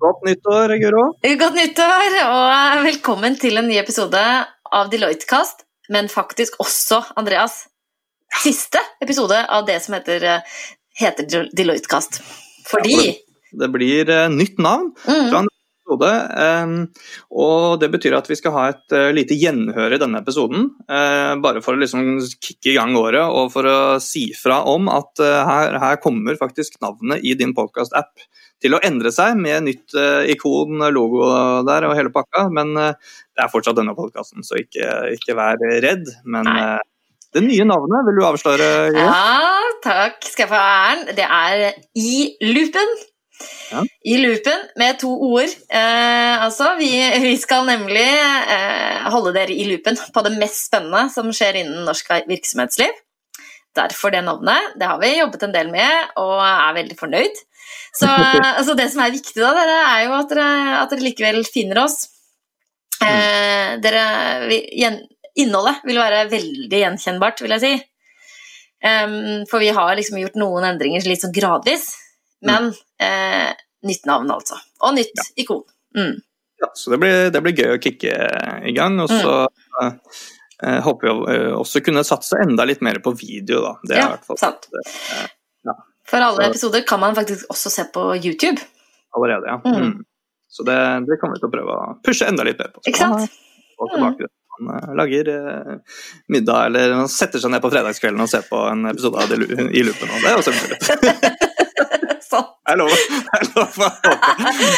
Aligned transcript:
Godt 0.00 0.22
nyttår, 0.24 0.72
Guro. 0.80 1.02
Godt 1.20 1.56
nyttår, 1.58 2.14
og 2.24 2.84
velkommen 2.86 3.34
til 3.36 3.60
en 3.60 3.66
ny 3.68 3.74
episode 3.76 4.20
av 4.72 4.88
Deloitte-kast, 4.88 5.66
men 5.92 6.08
faktisk 6.08 6.56
også, 6.62 7.02
Andreas, 7.20 7.66
siste 8.40 8.80
episode 9.04 9.42
av 9.44 9.66
det 9.68 9.76
som 9.84 9.98
heter, 9.98 10.24
heter 10.96 11.50
Deloitte-kast. 11.52 12.22
Fordi 12.70 12.96
ja, 12.96 13.12
det, 13.12 13.60
det, 13.60 13.70
blir 13.76 14.08
uh, 14.08 14.24
nytt 14.32 14.56
navn 14.56 14.88
mm. 15.04 15.28
fra 15.28 15.42
en 15.42 15.52
episode, 15.52 16.14
og 17.44 17.76
det 17.84 17.92
betyr 17.92 18.16
at 18.22 18.32
vi 18.32 18.40
skal 18.40 18.56
ha 18.56 18.66
et 18.72 18.96
uh, 18.96 19.10
lite 19.12 19.36
gjenhør 19.36 19.98
i 19.98 20.00
denne 20.00 20.24
episoden. 20.24 20.70
Bare 20.88 21.60
for 21.60 21.76
å 21.76 21.84
liksom 21.84 22.22
kicke 22.38 22.72
i 22.72 22.78
gang 22.80 22.96
året 22.96 23.26
og 23.28 23.52
for 23.52 23.68
å 23.68 23.78
si 24.00 24.30
fra 24.32 24.62
om 24.70 24.88
at 24.96 25.20
her, 25.20 25.76
her 25.82 26.00
kommer 26.00 26.40
faktisk 26.40 26.80
navnet 26.80 27.20
i 27.20 27.36
din 27.36 27.52
podkast-app 27.52 28.30
til 28.60 28.76
å 28.76 28.80
endre 28.84 29.12
seg 29.14 29.38
med 29.40 29.64
nytt 29.66 29.96
uh, 29.96 30.22
ikon, 30.30 30.84
logo 30.92 31.24
der 31.66 31.88
og 31.88 31.96
hele 31.96 32.12
pakka. 32.14 32.46
Men 32.52 32.72
uh, 32.76 32.92
det 33.34 33.44
er 33.44 33.52
fortsatt 33.52 33.78
denne 33.78 33.96
podkasten, 33.96 34.44
så 34.46 34.60
ikke, 34.60 34.86
ikke, 35.16 35.36
vær 35.38 35.60
redd. 35.84 36.08
Men 36.28 36.48
uh, 36.50 36.78
det 37.34 37.44
nye 37.46 37.66
navnet, 37.68 38.08
vil 38.08 38.20
du 38.20 38.26
avsløre? 38.28 38.72
Jo? 38.94 39.04
Ja, 39.06 39.68
takk 39.84 40.18
skal 40.26 40.46
jeg 40.46 40.52
få 40.52 40.64
æren. 40.64 41.06
Det 41.16 41.28
er 41.28 41.66
I 41.96 42.16
loopen. 42.50 42.96
Ja. 43.70 43.84
I 44.04 44.16
loopen 44.20 44.64
med 44.76 44.98
to 45.00 45.12
ord. 45.30 45.52
altså, 45.72 46.74
vi, 46.76 46.90
vi, 47.22 47.36
skal 47.40 47.64
nemlig 47.68 48.08
holde 49.14 49.32
dere 49.32 49.54
i 49.54 49.64
loopen 49.70 49.96
på 49.96 50.24
det 50.26 50.34
mest 50.36 50.66
spennende 50.66 51.06
som 51.14 51.30
skjer 51.32 51.62
innen 51.62 51.86
norsk 51.88 52.10
virksomhetsliv. 52.28 52.98
Derfor 53.78 54.10
det 54.10 54.24
navnet. 54.26 54.74
Det 54.76 54.90
har 54.90 54.98
vi 55.00 55.14
jobbet 55.14 55.46
en 55.46 55.54
del 55.54 55.70
med 55.72 56.12
og 56.18 56.42
er 56.42 56.76
veldig 56.82 56.98
fornøyd. 56.98 57.40
Så 57.96 58.06
altså, 58.06 58.74
det 58.78 58.88
som 58.92 59.02
er 59.04 59.14
viktig, 59.14 59.38
da, 59.40 59.52
dere, 59.56 59.78
er 59.90 60.02
jo 60.06 60.16
at 60.18 60.32
dere, 60.32 60.48
at 60.80 60.92
dere 60.92 61.06
likevel 61.08 61.42
finner 61.48 61.82
oss. 61.84 62.04
Eh, 63.00 63.78
dere, 63.82 64.04
gjen, 64.76 65.00
innholdet 65.40 65.80
vil 65.88 66.00
være 66.00 66.26
veldig 66.30 66.82
gjenkjennbart, 66.84 67.42
vil 67.44 67.56
jeg 67.56 67.64
si. 67.64 67.72
Um, 68.80 69.44
for 69.50 69.60
vi 69.60 69.72
har 69.76 69.92
liksom 69.96 70.20
gjort 70.22 70.38
noen 70.40 70.64
endringer 70.70 71.04
litt 71.08 71.24
sånn 71.24 71.34
gradvis. 71.36 71.90
Men 72.46 72.70
eh, 73.02 73.52
nytt 73.86 74.06
navn, 74.08 74.30
altså. 74.32 74.60
Og 74.86 74.94
nytt 74.96 75.16
ja. 75.16 75.26
ikon. 75.42 75.64
Mm. 75.96 76.14
Ja, 76.60 76.70
så 76.76 76.92
det 76.92 77.00
blir, 77.00 77.18
det 77.32 77.42
blir, 77.44 77.56
gøy 77.56 77.74
å 77.74 77.82
kicke 77.82 78.14
i 78.68 78.72
gang. 78.76 79.00
Og 79.04 79.12
så 79.12 79.34
mm. 79.48 79.98
uh, 80.64 80.78
håper 80.86 81.10
vi 81.10 81.36
også 81.56 81.84
kunne 81.84 82.06
satse 82.06 82.40
enda 82.40 82.66
litt 82.68 82.84
mer 82.84 83.00
på 83.04 83.14
video, 83.16 83.62
da. 83.66 83.74
Det 83.84 83.96
er 83.96 84.02
ja, 84.02 84.08
i 84.08 84.14
hvert 84.16 84.28
fall 84.28 84.40
sant. 84.40 84.68
Det, 84.72 84.84
uh, 84.88 85.28
for 86.10 86.26
alle 86.26 86.48
episoder 86.50 86.82
kan 86.86 87.00
man 87.02 87.14
faktisk 87.14 87.50
også 87.52 87.70
se 87.72 87.86
på 87.94 88.08
YouTube. 88.18 88.58
Allerede, 89.16 89.46
ja. 89.46 89.60
Mm. 89.64 89.86
Mm. 89.86 89.94
Så 90.50 90.66
det, 90.66 90.76
det 91.06 91.20
kommer 91.20 91.38
vi 91.38 91.44
til 91.44 91.50
å 91.50 91.54
prøve 91.54 91.78
å 91.78 91.96
pushe 92.06 92.26
enda 92.26 92.46
litt 92.46 92.58
mer 92.58 92.72
på. 92.74 92.82
Ikke 92.90 93.02
sant? 93.04 93.40
Og 93.80 93.92
tilbake 93.94 94.26
mm. 94.26 94.36
Man 94.60 94.98
lager 94.98 95.28
eh, 95.32 95.76
middag 96.28 96.66
eller 96.68 96.90
man 96.98 97.08
setter 97.08 97.40
seg 97.40 97.54
ned 97.54 97.62
på 97.64 97.70
fredagskvelden 97.72 98.20
og 98.20 98.28
ser 98.28 98.42
på 98.44 98.58
en 98.68 98.90
episode 98.90 99.22
av 99.22 99.30
det 99.30 99.38
i 99.40 99.84
loopen. 99.86 100.10
Og 100.10 100.20
det 100.20 100.28
er 100.28 100.42
også 100.42 100.52
mulig. 100.58 101.46
Sånn. 102.30 102.46
Jeg 102.70 102.78
lover. 102.78 103.00
Jeg 103.34 103.48
lover. 103.54 103.96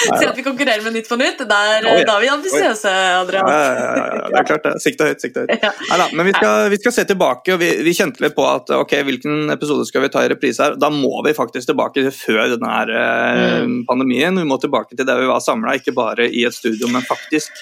Se 0.06 0.26
at 0.30 0.38
vi 0.38 0.44
konkurrerer 0.46 0.84
med 0.86 0.96
Nytt 0.96 1.10
på 1.10 1.18
nytt. 1.20 1.42
Der, 1.48 1.86
oh, 1.86 1.98
ja. 1.98 2.06
Da 2.08 2.16
er 2.16 2.24
vi 2.24 2.30
ambisiøse, 2.32 2.92
Adrian. 3.18 3.48
Ja, 3.48 3.58
ja, 3.58 4.06
ja, 4.16 4.22
det 4.32 4.40
er 4.40 4.48
klart 4.48 4.66
det. 4.68 4.74
Sikta 4.84 5.08
høyt, 5.10 5.24
sikta 5.24 5.44
høyt. 5.44 5.66
Neida, 5.90 6.08
men 6.16 6.28
vi 6.28 6.34
skal, 6.36 6.70
vi 6.72 6.80
skal, 6.80 6.96
se 6.96 7.06
tilbake, 7.12 7.54
og 7.54 7.60
vi, 7.62 7.70
vi, 7.86 7.94
kjente 7.96 8.24
litt 8.24 8.36
på 8.38 8.46
at 8.48 8.72
ok, 8.76 8.96
hvilken 9.08 9.52
episode 9.54 9.86
skal 9.88 10.06
vi 10.06 10.12
ta 10.14 10.24
i 10.24 10.32
reprise 10.32 10.64
her? 10.64 10.78
Da 10.80 10.92
må 10.94 11.20
vi 11.26 11.36
faktisk 11.36 11.72
tilbake 11.72 12.06
før 12.16 12.54
denne 12.54 12.72
her, 12.72 12.96
eh, 13.02 13.60
mm. 13.66 13.78
pandemien. 13.90 14.40
Vi 14.40 14.48
må 14.48 14.60
tilbake 14.62 14.96
til 14.96 15.08
der 15.08 15.20
vi 15.20 15.30
var 15.30 15.44
samla, 15.44 15.76
ikke 15.80 15.96
bare 15.96 16.28
i 16.30 16.46
et 16.48 16.56
studio, 16.56 16.90
men 16.92 17.04
faktisk 17.06 17.52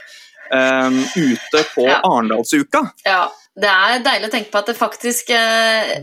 um, 0.55 1.03
ute 1.17 1.67
på 1.75 1.87
Arendalsuka. 1.91 2.87
Ja. 3.05 3.25
Det 3.59 3.71
er 3.71 4.03
deilig 4.05 4.29
å 4.29 4.33
tenke 4.33 4.53
på 4.53 4.61
at 4.61 4.69
det 4.71 4.79
faktisk 4.79 5.33
eh, 5.35 5.97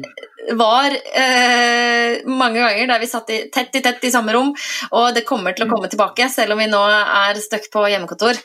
var 0.60 0.92
eh, 0.92 2.26
mange 2.28 2.60
ganger 2.60 2.90
der 2.90 3.00
vi 3.00 3.08
satt 3.08 3.30
i, 3.32 3.38
tett 3.54 3.76
i 3.80 3.82
tett 3.84 4.04
i 4.04 4.12
samme 4.12 4.34
rom, 4.36 4.50
og 4.92 5.06
det 5.16 5.24
kommer 5.28 5.56
til 5.56 5.64
å 5.66 5.70
komme 5.72 5.88
tilbake, 5.92 6.28
selv 6.32 6.56
om 6.56 6.60
vi 6.60 6.68
nå 6.68 6.82
er 6.92 7.40
stuck 7.40 7.70
på 7.72 7.86
hjemmekontor. 7.88 8.40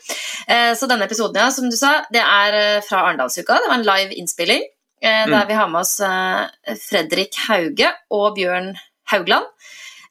Eh, 0.47 0.71
så 0.79 0.87
denne 0.87 1.07
episoden, 1.09 1.41
ja, 1.43 1.49
som 1.51 1.67
du 1.67 1.75
sa, 1.75 1.97
det 2.15 2.23
er 2.23 2.57
eh, 2.59 2.79
fra 2.85 3.03
Arendalsuka. 3.09 3.59
Det 3.59 3.71
var 3.73 3.81
en 3.81 3.87
live 3.89 4.17
innspilling 4.21 4.63
eh, 4.63 5.25
der 5.27 5.35
mm. 5.35 5.51
vi 5.51 5.59
har 5.59 5.71
med 5.71 5.81
oss 5.83 5.97
eh, 6.07 6.77
Fredrik 6.85 7.37
Hauge 7.49 7.91
og 8.15 8.39
Bjørn 8.39 8.71
Haugland. 9.11 9.51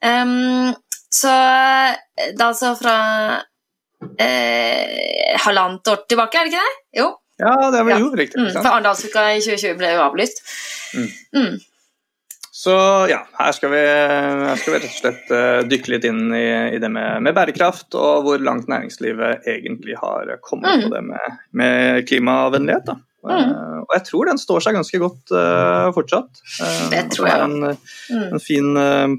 Um, 0.03 0.75
så 1.13 1.33
det 1.33 2.35
er 2.35 2.49
altså 2.49 2.75
fra 2.77 2.97
halvannet 5.43 5.89
år 5.93 6.01
tilbake, 6.11 6.41
er 6.41 6.49
det 6.49 6.53
ikke 6.53 6.65
det? 6.65 6.79
Jo. 6.99 7.11
Ja, 7.43 7.59
det 7.75 7.83
var 7.89 8.01
jo 8.01 8.15
riktig. 8.15 8.39
Mm, 8.39 8.55
for 8.55 8.71
Arendalsuka 8.71 9.27
i 9.35 9.43
2020 9.43 9.77
ble 9.81 9.93
jo 9.97 10.07
avlyst. 10.07 10.43
Mm. 10.95 11.13
Mm. 11.37 11.61
Så 12.63 12.75
ja, 13.11 13.23
her 13.41 13.55
skal, 13.57 13.73
vi, 13.73 13.79
her 13.83 14.59
skal 14.61 14.75
vi, 14.75 14.81
rett 14.85 14.91
og 14.93 14.99
slett 15.01 15.31
uh, 15.35 15.63
dykke 15.67 15.95
litt 15.97 16.05
inn 16.07 16.29
i, 16.37 16.45
i 16.77 16.79
det 16.79 16.91
med, 16.95 17.25
med, 17.25 17.35
bærekraft, 17.35 17.89
og 17.99 18.27
hvor 18.27 18.45
langt 18.45 18.69
næringslivet 18.71 19.49
egentlig 19.51 19.97
har 19.99 20.37
kommet 20.45 20.85
på 20.85 20.91
mm. 20.91 20.93
det 20.95 21.01
med, 21.09 21.41
med 21.59 22.05
klimavennlighet. 22.07 22.93
da. 22.93 23.01
Mm. 23.23 23.53
Uh, 23.55 23.79
og 23.85 23.93
jeg 23.95 24.03
tror 24.09 24.27
den 24.27 24.41
står 24.41 24.65
seg 24.65 24.75
ganske 24.75 24.99
godt 24.99 25.33
uh, 25.37 25.91
fortsatt. 25.95 26.41
Uh, 26.59 26.81
det 26.91 27.03
tror 27.15 27.29
jeg. 27.29 27.45
En, 27.47 27.77
mm. 28.11 28.25
en 28.35 28.43
fin 28.43 28.71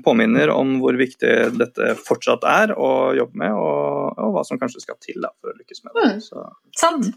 påminner 0.03 0.51
om 0.51 0.75
hvor 0.83 0.97
viktig 0.99 1.31
dette 1.55 1.93
fortsatt 2.03 2.43
er 2.49 2.75
å 2.75 2.89
jobbe 3.15 3.43
med, 3.45 3.55
og, 3.55 4.19
og 4.19 4.35
hva 4.35 4.43
som 4.47 4.59
kanskje 4.59 4.83
skal 4.83 4.99
til 5.03 5.23
da, 5.23 5.31
for 5.39 5.53
å 5.53 5.57
lykkes 5.57 5.85
med 5.85 5.95
det. 5.99 6.09
Mm. 6.11 6.23
Så, 6.25 6.47
Sant. 6.79 7.11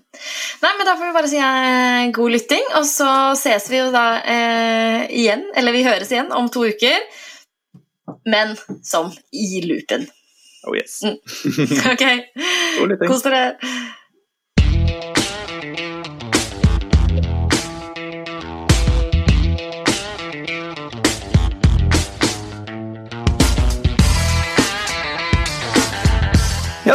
Nei, 0.63 0.73
men 0.79 0.87
Da 0.89 0.97
får 0.97 1.07
vi 1.07 1.15
bare 1.17 1.31
si 1.31 1.41
god 2.17 2.33
lytting, 2.33 2.67
og 2.79 2.87
så 2.89 3.09
ses 3.39 3.71
vi 3.71 3.81
jo 3.81 3.91
da 3.95 4.07
igjen, 5.11 5.47
eller 5.57 5.75
vi 5.77 5.85
høres 5.87 6.13
igjen 6.13 6.33
om 6.35 6.49
to 6.53 6.65
uker, 6.69 7.03
men 8.27 8.55
som 8.87 9.11
i 9.33 9.61
loopen. 9.67 10.07
Oh 10.67 10.75
yes. 10.77 11.03
Mm. 11.05 11.17
Ok. 11.93 12.05
Kos 13.07 13.23
dere. 13.23 13.59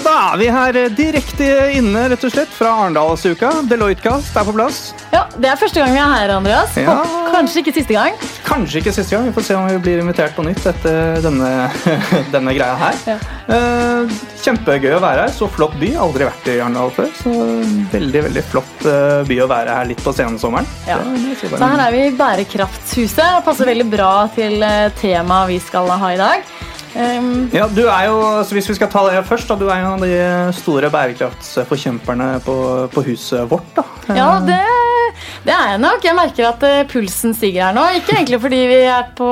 Ja, 0.01 0.05
da 0.09 0.19
er 0.33 0.37
vi 0.39 0.45
her 0.49 0.77
eh, 0.79 0.93
direkte 0.97 1.47
inne, 1.77 2.07
rett 2.09 2.23
og 2.25 2.31
slett, 2.33 2.49
fra 2.49 2.71
Arendalsuka. 2.73 3.51
Deloitte-cast 3.69 4.33
er 4.33 4.47
på 4.47 4.53
plass. 4.55 4.79
Ja, 5.13 5.27
Det 5.35 5.45
er 5.51 5.59
første 5.61 5.77
gang 5.77 5.91
vi 5.93 5.99
er 6.01 6.09
her, 6.09 6.31
Andreas. 6.33 6.73
Ja. 6.79 6.95
Og 7.05 7.27
kanskje 7.35 7.61
ikke 7.61 7.73
siste 7.75 7.93
gang. 7.93 8.17
Kanskje 8.47 8.81
ikke 8.81 8.93
siste 8.95 9.13
gang. 9.13 9.27
Vi 9.29 9.35
får 9.35 9.45
se 9.45 9.57
om 9.59 9.67
vi 9.69 9.75
blir 9.83 10.01
invitert 10.01 10.33
på 10.33 10.45
nytt 10.47 10.65
etter 10.71 11.21
denne, 11.21 11.51
denne 12.33 12.55
greia 12.57 12.79
her. 12.81 12.97
Ja. 13.11 13.19
Uh, 13.45 14.15
kjempegøy 14.41 14.95
å 14.97 15.03
være 15.03 15.27
her. 15.27 15.35
Så 15.37 15.51
flott 15.53 15.77
by. 15.77 15.91
Aldri 16.07 16.25
vært 16.31 16.49
i 16.49 16.57
Arendal 16.57 16.89
før. 16.97 17.13
Så 17.21 17.35
veldig 17.93 18.25
veldig 18.31 18.45
flott 18.49 18.89
eh, 18.89 19.21
by 19.29 19.39
å 19.45 19.49
være 19.53 19.77
her 19.77 19.91
litt 19.91 20.01
på 20.01 20.15
sensommeren. 20.17 20.65
Ja. 20.89 20.97
Så, 21.37 21.53
så 21.53 21.61
her 21.61 21.85
er 21.85 21.93
vi 21.93 22.03
i 22.07 22.17
Bærekraftshuset. 22.17 23.43
Passer 23.45 23.69
veldig 23.69 23.89
bra 23.93 24.11
til 24.33 24.65
temaet 24.97 25.53
vi 25.53 25.61
skal 25.61 25.93
ha 25.93 26.13
i 26.15 26.21
dag. 26.25 26.51
Um, 26.91 27.47
ja, 27.55 27.69
du 27.71 27.85
er 27.87 28.09
jo, 28.09 28.17
så 28.43 28.55
Hvis 28.57 28.67
vi 28.67 28.75
skal 28.75 28.89
ta 28.91 29.05
det 29.07 29.21
først, 29.23 29.47
da, 29.47 29.55
du 29.55 29.69
er 29.69 29.79
en 29.79 29.93
av 29.93 30.01
de 30.03 30.55
store 30.57 30.89
bærekraftsforkjemperne 30.91 32.33
på, 32.43 32.55
på 32.91 33.03
huset 33.07 33.47
vårt. 33.51 33.69
da. 33.77 33.85
Ja, 34.17 34.31
det, 34.43 34.59
det, 35.45 35.55
er 35.55 35.73
jeg 35.73 35.83
nok. 35.85 36.03
Jeg 36.03 36.17
merker 36.17 36.49
at 36.51 36.65
uh, 36.67 36.81
pulsen 36.91 37.37
stiger 37.37 37.69
her 37.69 37.77
nå. 37.77 37.85
Ikke 38.01 38.17
egentlig 38.17 38.41
fordi 38.43 38.65
vi 38.71 38.83
er 38.91 39.07
på 39.15 39.31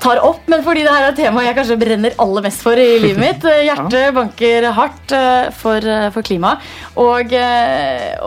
tar 0.00 0.16
opp, 0.24 0.46
men 0.48 0.62
fordi 0.64 0.80
det 0.86 0.92
her 0.94 1.10
er 1.10 1.16
temaet 1.16 1.50
jeg 1.50 1.56
kanskje 1.58 1.74
brenner 1.82 2.14
aller 2.24 2.44
mest 2.46 2.62
for 2.64 2.78
i 2.80 2.86
livet 3.02 3.20
mitt. 3.26 3.44
Eh, 3.44 3.66
hjertet 3.66 4.14
banker 4.16 4.70
hardt 4.76 5.16
uh, 5.16 5.50
for, 5.52 5.84
for 6.14 6.24
klimaet. 6.26 6.70
Og, 7.00 7.34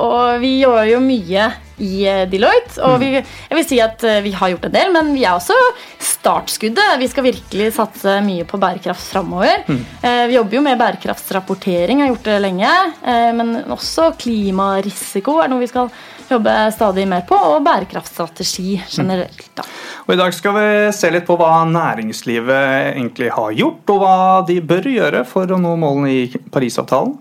og 0.04 0.42
vi 0.44 0.58
gjør 0.62 0.84
jo 0.92 1.02
mye 1.02 1.48
i 1.82 2.06
eh, 2.08 2.24
Deloitte. 2.30 2.78
Og 2.86 3.00
vi, 3.02 3.12
jeg 3.18 3.58
vil 3.58 3.68
si 3.68 3.80
at 3.84 4.04
eh, 4.08 4.22
vi 4.26 4.34
har 4.36 4.54
gjort 4.54 4.68
en 4.70 4.76
del, 4.76 4.94
men 4.94 5.12
vi 5.16 5.26
er 5.26 5.38
også 5.38 5.58
startskuddet. 6.04 6.98
Vi 7.02 7.10
skal 7.12 7.28
virkelig 7.28 7.72
satse 7.78 8.20
mye 8.26 8.46
på 8.50 8.60
bærekraft 8.62 9.14
framover. 9.14 9.64
Mm. 9.68 9.84
Eh, 10.02 10.24
vi 10.30 10.38
jobber 10.38 10.60
jo 10.60 10.66
med 10.66 10.82
bærekraftsrapportering, 10.82 12.04
har 12.04 12.12
gjort 12.14 12.30
det 12.30 12.42
lenge. 12.44 12.74
Men 13.04 13.56
også 13.74 14.12
klimarisiko 14.20 15.40
er 15.42 15.50
noe 15.52 15.64
vi 15.64 15.70
skal 15.72 15.90
jobbe 16.30 16.52
stadig 16.74 17.04
mer 17.10 17.26
på, 17.28 17.36
og 17.36 17.64
bærekraftstrategi 17.66 18.78
generelt. 18.88 19.50
Da. 19.58 19.66
Og 20.06 20.14
I 20.16 20.20
dag 20.20 20.36
skal 20.36 20.56
vi 20.56 20.68
se 20.96 21.12
litt 21.14 21.28
på 21.28 21.36
hva 21.40 21.64
næringslivet 21.70 22.94
egentlig 22.94 23.30
har 23.36 23.58
gjort, 23.58 23.84
og 23.94 24.02
hva 24.02 24.16
de 24.48 24.60
bør 24.64 24.88
gjøre 24.94 25.26
for 25.30 25.52
å 25.52 25.60
nå 25.62 25.76
målene 25.80 26.14
i 26.14 26.24
Parisavtalen. 26.54 27.18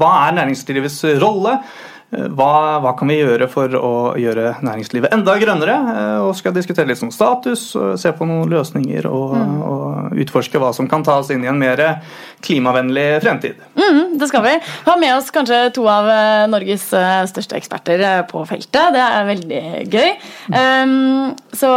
Hva 0.00 0.10
er 0.26 0.36
næringslivets 0.40 1.00
rolle? 1.22 1.58
Eh, 2.10 2.26
hva, 2.34 2.80
hva, 2.82 2.92
kan 2.98 3.10
vi 3.10 3.20
gjøre 3.20 3.46
for 3.50 3.74
å 3.78 3.92
gjøre 4.18 4.56
næringslivet 4.66 5.12
enda 5.14 5.36
grønnere? 5.38 5.76
Eh, 5.92 6.22
og 6.26 6.34
skal 6.38 6.54
diskutere 6.56 6.88
litt 6.90 7.02
om 7.06 7.12
status, 7.14 7.68
se 8.00 8.12
på 8.16 8.26
noen 8.26 8.50
løsninger 8.50 9.06
og, 9.06 9.36
mm. 9.38 9.58
og 9.66 10.22
utforske 10.24 10.60
hva 10.62 10.72
som 10.76 10.88
kan 10.90 11.06
ta 11.06 11.20
oss 11.22 11.30
inn 11.30 11.44
i 11.46 11.50
en 11.50 11.60
mer 11.60 11.82
klimavennlig 12.44 13.06
fremtid. 13.22 13.60
Mm, 13.78 14.16
det 14.18 14.30
skal 14.30 14.42
vi. 14.46 14.56
Ha 14.88 14.96
med 15.00 15.14
oss 15.18 15.30
kanskje 15.34 15.62
to 15.76 15.86
av 15.90 16.08
Norges 16.50 16.88
største 17.30 17.58
eksperter 17.58 18.02
på 18.30 18.42
feltet. 18.48 18.96
Det 18.96 19.04
er 19.04 19.30
veldig 19.30 19.62
gøy. 19.92 20.10
Um, 20.50 21.30
så 21.54 21.70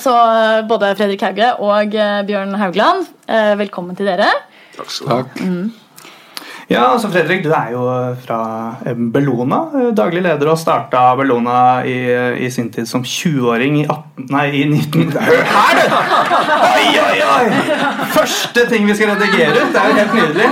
så 0.00 0.14
både 0.66 0.94
Fredrik 0.96 1.22
Hauge 1.22 1.50
og 1.62 1.92
Bjørn 2.26 2.54
Haugland, 2.56 3.04
velkommen 3.60 3.94
til 3.98 4.08
dere. 4.08 4.30
Takk 4.74 4.90
skal 4.90 5.06
du 5.06 5.12
ha. 5.12 5.44
Mm. 5.44 5.83
Ja, 6.68 6.84
altså 6.94 7.10
Fredrik, 7.12 7.42
du 7.44 7.50
er 7.52 7.72
jo 7.74 7.82
fra 8.24 8.38
eh, 8.86 8.96
Bellona. 8.96 9.58
Eh, 9.76 9.90
daglig 9.96 10.22
leder 10.24 10.48
og 10.48 10.58
starta 10.58 11.02
Bellona 11.18 11.84
i, 11.84 11.96
i, 12.40 12.48
sin 12.52 12.70
tid 12.72 12.88
som 12.88 13.04
20-åring 13.04 13.82
i 13.82 13.84
18... 13.84 14.28
Nei, 14.30 14.44
i 14.56 14.62
19... 14.70 15.10
Hør 15.12 15.42
her, 15.50 15.80
du! 15.80 15.96
Oi, 16.54 16.86
oi, 17.02 17.18
oi! 17.28 17.44
Første 18.14 18.64
ting 18.70 18.86
vi 18.88 18.96
skal 18.96 19.12
redigere 19.12 19.52
ut. 19.58 19.74
Det 19.74 19.82
er 19.82 19.90
jo 19.90 19.98
helt 19.98 20.14
nydelig. 20.16 20.48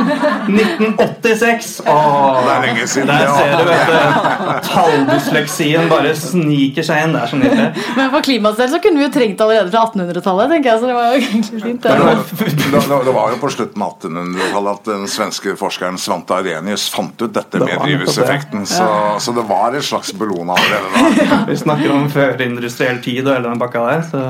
1986. 0.51 1.71
Åh, 1.87 2.41
det 2.43 2.53
er 2.57 2.67
lenge 2.67 2.87
siden. 2.91 3.09
Der 3.09 3.33
ser 3.33 3.55
du, 3.57 3.65
vet 3.71 3.89
du. 3.89 4.53
Talldysleksien 4.69 5.89
bare 5.93 6.13
sniker 6.19 6.89
seg 6.91 7.07
inn. 7.07 7.17
Det 7.17 7.23
er 7.23 7.33
så 7.33 7.41
nydelig. 7.41 7.87
Men 7.97 8.13
for 8.13 8.27
klimaets 8.29 8.61
del 8.61 8.73
så 8.75 8.83
kunne 8.85 9.01
vi 9.01 9.07
jo 9.07 9.13
trengt 9.17 9.47
allerede 9.47 9.73
fra 9.73 9.87
1800-tallet, 9.89 10.57
tenker 10.57 10.75
jeg. 10.75 10.83
Så 10.83 10.91
det 10.91 10.99
var 10.99 11.09
jo 11.09 11.23
egentlig 11.23 11.65
fint. 11.65 11.89
Det 11.89 12.85
var, 12.91 13.07
det 13.09 13.17
var 13.17 13.33
jo 13.33 13.41
på 13.41 13.53
slutten 13.57 13.87
av 13.87 13.97
1800-tallet 13.97 14.73
at 14.77 14.93
den 14.93 15.09
svenske 15.11 15.57
forskeren 15.61 16.02
Svante 16.03 16.35
Arrhenius 16.35 16.89
fant 16.93 17.23
ut 17.23 17.33
dette 17.33 17.61
det 17.61 17.69
med 17.69 17.83
drivhuseffekten. 17.85 18.67
Så, 18.67 18.87
så, 19.23 19.35
det 19.37 19.45
var 19.49 19.77
et 19.79 19.87
slags 19.87 20.13
Bellona 20.19 20.57
allerede 20.59 21.21
da. 21.29 21.43
Vi 21.49 21.59
snakker 21.61 21.95
om 21.95 22.09
førindustriell 22.13 22.99
tid 23.05 23.27
og 23.27 23.37
hele 23.37 23.53
den 23.53 23.63
bakka 23.63 23.85
der. 23.87 24.03
Så. 24.11 24.25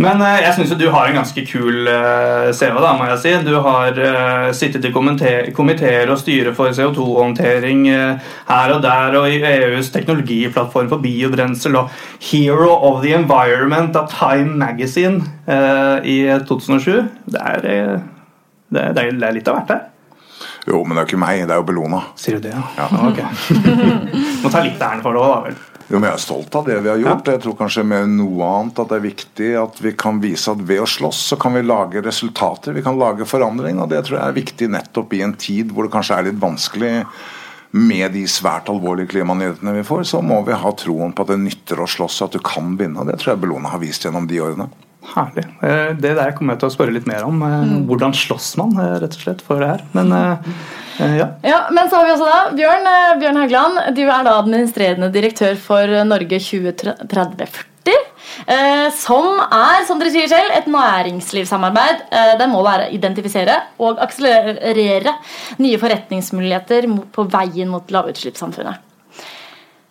Men 0.00 0.22
eh, 0.24 0.40
jeg 0.42 0.56
syns 0.56 0.74
du 0.80 0.86
har 0.92 1.08
en 1.08 1.18
ganske 1.20 1.44
kul 1.46 1.88
eh, 1.90 2.48
CV, 2.56 2.78
da, 2.82 2.92
må 2.98 3.08
jeg 3.12 3.20
si. 3.22 3.34
Du 3.44 3.52
har 3.64 3.98
uh, 4.00 4.48
sittet 4.56 4.86
i 4.88 4.92
komiteer 5.54 6.10
og 6.12 6.18
styre 6.20 6.54
for 6.56 6.74
CO2-håndtering 6.74 7.84
uh, 7.92 8.32
her 8.48 8.74
og 8.74 8.82
der, 8.84 9.18
og 9.20 9.28
i 9.30 9.40
EUs 9.44 9.92
teknologiplattform 9.94 10.90
for 10.92 11.04
biobrensel 11.04 11.78
og 11.80 11.92
Hero 12.30 12.72
of 12.74 13.02
the 13.04 13.14
Environment 13.16 13.96
av 13.96 14.10
Time 14.12 14.56
Magazine 14.60 15.22
i 16.04 16.16
2007. 16.48 17.02
Det 17.30 17.40
er, 17.40 17.64
det, 18.72 18.80
er, 18.80 18.94
det 18.96 19.08
er 19.28 19.36
litt 19.36 19.50
av 19.50 19.60
hvert 19.60 19.74
her. 19.74 19.82
Jo, 20.64 20.80
men 20.80 20.96
det 20.96 21.02
er 21.02 21.04
jo 21.04 21.10
ikke 21.12 21.20
meg, 21.20 21.44
det 21.44 21.54
er 21.54 21.60
jo 21.60 21.68
Bellona. 21.68 22.00
Sier 22.16 22.38
du 22.38 22.48
det, 22.48 22.54
ja? 22.56 22.64
ja. 22.78 22.88
Ok. 23.10 23.20
Må 24.44 24.52
ta 24.52 24.64
litt 24.64 24.80
æren 24.80 25.04
for 25.04 25.16
det 25.16 25.20
òg, 25.20 25.30
da 25.30 25.40
vel. 25.48 25.62
Jo, 25.84 25.98
men 25.98 26.08
Jeg 26.08 26.16
er 26.16 26.22
stolt 26.22 26.56
av 26.56 26.64
det 26.64 26.78
vi 26.80 26.88
har 26.88 27.00
gjort. 27.02 27.28
Ja. 27.28 27.34
Jeg 27.36 27.42
tror 27.44 27.56
kanskje 27.58 27.84
med 27.84 28.14
noe 28.16 28.48
annet 28.48 28.80
at 28.80 28.88
det 28.88 28.96
er 28.96 29.04
viktig 29.04 29.50
at 29.60 29.80
vi 29.84 29.92
kan 30.00 30.20
vise 30.22 30.54
at 30.54 30.62
ved 30.64 30.80
å 30.80 30.88
slåss 30.88 31.20
så 31.34 31.38
kan 31.40 31.56
vi 31.58 31.64
lage 31.66 32.00
resultater. 32.04 32.72
Vi 32.72 32.84
kan 32.86 32.96
lage 33.00 33.28
forandring, 33.28 33.82
og 33.82 33.92
det 33.92 34.06
tror 34.06 34.18
jeg 34.18 34.24
er 34.24 34.38
viktig 34.40 34.70
nettopp 34.72 35.12
i 35.12 35.24
en 35.26 35.36
tid 35.36 35.74
hvor 35.74 35.84
det 35.84 35.92
kanskje 35.92 36.16
er 36.16 36.30
litt 36.30 36.40
vanskelig 36.40 36.94
med 37.74 38.12
de 38.14 38.22
svært 38.30 38.68
alvorlige 38.70 39.10
klimanyhetene 39.10 39.72
vi 39.74 39.82
får, 39.84 40.04
så 40.06 40.20
må 40.22 40.38
vi 40.46 40.54
ha 40.54 40.70
troen 40.78 41.12
på 41.12 41.24
at 41.24 41.32
det 41.32 41.40
nytter 41.42 41.80
å 41.82 41.88
slåss, 41.90 42.20
og 42.22 42.28
at 42.28 42.36
du 42.38 42.44
kan 42.46 42.76
vinne. 42.78 43.02
Det 43.08 43.16
tror 43.18 43.34
jeg 43.34 43.42
Bellona 43.42 43.72
har 43.72 43.82
vist 43.82 44.06
gjennom 44.06 44.28
de 44.30 44.38
årene. 44.40 44.68
Herlig. 45.12 45.44
Eh, 45.62 45.90
det 46.00 46.14
der 46.16 46.32
kommer 46.36 46.54
jeg 46.54 46.62
til 46.62 46.70
å 46.70 46.74
spørre 46.74 46.94
litt 46.94 47.08
mer 47.08 47.26
om. 47.26 47.42
Eh, 47.44 47.58
mm. 47.68 47.82
Hvordan 47.90 48.14
slåss 48.16 48.54
man 48.60 48.72
eh, 48.80 48.96
rett 49.02 49.16
og 49.18 49.26
slett 49.26 49.44
for 49.44 49.60
det 49.62 49.68
her? 49.74 49.84
Men 49.96 50.14
ja. 50.14 51.28
ja. 51.44 51.60
Men 51.74 51.90
så 51.90 51.98
har 52.00 52.08
vi 52.08 52.14
også 52.14 52.30
da 52.30 52.40
Bjørn, 52.56 52.88
Bjørn 53.20 53.40
Haugland. 53.42 53.80
Du 53.98 54.02
er 54.06 54.26
da 54.26 54.38
administrerende 54.40 55.10
direktør 55.14 55.58
for 55.60 55.94
Norge 56.08 56.40
2030-40. 56.40 57.70
Som 58.96 59.36
er, 59.44 59.84
som 59.86 60.00
dere 60.00 60.10
sier 60.10 60.30
selv, 60.30 60.48
et 60.56 60.66
næringslivssamarbeid 60.72 62.00
Det 62.40 62.46
målet 62.50 62.70
er 62.72 62.82
å 62.86 62.94
identifisere 62.96 63.58
og 63.84 64.00
akselerere 64.02 65.12
nye 65.62 65.78
forretningsmuligheter 65.78 66.88
på 67.14 67.26
veien 67.30 67.70
mot 67.70 67.94
lavutslippssamfunnet. 67.94 68.93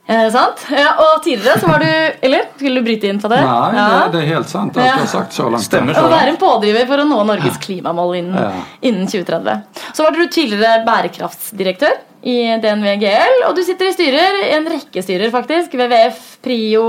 Eh, 0.05 0.25
sant? 0.31 0.65
Ja, 0.75 0.89
og 0.99 1.21
tidligere 1.23 1.61
så 1.61 1.67
var 1.69 1.79
du 1.79 1.87
Eller 2.27 2.49
skulle 2.57 2.81
du 2.81 2.83
bryte 2.83 3.07
inn 3.07 3.21
på 3.23 3.29
det? 3.31 3.37
Nei, 3.39 3.75
ja. 3.77 3.85
det, 3.87 4.17
det, 4.17 4.23
er 4.25 4.31
helt 4.35 4.49
sant. 4.51 4.75
Alt 4.75 4.89
ja. 4.89 4.97
har 4.99 5.07
sagt 5.07 5.35
så 5.37 5.47
langt. 5.47 5.63
Stemmer 5.63 5.95
så. 5.95 6.03
Å 6.03 6.11
være 6.11 6.33
en 6.33 6.39
pådriver 6.41 6.89
for 6.89 7.03
å 7.03 7.05
nå 7.07 7.21
Norges 7.29 7.59
klimamål 7.63 8.17
innen, 8.19 8.35
ja. 8.35 8.65
innen 8.83 9.07
2030. 9.07 9.85
Så 9.95 10.03
var 10.03 10.17
du 10.17 10.25
tidligere 10.27 10.83
bærekraftsdirektør 10.87 12.01
i 12.27 12.37
DNV 12.63 12.89
GL, 12.99 13.41
og 13.47 13.55
du 13.55 13.63
sitter 13.67 13.89
i 13.89 13.95
styrer, 13.95 14.39
en 14.57 14.67
rekke 14.75 15.03
styrer 15.03 15.31
faktisk. 15.31 15.75
WWF, 15.79 16.21
Prio, 16.43 16.85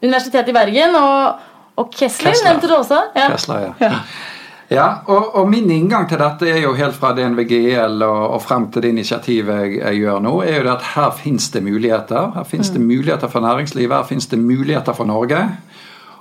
Universitetet 0.00 0.50
i 0.52 0.54
Bergen 0.54 0.94
og, 0.98 1.46
og 1.82 1.90
Kessler, 1.90 2.30
Kessler. 2.30 2.46
nevnte 2.46 2.70
du 2.70 2.76
også. 2.78 3.02
Ja. 3.18 3.30
Kessler, 3.34 3.72
ja. 3.82 3.94
Ja, 4.70 5.00
og, 5.10 5.34
og, 5.34 5.48
min 5.50 5.66
inngang 5.74 6.04
til 6.06 6.20
dette 6.20 6.46
er 6.46 6.60
jo 6.62 6.76
helt 6.78 6.94
fra 6.94 7.10
DNVGL 7.16 8.04
og, 8.06 8.20
og 8.36 8.42
frem 8.44 8.68
til 8.70 8.84
det 8.84 8.92
initiativet 8.94 9.64
jeg, 9.64 9.72
jeg, 9.80 9.96
gjør 10.04 10.20
nå, 10.22 10.34
er 10.46 10.60
jo 10.60 10.66
det 10.68 10.74
at 10.76 10.84
her 10.92 11.08
finnes 11.18 11.48
det 11.50 11.62
muligheter. 11.66 12.28
Her 12.36 12.46
finnes 12.46 12.70
mm. 12.70 12.76
det 12.76 12.82
muligheter 12.86 13.32
for 13.32 13.42
næringslivet, 13.42 13.96
her 13.96 14.06
finnes 14.06 14.30
det 14.30 14.38
muligheter 14.38 14.94
for 14.94 15.10
Norge. 15.10 15.40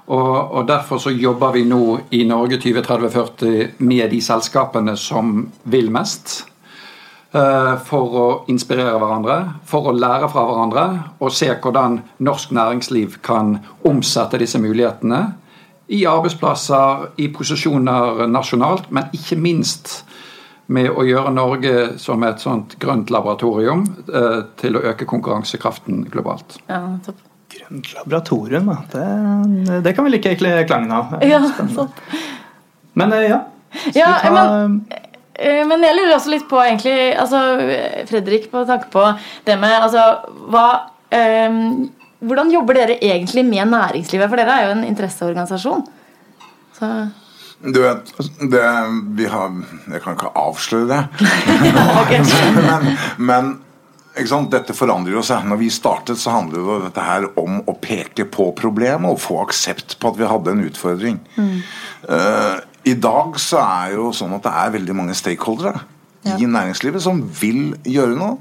Og, 0.09 0.51
og 0.57 0.67
Derfor 0.67 0.97
så 0.97 1.13
jobber 1.13 1.53
vi 1.53 1.61
nå 1.69 1.99
i 2.09 2.23
Norge 2.25 2.57
2030-40 2.57 3.83
med 3.85 4.09
de 4.09 4.21
selskapene 4.21 4.97
som 4.97 5.43
vil 5.69 5.91
mest. 5.93 6.39
Uh, 7.29 7.75
for 7.85 8.15
å 8.17 8.27
inspirere 8.49 8.97
hverandre, 8.97 9.35
for 9.69 9.85
å 9.85 9.93
lære 9.93 10.31
fra 10.33 10.47
hverandre 10.47 10.85
og 11.21 11.29
se 11.29 11.51
hvordan 11.53 11.99
norsk 12.25 12.55
næringsliv 12.57 13.19
kan 13.21 13.59
omsette 13.85 14.39
disse 14.41 14.57
mulighetene 14.57 15.19
i 15.89 16.03
arbeidsplasser, 16.05 17.09
i 17.17 17.29
posisjoner 17.33 18.27
nasjonalt, 18.29 18.91
men 18.93 19.09
ikke 19.15 19.39
minst 19.41 20.03
med 20.69 20.91
å 20.93 21.03
gjøre 21.05 21.31
Norge 21.33 21.75
som 22.01 22.21
et 22.27 22.41
sånt 22.43 22.75
grønt 22.81 23.09
laboratorium 23.13 23.87
eh, 24.05 24.41
til 24.61 24.77
å 24.77 24.83
øke 24.91 25.07
konkurransekraften 25.09 26.03
globalt. 26.13 26.59
Ja, 26.69 26.83
topp. 27.05 27.25
Grønt 27.49 27.87
laboratorium, 27.95 28.67
det, 28.91 29.79
det, 29.81 29.95
kan 29.97 30.05
vi 30.05 30.11
like 30.13 30.35
klangen 30.69 30.91
av. 30.93 31.15
Ja, 31.25 31.41
sant. 31.73 32.03
Men 32.93 33.15
eh, 33.17 33.31
ja. 33.31 33.39
ja 33.97 34.11
ta... 34.21 34.33
men, 34.35 34.83
eh, 35.33 35.63
men, 35.65 35.87
jeg 35.87 35.97
lurer 35.97 36.13
også 36.19 36.35
litt 36.35 36.45
på 36.51 36.61
egentlig, 36.61 37.15
altså, 37.17 37.41
Fredrik, 38.11 38.51
på 38.53 38.61
tanke 38.69 38.91
på 38.93 39.07
det 39.49 39.57
med 39.57 39.73
altså, 39.73 40.05
hva 40.53 40.67
um, 41.49 41.89
hvordan 42.19 42.51
jobber 42.51 42.81
dere 42.81 42.99
egentlig 43.03 43.45
med 43.47 43.71
næringslivet? 43.71 44.29
For 44.29 44.39
dere 44.39 44.57
er 44.57 44.67
jo 44.67 44.75
en 44.75 44.85
interesseorganisasjon. 44.89 45.87
Så 46.79 46.91
du 47.59 47.81
vet, 47.83 48.11
det, 48.51 48.61
vi 49.19 49.25
har 49.27 49.51
Jeg 49.91 50.01
kan 50.03 50.15
ikke 50.15 50.29
avsløre 50.39 50.87
det. 50.87 51.01
men, 52.69 52.93
men 53.17 53.49
dette 54.51 54.75
forandrer 54.75 55.17
jo 55.17 55.23
seg. 55.23 55.45
Når 55.47 55.59
vi 55.59 55.69
startet, 55.71 56.19
så 56.19 56.37
handlet 56.37 56.63
jo 56.63 56.79
dette 56.85 57.03
her 57.03 57.27
om 57.39 57.59
å 57.67 57.75
peke 57.79 58.25
på 58.31 58.51
problemet 58.55 59.11
og 59.11 59.19
få 59.19 59.41
aksept 59.43 59.97
på 59.99 60.11
at 60.11 60.19
vi 60.19 60.27
hadde 60.27 60.55
en 60.55 60.65
utfordring. 60.65 61.19
Mm. 61.35 61.61
Uh, 62.07 62.59
I 62.87 62.95
dag 62.95 63.39
så 63.39 63.59
er 63.63 63.95
jo 63.97 64.11
sånn 64.15 64.35
at 64.35 64.45
det 64.47 64.55
er 64.63 64.75
veldig 64.79 64.95
mange 64.95 65.15
stakeholdere 65.17 65.79
ja. 66.27 66.37
i 66.39 66.47
næringslivet 66.47 67.03
som 67.03 67.21
vil 67.41 67.73
gjøre 67.87 68.15
noe. 68.19 68.37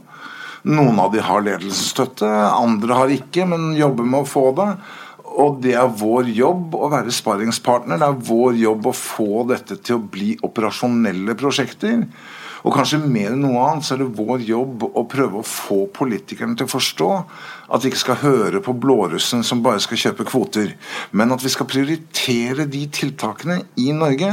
Noen 0.69 0.99
av 1.01 1.13
de 1.15 1.23
har 1.25 1.45
ledelsesstøtte, 1.47 2.29
andre 2.53 2.97
har 2.99 3.13
ikke, 3.15 3.47
men 3.49 3.71
jobber 3.79 4.05
med 4.05 4.25
å 4.25 4.29
få 4.29 4.51
det. 4.59 4.73
Og 5.39 5.61
det 5.65 5.75
er 5.79 5.95
vår 6.01 6.29
jobb 6.35 6.75
å 6.77 6.91
være 6.93 7.15
sparringspartner. 7.15 8.01
Det 8.01 8.09
er 8.09 8.27
vår 8.29 8.59
jobb 8.59 8.91
å 8.91 8.97
få 8.97 9.47
dette 9.49 9.79
til 9.81 9.97
å 9.97 10.05
bli 10.17 10.35
operasjonelle 10.45 11.37
prosjekter. 11.39 12.03
Og 12.67 12.75
kanskje 12.75 12.99
mer 13.01 13.33
enn 13.33 13.45
noe 13.45 13.63
annet 13.65 13.87
så 13.87 13.95
er 13.95 14.03
det 14.03 14.19
vår 14.19 14.43
jobb 14.45 14.85
å 14.89 15.07
prøve 15.09 15.41
å 15.41 15.47
få 15.47 15.85
politikerne 15.95 16.59
til 16.59 16.67
å 16.67 16.73
forstå 16.75 17.11
at 17.69 17.85
vi 17.85 17.91
ikke 17.91 18.01
skal 18.01 18.21
høre 18.23 18.61
på 18.65 18.73
blårussen 18.81 19.43
som 19.45 19.61
bare 19.65 19.81
skal 19.83 20.01
kjøpe 20.01 20.25
kvoter, 20.29 20.73
men 21.13 21.33
at 21.35 21.43
vi 21.45 21.53
skal 21.53 21.69
prioritere 21.69 22.65
de 22.71 22.85
tiltakene 22.93 23.59
i 23.81 23.91
Norge 23.97 24.31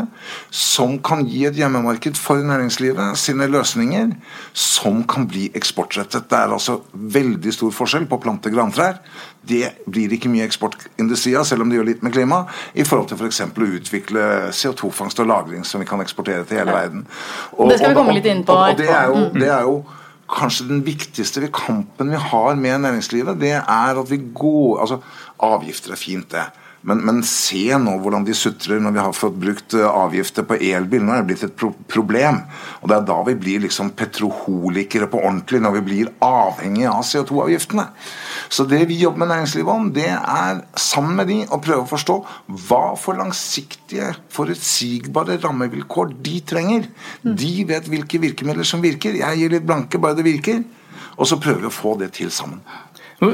som 0.55 0.97
kan 1.03 1.25
gi 1.27 1.43
et 1.49 1.59
hjemmemarked 1.59 2.15
for 2.19 2.39
næringslivet 2.39 3.19
sine 3.19 3.47
løsninger, 3.51 4.13
som 4.53 5.03
kan 5.09 5.27
bli 5.27 5.49
eksportrettet. 5.57 6.29
Det 6.31 6.39
er 6.39 6.55
altså 6.55 6.79
veldig 6.93 7.53
stor 7.53 7.75
forskjell 7.75 8.07
på 8.07 8.19
å 8.19 8.23
plante 8.23 8.53
grantrær. 8.53 9.01
Det 9.45 9.75
blir 9.91 10.15
ikke 10.15 10.31
mye 10.31 10.47
eksportindustri 10.47 11.35
av, 11.37 11.45
selv 11.45 11.65
om 11.65 11.69
det 11.69 11.79
gjør 11.79 11.89
litt 11.91 12.07
med 12.07 12.15
klima, 12.15 12.45
i 12.73 12.87
forhold 12.87 13.11
til 13.11 13.19
f.eks. 13.19 13.43
å 13.51 13.69
utvikle 13.81 14.29
CO2-fangst 14.55 15.21
og 15.21 15.29
-lagring 15.29 15.67
som 15.67 15.83
vi 15.83 15.89
kan 15.89 16.01
eksportere 16.01 16.47
til 16.47 16.63
hele 16.63 16.71
verden. 16.73 17.05
Og, 17.51 17.69
det 17.69 17.77
skal 17.79 17.93
vi 17.93 17.99
komme 17.99 18.15
litt 18.15 18.25
inn 18.31 18.45
på. 18.47 18.55
Og, 18.55 18.71
og 18.71 18.77
det 18.79 18.89
er 18.89 19.11
jo, 19.11 19.29
det 19.35 19.51
er 19.51 19.61
jo 19.67 19.77
kanskje 20.31 20.67
den 20.69 20.85
viktigste 20.85 21.47
kampen 21.53 22.11
vi 22.11 22.19
har 22.19 22.55
med 22.55 22.79
næringslivet, 22.81 23.41
det 23.41 23.51
er 23.59 23.99
at 24.01 24.09
vi 24.11 24.21
går 24.35 24.79
altså 24.81 24.99
Avgifter 25.45 25.91
er 25.91 25.99
fint, 25.99 26.31
det. 26.31 26.45
Men, 26.85 27.01
men, 27.01 27.21
se 27.25 27.63
nå 27.81 27.95
hvordan 28.03 28.25
de 28.27 28.33
sutrer 28.37 28.81
når 28.83 28.93
vi 28.93 29.01
har 29.01 29.15
fått 29.17 29.37
brukt 29.41 29.73
eh, 29.73 29.85
avgifter 29.85 30.45
på 30.45 30.59
elbil. 30.61 31.01
Nå 31.01 31.15
er 31.15 31.23
det 31.23 31.29
blitt 31.31 31.45
et 31.47 31.55
pro 31.57 31.71
problem. 31.89 32.43
Og 32.83 32.91
det 32.91 32.99
er 32.99 33.07
da 33.09 33.17
vi 33.25 33.35
blir 33.41 33.63
liksom 33.63 33.89
petroholikere 33.97 35.09
på 35.09 35.23
ordentlig, 35.23 35.63
når 35.65 35.79
vi 35.79 35.83
blir 35.89 36.13
avhengige 36.25 36.93
av 36.93 37.01
CO2-avgiftene. 37.09 37.87
Så 38.53 38.67
det 38.69 38.83
vi 38.91 38.99
jobber 39.01 39.23
med 39.23 39.33
næringslivet 39.33 39.73
om, 39.73 39.89
det 39.97 40.11
er 40.13 40.61
sammen 40.77 41.17
med 41.17 41.31
de 41.33 41.41
å 41.49 41.61
prøve 41.63 41.87
å 41.87 41.89
forstå 41.89 42.19
hva 42.67 42.83
for 43.01 43.17
langsiktige, 43.17 44.13
forutsigbare 44.35 45.39
rammevilkår 45.41 46.13
de 46.25 46.39
trenger. 46.53 46.89
De 47.25 47.53
vet 47.65 47.89
hvilke 47.89 48.21
virkemidler 48.21 48.67
som 48.67 48.85
virker. 48.85 49.17
Jeg 49.25 49.41
gir 49.41 49.57
litt 49.57 49.65
blanke, 49.65 50.01
bare 50.01 50.19
det 50.19 50.29
virker. 50.29 50.61
Og 51.15 51.25
så 51.29 51.41
prøver 51.41 51.65
vi 51.65 51.71
å 51.71 51.79
få 51.81 51.97
det 51.97 52.13
til 52.19 52.29
sammen. 52.33 52.61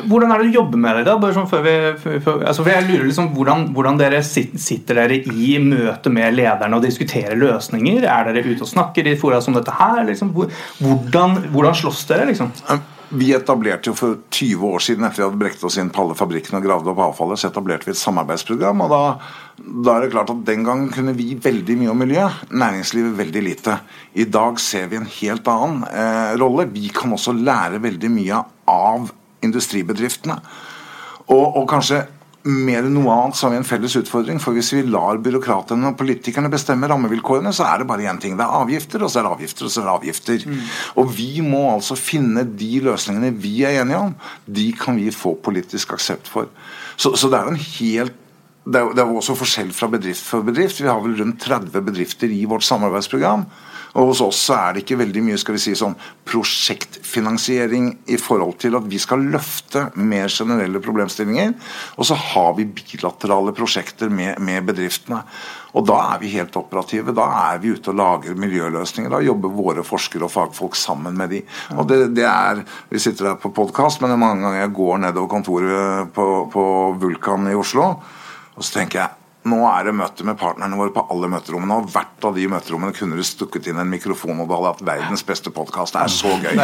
Hvordan 0.10 0.32
er 0.32 0.42
det 0.42 0.52
du 0.52 0.58
jobber 0.60 0.82
med 0.82 1.00
det? 1.00 1.04
da? 1.10 1.18
Bare 1.22 1.36
sånn 1.36 1.50
før 1.50 1.66
vi, 1.66 1.76
før, 2.24 2.46
altså 2.50 2.66
jeg 2.68 2.88
lurer 2.88 3.08
liksom 3.10 3.32
hvordan, 3.36 3.68
hvordan, 3.76 4.00
dere 4.02 4.22
sitter 4.24 5.02
dere 5.02 5.20
i 5.22 5.52
møte 5.64 6.14
med 6.14 6.38
lederne 6.38 6.78
og 6.78 6.86
diskuterer 6.86 7.40
løsninger? 7.40 8.06
Er 8.06 8.32
dere 8.32 8.48
ute 8.48 8.66
og 8.66 8.72
snakker 8.72 9.10
i 9.10 9.18
fora 9.20 9.42
som 9.44 9.58
dette 9.58 9.76
her? 9.76 10.04
Liksom? 10.08 10.34
Hvordan, 10.36 11.38
hvordan 11.54 11.78
slåss 11.84 12.08
dere? 12.12 12.30
liksom? 12.32 12.52
Vi 13.12 13.34
etablerte 13.36 13.90
jo 13.90 13.96
for 13.98 14.20
20 14.32 14.62
år 14.72 14.84
siden 14.84 15.04
etter 15.04 15.20
vi 15.20 15.26
hadde 15.26 15.40
brekt 15.42 15.64
oss 15.68 15.76
inn 15.82 15.90
på 15.92 16.06
alle 16.06 16.16
fabrikkene 16.16 16.62
og 16.62 16.68
gravd 16.68 16.92
opp 16.94 17.02
avfallet, 17.10 17.42
så 17.42 17.50
etablerte 17.50 17.90
vi 17.90 17.92
et 17.92 18.00
samarbeidsprogram. 18.00 18.86
og 18.86 18.94
da, 18.94 19.02
da, 19.60 19.96
er 19.98 20.06
det 20.06 20.12
klart 20.14 20.32
at 20.32 20.46
Den 20.48 20.64
gangen 20.64 20.88
kunne 20.96 21.16
vi 21.18 21.34
veldig 21.36 21.76
mye 21.82 21.92
om 21.92 22.00
miljø, 22.00 22.30
næringslivet 22.56 23.18
veldig 23.18 23.44
lite. 23.50 23.80
I 24.16 24.30
dag 24.32 24.60
ser 24.64 24.88
vi 24.88 25.02
en 25.02 25.10
helt 25.20 25.52
annen 25.52 25.84
eh, 25.92 26.38
rolle. 26.40 26.70
Vi 26.72 26.88
kan 26.96 27.12
også 27.12 27.36
lære 27.36 27.84
veldig 27.84 28.14
mye 28.16 28.46
av 28.72 29.12
industribedriftene. 29.46 30.40
Og, 31.32 31.46
og, 31.46 31.64
kanskje 31.70 32.04
mer 32.42 32.88
enn 32.88 32.96
noe 32.96 33.14
annet 33.14 33.38
så 33.38 33.46
har 33.46 33.54
vi 33.54 33.60
en 33.62 33.68
felles 33.68 33.96
utfordring. 34.00 34.40
For 34.42 34.58
hvis 34.58 34.72
vi 34.74 34.82
lar 34.88 35.22
byråkratene 35.24 35.92
og 35.92 36.00
politikerne 36.00 36.50
bestemme 36.52 36.90
rammevilkårene, 36.90 37.54
så 37.54 37.68
er 37.70 37.82
det 37.82 37.90
bare 37.92 38.08
én 38.10 38.22
ting. 38.22 38.38
Det 38.40 38.46
er 38.46 38.62
avgifter, 38.62 39.06
og 39.06 39.12
så 39.12 39.22
er 39.22 39.28
det 39.28 39.34
avgifter, 39.36 39.68
og 39.68 39.74
så 39.74 39.82
er 39.82 39.88
det 39.88 39.96
avgifter. 39.96 40.48
Mm. 40.50 40.64
Og 41.04 41.14
vi 41.18 41.30
må 41.46 41.62
altså 41.76 41.98
finne 42.00 42.46
de 42.48 42.72
løsningene 42.88 43.34
vi 43.44 43.62
er 43.68 43.82
enige 43.84 44.02
om. 44.10 44.16
De 44.46 44.72
kan 44.78 44.98
vi 44.98 45.12
få 45.16 45.36
politisk 45.44 45.94
aksept 45.98 46.32
for. 46.32 46.50
Så, 46.98 47.14
så 47.16 47.30
det 47.32 47.40
er 47.40 47.54
en 47.54 47.62
helt 47.62 48.21
det 48.63 48.77
er, 48.77 48.94
det 48.94 49.01
er 49.01 49.10
også 49.10 49.38
forskjell 49.39 49.72
fra 49.74 49.89
bedrift 49.89 50.25
for 50.27 50.46
bedrift. 50.46 50.82
Vi 50.84 50.89
har 50.89 51.01
vel 51.01 51.18
rundt 51.18 51.41
30 51.41 51.82
bedrifter 51.82 52.30
i 52.30 52.44
vårt 52.50 52.65
samarbeidsprogram. 52.68 53.48
Og 53.91 54.12
hos 54.12 54.22
oss 54.24 54.41
er 54.56 54.75
det 54.75 54.86
ikke 54.86 55.01
veldig 55.01 55.24
mye 55.25 55.39
skal 55.39 55.58
vi 55.58 55.62
si, 55.65 55.74
sånn 55.75 55.98
prosjektfinansiering 56.30 57.89
i 58.13 58.20
forhold 58.22 58.56
til 58.62 58.77
at 58.80 58.86
vi 58.88 59.00
skal 59.01 59.25
løfte 59.34 59.89
mer 60.00 60.32
generelle 60.32 60.80
problemstillinger. 60.84 61.58
Og 62.00 62.08
så 62.08 62.15
har 62.15 62.53
vi 62.56 62.70
bilaterale 62.72 63.51
prosjekter 63.58 64.13
med, 64.13 64.39
med 64.39 64.70
bedriftene. 64.70 65.20
Og 65.75 65.86
da 65.88 65.98
er 66.13 66.22
vi 66.24 66.32
helt 66.38 66.56
operative. 66.60 67.15
Da 67.15 67.27
er 67.50 67.60
vi 67.63 67.74
ute 67.75 67.91
og 67.91 68.00
lager 68.00 68.39
miljøløsninger. 68.39 69.12
Da 69.12 69.22
jobber 69.25 69.60
våre 69.60 69.84
forskere 69.88 70.27
og 70.27 70.34
fagfolk 70.38 70.80
sammen 70.80 71.20
med 71.20 71.34
de. 71.36 71.44
Og 71.75 71.84
det, 71.91 72.00
det 72.15 72.27
er, 72.27 72.63
Vi 72.91 73.00
sitter 73.00 73.34
her 73.34 73.38
på 73.41 73.51
podkast, 73.56 74.00
men 74.00 74.12
det 74.12 74.20
er 74.20 74.24
mange 74.24 74.46
ganger 74.46 74.63
jeg 74.63 74.75
går 74.80 75.03
nedover 75.03 75.32
kontoret 75.36 76.15
på, 76.15 76.27
på 76.51 76.65
Vulkan 77.01 77.51
i 77.51 77.60
Oslo, 77.60 77.94
og 78.55 78.63
så 78.63 78.79
tenker 78.79 79.03
jeg 79.03 79.22
nå 79.41 79.58
er 79.65 79.88
det 79.88 79.93
møte 79.98 80.25
med 80.25 80.38
partnerne 80.38 80.77
våre 80.77 80.91
på 80.93 81.01
alle 81.10 81.25
møterommene. 81.31 81.79
Og 81.81 81.88
hvert 81.89 82.25
av 82.27 82.36
de 82.38 82.43
møterommene 82.51 82.93
kunne 82.93 83.17
du 83.17 83.25
stukket 83.25 83.72
inn 83.72 83.79
en 83.81 83.89
mikrofon, 83.89 84.38
og 84.38 84.46
du 84.46 84.53
hadde 84.53 84.70
hatt 84.70 84.84
verdens 84.86 85.24
beste 85.25 85.50
podkast. 85.53 85.96
Det 85.96 86.03
er 86.03 86.13
så 86.13 86.36
gøy. 86.38 86.60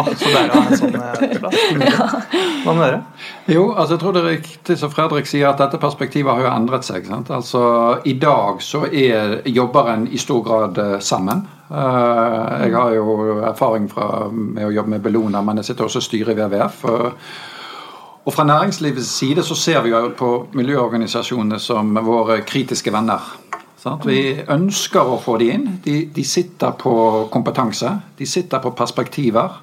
ah, 0.00 0.10
så 0.18 0.32
deilig 0.32 0.50
å 0.50 0.56
ha 0.56 0.64
en 0.64 0.80
sånn 0.80 0.96
plass. 0.96 1.60
Hva 2.64 2.74
med 2.74 2.82
dere? 2.82 2.98
Jo, 3.54 3.68
altså 3.70 3.94
jeg 3.94 4.02
tror 4.02 4.16
det 4.16 4.24
er 4.24 4.28
riktig 4.32 4.78
som 4.80 4.90
Fredrik 4.90 5.30
sier, 5.30 5.46
at 5.52 5.62
dette 5.62 5.78
perspektivet 5.82 6.34
har 6.34 6.42
jo 6.42 6.50
endret 6.50 6.88
seg. 6.88 7.06
Sant? 7.06 7.30
Altså 7.30 7.62
I 8.08 8.16
dag 8.18 8.66
så 8.66 8.82
er, 8.90 9.38
jobber 9.46 9.94
en 9.94 10.10
i 10.10 10.18
stor 10.18 10.42
grad 10.48 10.82
eh, 10.82 10.98
sammen. 10.98 11.46
Eh, 11.70 12.66
jeg 12.66 12.76
har 12.80 12.98
jo 12.98 13.38
erfaring 13.46 13.86
fra, 13.92 14.26
med 14.32 14.66
å 14.66 14.74
jobbe 14.74 14.96
med 14.96 15.06
Bellona, 15.06 15.46
men 15.46 15.62
jeg 15.62 15.70
sitter 15.70 15.86
også 15.86 16.02
i 16.02 16.10
styret 16.10 16.34
i 16.34 16.42
WWF. 16.42 16.84
Og 16.90 17.51
Fra 18.30 18.44
næringslivets 18.44 19.08
side 19.18 19.42
så 19.42 19.54
ser 19.54 19.80
vi 19.82 19.90
jo 19.90 20.12
på 20.18 20.30
miljøorganisasjonene 20.54 21.58
som 21.58 21.96
våre 22.06 22.42
kritiske 22.46 22.92
venner. 22.94 23.24
Vi 24.06 24.38
ønsker 24.46 25.08
å 25.10 25.18
få 25.18 25.36
de 25.40 25.48
inn. 25.50 25.66
De, 25.82 26.04
de, 26.14 26.24
sitter 26.24 26.76
på 26.78 26.92
kompetanse. 27.32 27.90
De 28.18 28.26
sitter 28.26 28.62
på 28.62 28.70
perspektiver. 28.78 29.58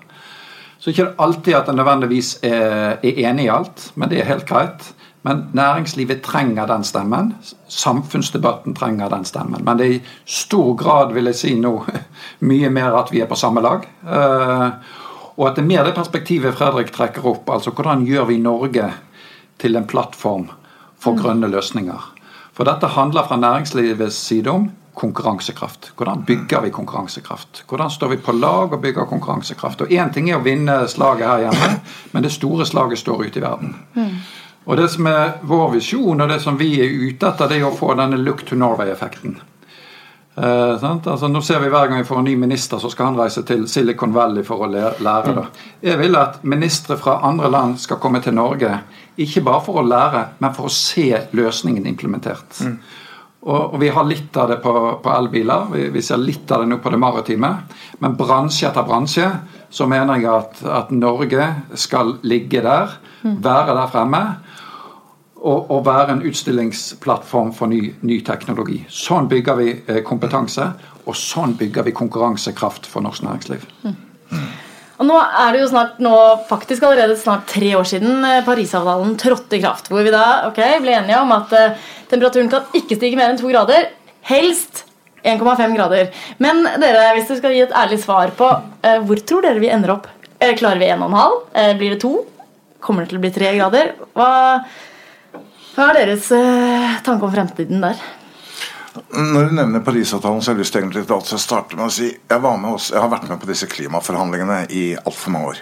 Så 0.80 0.92
ikke 0.92 1.14
alltid 1.20 1.56
at 1.56 1.72
en 1.72 1.80
nødvendigvis 1.80 2.38
er, 2.44 3.00
er 3.00 3.24
enig 3.30 3.48
i 3.48 3.54
alt, 3.54 3.92
men 3.96 4.12
det 4.12 4.20
er 4.20 4.32
helt 4.34 4.48
greit. 4.48 4.92
Men 5.24 5.46
næringslivet 5.56 6.22
trenger 6.24 6.68
den 6.68 6.84
stemmen. 6.84 7.34
Samfunnsdebatten 7.68 8.76
trenger 8.76 9.12
den 9.12 9.26
stemmen. 9.28 9.64
Men 9.64 9.80
det 9.80 9.88
er 9.88 9.98
i 9.98 10.04
stor 10.26 10.76
grad, 10.80 11.14
vil 11.16 11.32
jeg 11.32 11.40
si 11.40 11.56
nå, 11.60 11.74
mye 12.52 12.72
mer 12.76 13.00
at 13.00 13.12
vi 13.16 13.24
er 13.24 13.32
på 13.32 13.40
samme 13.40 13.64
lag. 13.64 13.88
Uh, 14.04 14.76
og 15.40 15.48
at 15.48 15.56
det 15.56 15.64
er 15.64 15.70
mer 15.72 15.86
det 15.88 15.96
perspektivet 15.96 16.58
Fredrik 16.58 16.92
trekker 16.92 17.26
opp. 17.26 17.50
altså 17.50 17.72
Hvordan 17.72 18.04
gjør 18.06 18.26
vi 18.28 18.42
Norge 18.44 18.90
til 19.58 19.80
en 19.80 19.88
plattform 19.88 20.50
for 21.00 21.16
mm. 21.16 21.22
grønne 21.22 21.48
løsninger? 21.48 22.10
For 22.52 22.68
dette 22.68 22.92
handler 22.92 23.24
fra 23.24 23.38
næringslivets 23.40 24.20
side 24.20 24.52
om 24.52 24.68
konkurransekraft. 25.00 25.94
Hvordan 25.96 26.26
bygger 26.28 26.62
vi 26.62 26.70
konkurransekraft? 26.70 27.64
Hvordan 27.70 27.90
står 27.90 28.08
vi 28.08 28.18
på 28.18 28.36
lag 28.36 28.74
og 28.74 28.82
bygger 28.82 29.06
konkurransekraft? 29.06 29.82
Og 29.82 29.88
Én 29.88 30.12
ting 30.14 30.28
er 30.30 30.42
å 30.42 30.44
vinne 30.44 30.76
slaget 30.92 31.28
her 31.28 31.46
hjemme, 31.46 31.70
men 32.12 32.26
det 32.26 32.34
store 32.36 32.68
slaget 32.68 33.00
står 33.00 33.24
ute 33.30 33.40
i 33.40 33.46
verden. 33.46 33.78
Mm. 33.96 34.18
Og 34.66 34.78
Det 34.78 34.90
som 34.92 35.08
er 35.08 35.40
vår 35.42 35.72
visjon, 35.78 36.22
og 36.22 36.30
det 36.30 36.42
som 36.44 36.60
vi 36.60 36.74
er 36.84 36.92
ute 36.92 37.32
etter, 37.32 37.48
det 37.48 37.62
er 37.62 37.70
å 37.70 37.78
få 37.78 37.94
denne 37.96 38.20
look 38.20 38.44
to 38.46 38.60
Norway-effekten. 38.60 39.40
Eh, 40.40 40.84
altså, 40.84 41.28
nå 41.28 41.42
ser 41.44 41.60
vi 41.60 41.72
Hver 41.72 41.90
gang 41.90 42.00
vi 42.00 42.08
får 42.08 42.22
en 42.22 42.30
ny 42.30 42.36
minister, 42.40 42.80
så 42.80 42.90
skal 42.92 43.12
han 43.12 43.20
reise 43.20 43.44
til 43.48 43.66
Silicon 43.68 44.14
Valley 44.16 44.46
for 44.48 44.64
å 44.64 44.70
lære. 44.70 45.36
det. 45.36 45.46
Jeg 45.84 46.00
vil 46.00 46.16
at 46.16 46.44
ministre 46.44 46.98
fra 46.98 47.20
andre 47.28 47.50
land 47.52 47.78
skal 47.80 48.00
komme 48.00 48.22
til 48.24 48.38
Norge, 48.38 48.72
ikke 49.18 49.44
bare 49.44 49.64
for 49.66 49.82
å 49.82 49.86
lære, 49.86 50.26
men 50.40 50.56
for 50.56 50.70
å 50.70 50.74
se 50.74 51.12
løsningen 51.36 51.88
implementert. 51.88 52.62
Mm. 52.64 52.80
Og, 53.42 53.74
og, 53.74 53.80
Vi 53.80 53.90
har 53.90 54.08
litt 54.08 54.38
av 54.38 54.50
det 54.50 54.62
på, 54.64 54.74
på 55.04 55.12
elbiler, 55.16 55.68
vi, 55.74 55.90
vi, 55.90 56.02
ser 56.02 56.18
litt 56.18 56.52
av 56.52 56.64
det 56.64 56.70
nå 56.72 56.80
på 56.84 56.92
det 56.92 57.00
maritime. 57.00 57.52
Men 58.00 58.16
bransje 58.20 58.68
etter 58.70 58.88
bransje 58.88 59.30
så 59.70 59.88
mener 59.88 60.20
jeg 60.20 60.32
at, 60.32 60.64
at 60.64 60.92
Norge 60.92 61.48
skal 61.76 62.18
ligge 62.24 62.64
der, 62.64 62.96
mm. 63.24 63.42
være 63.44 63.76
der 63.76 63.92
fremme 63.92 64.24
å, 65.40 65.80
være 65.86 66.16
en 66.16 66.24
utstillingsplattform 66.28 67.52
for 67.56 67.72
ny, 67.72 67.94
ny, 68.06 68.20
teknologi. 68.26 68.82
Sånn 68.92 69.30
bygger 69.32 69.60
vi 69.60 69.72
eh, 69.88 70.02
kompetanse, 70.06 70.66
og 71.06 71.16
sånn 71.18 71.56
bygger 71.60 71.88
vi 71.88 71.96
konkurransekraft 71.96 72.90
for 72.90 73.06
norsk 73.06 73.24
næringsliv. 73.26 73.64
Mm. 73.86 73.96
Og 75.00 75.08
nå 75.08 75.16
er 75.16 75.56
det 75.56 75.62
jo 75.62 75.70
snart, 75.72 76.02
nå, 76.04 76.12
faktisk 76.50 76.84
allerede 76.84 77.16
snart 77.20 77.48
tre 77.48 77.72
år 77.80 77.88
siden 77.88 78.26
eh, 78.28 78.42
Parisavtalen 78.48 79.16
trådte 79.22 79.56
i 79.56 79.64
kraft. 79.64 79.88
Hvor 79.92 80.04
vi 80.04 80.14
da 80.14 80.26
okay, 80.50 80.76
ble 80.84 80.98
enige 80.98 81.22
om 81.24 81.32
at 81.38 81.56
uh, 81.56 81.90
temperaturen 82.12 82.52
kan 82.52 82.68
ikke 82.76 83.00
stige 83.00 83.20
mer 83.20 83.32
enn 83.32 83.40
to 83.40 83.48
grader. 83.48 83.88
Helst 84.28 84.84
1,5 85.24 85.76
grader. 85.76 86.12
Men 86.44 86.66
dere, 86.84 87.14
hvis 87.16 87.32
dere 87.32 87.40
skal 87.40 87.56
gi 87.56 87.64
et 87.64 87.76
ærlig 87.76 88.02
svar 88.04 88.32
på 88.40 88.52
hvor 89.08 89.20
tror 89.28 89.44
dere 89.44 89.60
vi 89.60 89.72
ender 89.72 89.92
opp? 89.96 90.06
Klarer 90.40 90.80
vi 90.80 90.92
1,5? 90.92 91.40
Uh, 91.56 91.74
blir 91.80 91.96
det 91.96 92.04
to? 92.04 92.14
Kommer 92.84 93.04
det 93.04 93.14
til 93.14 93.20
å 93.20 93.24
bli 93.24 93.34
tre 93.36 93.56
grader? 93.56 93.96
Hva 94.16 94.30
hva 95.76 95.90
er 95.92 96.00
deres 96.02 96.32
eh, 96.36 96.96
tanke 97.06 97.28
om 97.28 97.34
fremtiden 97.34 97.84
der? 97.84 98.00
Når 99.14 99.50
du 99.50 99.54
nevner 99.56 99.84
Parisavtalen, 99.86 100.42
så 100.42 100.52
har 100.52 100.58
jeg 100.58 100.66
lyst 100.66 100.76
egentlig 100.76 101.06
til 101.08 101.16
å 101.16 101.42
starte 101.42 101.78
med 101.78 101.86
å 101.86 101.94
si 101.94 102.10
jeg, 102.10 102.40
også, 102.42 102.96
jeg 102.96 103.04
har 103.04 103.12
vært 103.12 103.30
med 103.30 103.40
på 103.42 103.50
disse 103.50 103.70
klimaforhandlingene 103.70 104.64
i 104.76 104.84
altfor 104.98 105.36
mange 105.36 105.52
år. 105.54 105.62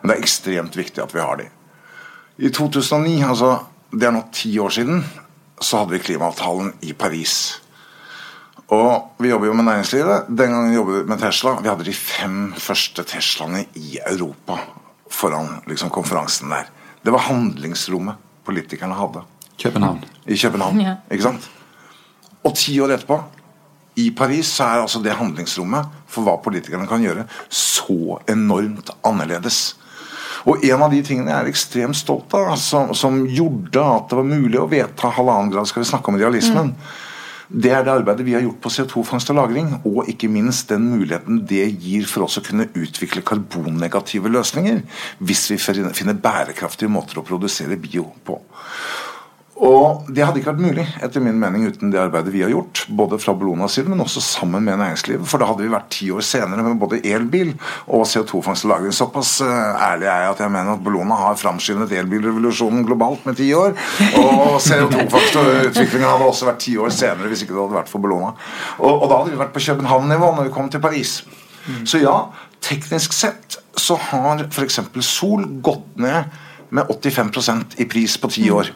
Men 0.00 0.10
det 0.10 0.16
er 0.16 0.24
ekstremt 0.24 0.78
viktig 0.78 1.02
at 1.04 1.12
vi 1.14 1.22
har 1.22 1.38
de. 1.40 1.50
I 2.44 2.50
2009, 2.50 3.20
altså 3.28 3.52
det 3.94 4.08
er 4.08 4.16
nå 4.16 4.24
ti 4.34 4.50
år 4.58 4.72
siden, 4.74 5.04
så 5.60 5.82
hadde 5.82 5.94
vi 5.94 6.02
klimaavtalen 6.02 6.72
i 6.82 6.96
Paris. 6.98 7.36
Og 8.74 9.20
vi 9.22 9.30
jobber 9.30 9.50
jo 9.50 9.58
med 9.60 9.68
næringslivet. 9.68 10.30
Den 10.32 10.50
gangen 10.50 10.72
vi 10.72 10.78
jobbet 10.80 11.08
med 11.08 11.20
Tesla. 11.20 11.58
Vi 11.60 11.70
hadde 11.70 11.86
de 11.86 11.94
fem 11.94 12.38
første 12.58 13.04
Teslaene 13.06 13.66
i 13.78 14.00
Europa 14.00 14.58
foran 15.12 15.60
liksom, 15.68 15.92
konferansen 15.94 16.50
der. 16.50 16.72
Det 17.04 17.12
var 17.12 17.28
handlingsrommet 17.28 18.18
politikerne 18.44 18.96
hadde. 18.98 19.22
København. 19.62 20.04
I 20.26 20.36
København, 20.36 20.80
ja. 20.80 20.96
ikke 21.10 21.28
sant? 21.30 21.50
Og 22.44 22.54
ti 22.56 22.76
år 22.80 22.96
etterpå, 22.96 23.20
i 23.94 24.10
Paris, 24.10 24.50
så 24.56 24.66
er 24.66 24.82
altså 24.82 24.98
det 25.02 25.14
handlingsrommet 25.14 25.86
for 26.10 26.26
hva 26.26 26.34
politikerne 26.42 26.88
kan 26.90 27.02
gjøre, 27.04 27.28
så 27.48 28.18
enormt 28.30 28.90
annerledes. 29.06 29.76
Og 30.44 30.64
En 30.66 30.82
av 30.82 30.92
de 30.92 31.00
tingene 31.04 31.30
jeg 31.30 31.40
er 31.40 31.48
ekstremt 31.48 31.96
stolt 31.96 32.34
av, 32.36 32.52
som, 32.60 32.92
som 32.96 33.22
gjorde 33.24 33.80
at 33.80 34.10
det 34.10 34.18
var 34.18 34.28
mulig 34.28 34.60
å 34.60 34.68
vedta 34.68 35.12
halvannen 35.14 35.52
grad, 35.54 35.70
skal 35.70 35.84
vi 35.84 35.88
snakke 35.88 36.10
om 36.10 36.18
realismen, 36.20 36.74
mm. 36.74 37.54
det 37.64 37.72
er 37.72 37.86
det 37.86 37.94
arbeidet 37.94 38.26
vi 38.26 38.34
har 38.36 38.44
gjort 38.44 38.60
på 38.66 38.72
CO2-fangst 38.74 39.30
og 39.32 39.38
-lagring, 39.38 39.70
og 39.86 40.10
ikke 40.10 40.28
minst 40.28 40.74
den 40.74 40.90
muligheten 40.90 41.44
det 41.48 41.64
gir 41.80 42.04
for 42.10 42.26
oss 42.26 42.36
å 42.42 42.44
kunne 42.44 42.68
utvikle 42.74 43.24
karbonnegative 43.24 44.28
løsninger, 44.28 44.82
hvis 45.22 45.46
vi 45.54 45.60
finner 45.62 46.18
bærekraftige 46.18 46.92
måter 46.92 47.22
å 47.22 47.26
produsere 47.30 47.80
bio 47.80 48.10
på. 48.26 48.42
Og 49.62 50.08
Det 50.10 50.24
hadde 50.24 50.40
ikke 50.40 50.50
vært 50.50 50.62
mulig 50.64 50.84
etter 51.04 51.22
min 51.22 51.36
mening 51.38 51.68
uten 51.70 51.92
det 51.92 52.00
arbeidet 52.02 52.32
vi 52.34 52.42
har 52.42 52.50
gjort. 52.50 52.84
Både 52.98 53.20
fra 53.22 53.36
Bellonas 53.38 53.76
side, 53.76 53.86
men 53.90 54.02
også 54.02 54.22
sammen 54.24 54.64
med 54.66 54.80
næringslivet. 54.80 55.28
For 55.30 55.38
da 55.38 55.46
hadde 55.46 55.62
vi 55.62 55.70
vært 55.70 55.92
ti 55.94 56.08
år 56.10 56.26
senere 56.26 56.64
med 56.66 56.80
både 56.80 56.98
elbil 57.06 57.52
og 57.86 58.02
CO2-fangst 58.10 58.66
og 58.66 58.72
-lagring. 58.72 58.92
Såpass 58.92 59.40
uh, 59.40 59.48
ærlig 59.78 60.08
er 60.10 60.24
jeg 60.24 60.30
at 60.30 60.40
jeg 60.40 60.50
mener 60.50 60.74
at 60.74 60.84
Bellona 60.84 61.14
har 61.14 61.38
framskyndet 61.38 61.92
elbilrevolusjonen 61.92 62.84
globalt 62.86 63.26
med 63.26 63.36
ti 63.36 63.52
år. 63.54 63.78
Og 64.18 64.58
CO2-fangst 64.58 65.38
og 65.38 65.50
utviklingen 65.70 66.08
hadde 66.08 66.26
også 66.26 66.50
vært 66.50 66.62
ti 66.66 66.76
år 66.76 66.90
senere 66.90 67.30
hvis 67.30 67.46
ikke 67.46 67.54
det 67.54 67.62
hadde 67.62 67.78
vært 67.78 67.92
for 67.92 68.02
Bellona. 68.02 68.34
Og, 68.78 69.02
og 69.02 69.08
da 69.10 69.20
hadde 69.20 69.30
vi 69.30 69.38
vært 69.38 69.54
på 69.54 69.66
København-nivå 69.68 70.34
når 70.34 70.48
vi 70.50 70.54
kom 70.56 70.68
til 70.68 70.80
Paris. 70.80 71.22
Mm. 71.66 71.86
Så 71.86 72.02
ja, 72.02 72.16
teknisk 72.60 73.12
sett 73.12 73.58
så 73.76 73.96
har 74.10 74.48
f.eks. 74.50 74.80
Sol 75.00 75.46
gått 75.62 75.94
ned 75.96 76.24
med 76.74 76.90
85% 76.90 77.78
i 77.78 77.86
pris 77.86 78.18
på 78.18 78.28
ti 78.34 78.50
år. 78.50 78.74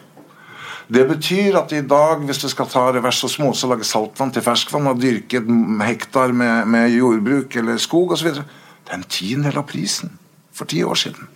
Det 0.89 1.03
betyr 1.05 1.53
at 1.59 1.73
i 1.77 1.83
dag, 1.85 2.23
hvis 2.25 2.39
du 2.41 2.47
skal 2.49 2.65
ta 2.69 2.87
revers 2.89 3.21
og 3.25 3.29
små, 3.29 3.51
og 3.53 3.69
lage 3.69 3.85
saltvann 3.85 4.31
til 4.33 4.41
ferskvann 4.41 4.89
og 4.89 4.97
dyrke 4.97 5.37
et 5.37 5.49
hektar 5.85 6.33
med, 6.33 6.65
med 6.65 6.95
jordbruk 6.95 7.55
eller 7.61 7.77
skog 7.77 8.15
osv. 8.15 8.31
Det 8.39 8.89
er 8.89 8.97
en 8.97 9.05
tiendedel 9.05 9.61
av 9.61 9.67
prisen 9.69 10.15
for 10.49 10.65
ti 10.69 10.81
år 10.81 10.97
siden. 10.97 11.29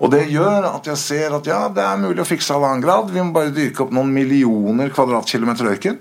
Og 0.00 0.12
Det 0.12 0.26
gjør 0.32 0.68
at 0.74 0.86
jeg 0.88 1.00
ser 1.00 1.36
at 1.36 1.48
ja, 1.48 1.62
det 1.72 1.84
er 1.84 2.00
mulig 2.00 2.20
å 2.20 2.28
fikse 2.28 2.52
halvannen 2.52 2.84
grad. 2.84 3.08
Vi 3.12 3.24
må 3.24 3.32
bare 3.32 3.52
dyrke 3.52 3.84
opp 3.84 3.96
noen 3.96 4.12
millioner 4.12 4.92
kvadratkilometer 4.92 5.72
ørken 5.72 5.98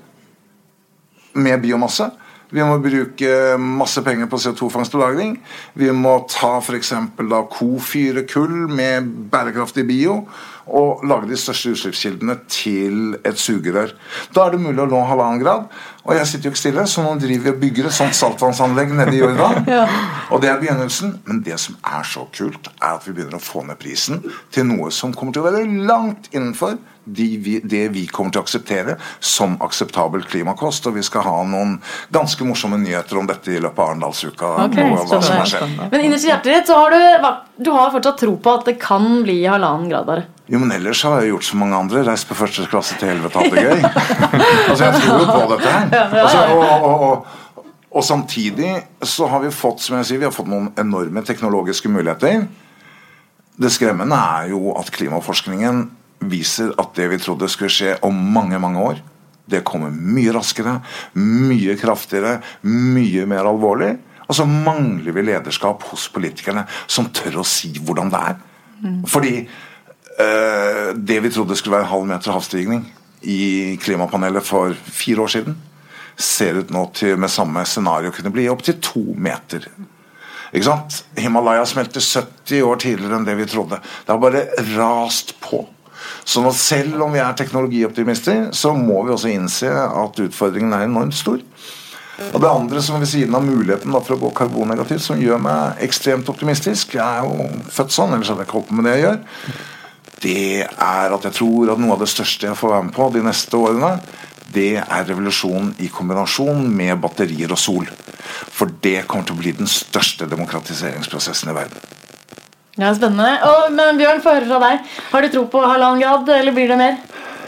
med 1.40 1.64
biomasse. 1.64 2.10
Vi 2.50 2.64
må 2.66 2.80
bruke 2.82 3.34
masse 3.62 4.02
penger 4.02 4.30
på 4.30 4.40
CO2-fangst 4.42 4.96
og 4.98 5.04
-lagring. 5.04 5.36
Vi 5.78 5.92
må 5.94 6.26
ta 6.30 6.58
f.eks. 6.58 6.94
kofyre 7.52 8.26
kull 8.26 8.68
med 8.68 9.06
bærekraftig 9.32 9.86
bio 9.88 10.28
og 10.66 11.06
lage 11.06 11.30
de 11.30 11.38
største 11.38 11.74
utslippskildene 11.74 12.36
til 12.48 13.16
et 13.26 13.38
sugerør. 13.38 13.94
Da 14.36 14.46
er 14.46 14.52
det 14.52 14.62
mulig 14.62 14.82
å 14.82 14.90
nå 14.90 15.04
halvannen 15.06 15.42
grad. 15.44 15.70
Og 16.10 16.16
jeg 16.18 16.28
sitter 16.28 16.50
jo 16.50 16.54
ikke 16.56 16.64
stille, 16.64 16.86
så 16.90 17.04
nå 17.06 17.16
driver 17.22 17.46
vi 17.46 17.52
og 17.54 17.60
bygger 17.62 17.90
et 17.90 17.96
sånt 17.96 18.18
saltvannsanlegg 18.18 18.94
nede 18.98 19.14
i 19.14 19.20
Jordan. 19.22 19.60
ja. 19.76 19.84
Og 20.34 20.42
det 20.42 20.50
er 20.50 20.62
begynnelsen. 20.62 21.20
Men 21.30 21.44
det 21.46 21.60
som 21.62 21.78
er 21.86 22.08
så 22.08 22.26
kult, 22.34 22.72
er 22.80 22.96
at 22.96 23.06
vi 23.06 23.14
begynner 23.14 23.38
å 23.38 23.44
få 23.44 23.62
ned 23.68 23.78
prisen 23.82 24.24
til 24.54 24.66
noe 24.72 24.90
som 24.94 25.14
kommer 25.14 25.36
til 25.36 25.46
å 25.46 25.52
være 25.52 25.68
langt 25.86 26.32
innenfor 26.34 26.80
de 27.10 27.28
vi, 27.42 27.60
det 27.64 27.88
vi 27.94 28.04
kommer 28.10 28.34
til 28.34 28.42
å 28.42 28.46
akseptere 28.46 28.96
som 29.24 29.56
akseptabel 29.66 30.26
klimakost. 30.30 30.90
Og 30.90 30.98
vi 30.98 31.06
skal 31.06 31.26
ha 31.28 31.38
noen 31.46 31.78
ganske 32.14 32.46
morsomme 32.48 32.82
nyheter 32.82 33.22
om 33.22 33.30
dette 33.30 33.54
i 33.54 33.62
løpet 33.62 33.84
av 33.84 33.94
Arendalsuka. 33.94 34.52
Okay, 34.66 34.90
Men 35.94 36.10
innerst 36.10 36.26
i 36.26 36.34
hjertet 36.34 36.52
ditt 36.54 36.74
så 36.74 36.82
har 36.82 36.98
du, 36.98 37.32
du 37.70 37.72
har 37.76 37.94
fortsatt 37.94 38.22
tro 38.26 38.36
på 38.42 38.58
at 38.58 38.70
det 38.70 38.80
kan 38.82 39.22
bli 39.26 39.42
halvannen 39.46 39.90
grad 39.94 40.10
der? 40.10 40.28
Jo, 40.50 40.58
men 40.58 40.72
ellers 40.74 41.04
har 41.06 41.20
jeg 41.22 41.30
gjort 41.30 41.46
som 41.46 41.62
mange 41.62 41.78
andre. 41.78 42.02
Reist 42.08 42.26
på 42.30 42.38
første 42.38 42.66
klasse 42.72 42.98
til 42.98 43.12
helvete, 43.12 43.38
hatt 43.38 43.54
det 43.54 43.66
gøy. 43.68 43.84
altså, 44.72 44.88
Jeg 44.88 45.04
tror 45.04 45.22
jo 45.22 45.28
på 45.30 45.44
dette 45.54 45.76
her. 45.76 46.08
Altså, 46.24 46.42
og, 46.56 46.64
og, 46.64 47.04
og, 47.10 47.68
og, 47.92 48.02
samtidig 48.06 48.72
så 49.06 49.30
har 49.30 49.44
vi 49.46 49.54
fått 49.54 49.86
som 49.86 50.00
jeg 50.00 50.10
sier, 50.10 50.24
vi 50.24 50.28
har 50.30 50.34
fått 50.34 50.50
noen 50.50 50.72
enorme 50.82 51.24
teknologiske 51.28 51.92
muligheter. 51.94 52.48
Det 53.60 53.72
skremmende 53.76 54.18
er 54.40 54.50
jo 54.56 54.74
at 54.80 54.90
klimaforskningen 54.96 55.86
viser 56.32 56.74
at 56.82 56.98
det 56.98 57.08
vi 57.14 57.22
trodde 57.22 57.48
skulle 57.52 57.72
skje 57.72 57.96
om 58.08 58.18
mange, 58.34 58.60
mange 58.60 58.82
år, 58.82 59.00
det 59.50 59.64
kommer 59.66 59.94
mye 59.94 60.34
raskere, 60.34 60.80
mye 61.18 61.78
kraftigere, 61.80 62.40
mye 62.66 63.26
mer 63.30 63.50
alvorlig. 63.50 63.96
Og 64.30 64.38
så 64.38 64.46
mangler 64.46 65.14
vi 65.14 65.26
lederskap 65.26 65.86
hos 65.90 66.06
politikerne 66.14 66.68
som 66.86 67.10
tør 67.14 67.42
å 67.42 67.48
si 67.48 67.72
hvordan 67.82 68.12
det 68.14 68.20
er. 68.30 68.38
Mm. 68.80 69.00
Fordi 69.10 69.34
det 70.20 71.20
vi 71.24 71.30
trodde 71.32 71.56
skulle 71.56 71.78
være 71.78 71.88
halv 71.88 72.08
meter 72.10 72.34
havstigning 72.36 72.82
i 73.22 73.78
klimapanelet 73.80 74.44
for 74.44 74.76
fire 74.84 75.24
år 75.24 75.32
siden, 75.32 75.56
ser 76.20 76.60
ut 76.60 76.72
nå 76.76 76.84
til 76.96 77.16
med 77.20 77.32
samme 77.32 77.64
scenario 77.68 78.12
kunne 78.12 78.32
bli 78.36 78.50
opptil 78.52 78.80
to 78.84 79.04
meter. 79.16 79.66
Ikke 80.52 80.66
sant? 80.66 81.04
Himalaya 81.20 81.66
smelter 81.70 82.04
70 82.04 82.64
år 82.66 82.80
tidligere 82.82 83.20
enn 83.20 83.28
det 83.28 83.38
vi 83.40 83.48
trodde. 83.50 83.80
Det 83.80 84.12
har 84.12 84.22
bare 84.22 84.48
rast 84.76 85.36
på. 85.44 85.64
Så 86.26 86.42
nå 86.42 86.52
selv 86.56 87.04
om 87.06 87.14
vi 87.14 87.22
er 87.22 87.36
teknologioptimister, 87.38 88.50
så 88.56 88.74
må 88.74 89.04
vi 89.06 89.14
også 89.14 89.32
innse 89.32 89.70
at 89.70 90.24
utfordringen 90.26 90.74
er 90.74 90.88
enormt 90.88 91.18
stor. 91.18 91.40
Og 92.34 92.42
Det 92.42 92.50
andre 92.50 92.82
som 92.84 93.00
ved 93.00 93.08
siden 93.08 93.36
av 93.36 93.46
muligheten 93.46 93.94
for 93.96 94.18
å 94.18 94.20
gå 94.20 94.34
karbonnegativt, 94.36 95.06
som 95.06 95.22
gjør 95.22 95.40
meg 95.40 95.80
ekstremt 95.86 96.28
optimistisk 96.28 96.98
Jeg 96.98 97.00
er 97.00 97.24
jo 97.24 97.48
født 97.72 97.96
sånn, 97.96 98.12
ellers 98.12 98.28
hadde 98.28 98.44
jeg 98.44 98.50
ikke 98.50 98.58
holdt 98.58 98.72
på 98.74 98.80
med 98.80 98.90
det 98.90 98.98
jeg 98.98 99.06
gjør 99.06 99.22
det 100.24 100.66
er 100.66 101.14
at 101.16 101.28
jeg 101.28 101.38
tror 101.38 101.74
at 101.74 101.82
noe 101.82 101.96
av 101.96 102.04
det 102.04 102.10
største 102.12 102.50
jeg 102.50 102.60
får 102.60 102.74
være 102.74 102.88
med 102.90 102.96
på 102.96 103.08
de 103.14 103.24
neste 103.26 103.60
årene, 103.60 103.94
det 104.54 104.80
er 104.82 105.06
revolusjonen 105.06 105.76
i 105.84 105.90
kombinasjon 105.94 106.66
med 106.74 106.98
batterier 107.02 107.52
og 107.54 107.62
sol. 107.62 107.90
For 108.50 108.72
det 108.84 109.06
kommer 109.08 109.28
til 109.28 109.38
å 109.38 109.42
bli 109.44 109.54
den 109.60 109.70
største 109.70 110.28
demokratiseringsprosessen 110.30 111.52
i 111.52 111.58
verden. 111.58 111.90
Ja, 112.80 112.94
Spennende. 112.96 113.34
Og, 113.44 113.74
men 113.76 114.00
Bjørn, 114.00 114.22
få 114.24 114.38
høre 114.38 114.48
fra 114.48 114.60
deg. 114.64 114.88
Har 115.12 115.26
du 115.26 115.30
tro 115.34 115.44
på 115.52 115.62
halvannen 115.66 116.02
grad, 116.02 116.30
eller 116.32 116.56
blir 116.56 116.72
det 116.72 116.80
mer? 116.80 116.98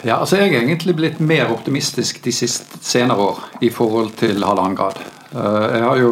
Ja, 0.01 0.17
altså 0.17 0.39
Jeg 0.39 0.49
er 0.51 0.63
egentlig 0.63 0.95
blitt 0.97 1.19
mer 1.21 1.51
optimistisk 1.53 2.23
de 2.25 2.33
siste 2.33 2.79
senere 2.81 3.21
år 3.31 3.41
i 3.61 3.69
forhold 3.73 4.15
til 4.19 4.43
halvannen 4.43 4.77
grad. 4.77 4.97
Eh, 5.31 5.65
jeg 5.77 5.83
har 5.85 5.99
jo 6.01 6.11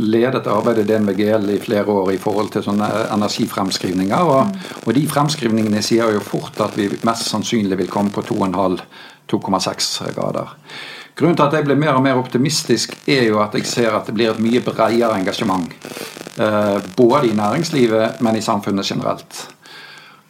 ledet 0.00 0.46
arbeidet 0.48 0.86
i 0.86 0.88
DNVGL 0.88 1.50
i 1.52 1.60
flere 1.60 1.92
år 1.92 2.14
i 2.14 2.20
forhold 2.20 2.54
til 2.54 2.64
sånne 2.64 2.88
energifremskrivninger. 3.14 4.30
Og, 4.32 4.60
og 4.84 4.96
de 4.96 5.06
fremskrivningene 5.10 5.82
sier 5.84 6.14
jo 6.16 6.24
fort 6.24 6.60
at 6.64 6.76
vi 6.78 6.88
mest 7.04 7.28
sannsynlig 7.28 7.80
vil 7.82 7.92
komme 7.92 8.14
på 8.14 8.24
2,5-2,6 8.30 9.90
grader. 10.16 10.54
Grunnen 11.16 11.36
til 11.36 11.46
at 11.46 11.54
jeg 11.56 11.64
blir 11.64 11.78
mer 11.80 11.96
og 11.96 12.02
mer 12.04 12.18
optimistisk, 12.20 12.92
er 13.08 13.24
jo 13.30 13.40
at 13.40 13.54
jeg 13.56 13.68
ser 13.68 13.94
at 13.96 14.08
det 14.08 14.16
blir 14.16 14.34
et 14.34 14.40
mye 14.42 14.60
bredere 14.64 15.14
engasjement. 15.16 15.68
Eh, 16.36 16.78
både 16.96 17.28
i 17.28 17.36
næringslivet, 17.36 18.20
men 18.20 18.36
i 18.36 18.44
samfunnet 18.44 18.88
generelt. 18.88 19.46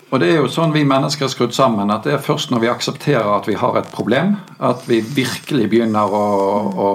Og 0.07 0.21
det 0.23 0.29
er 0.31 0.37
jo 0.39 0.51
sånn 0.51 0.75
vi 0.75 0.85
mennesker 0.87 1.27
er 1.27 1.31
skrudd 1.33 1.55
sammen, 1.57 1.91
at 1.91 2.05
det 2.07 2.13
er 2.15 2.23
først 2.23 2.53
når 2.53 2.63
vi 2.63 2.69
aksepterer 2.71 3.27
at 3.27 3.49
vi 3.49 3.57
har 3.59 3.79
et 3.81 3.89
problem, 3.91 4.37
at 4.63 4.85
vi 4.87 5.01
virkelig 5.03 5.67
begynner 5.73 6.13
å, 6.15 6.27
å, 6.71 6.91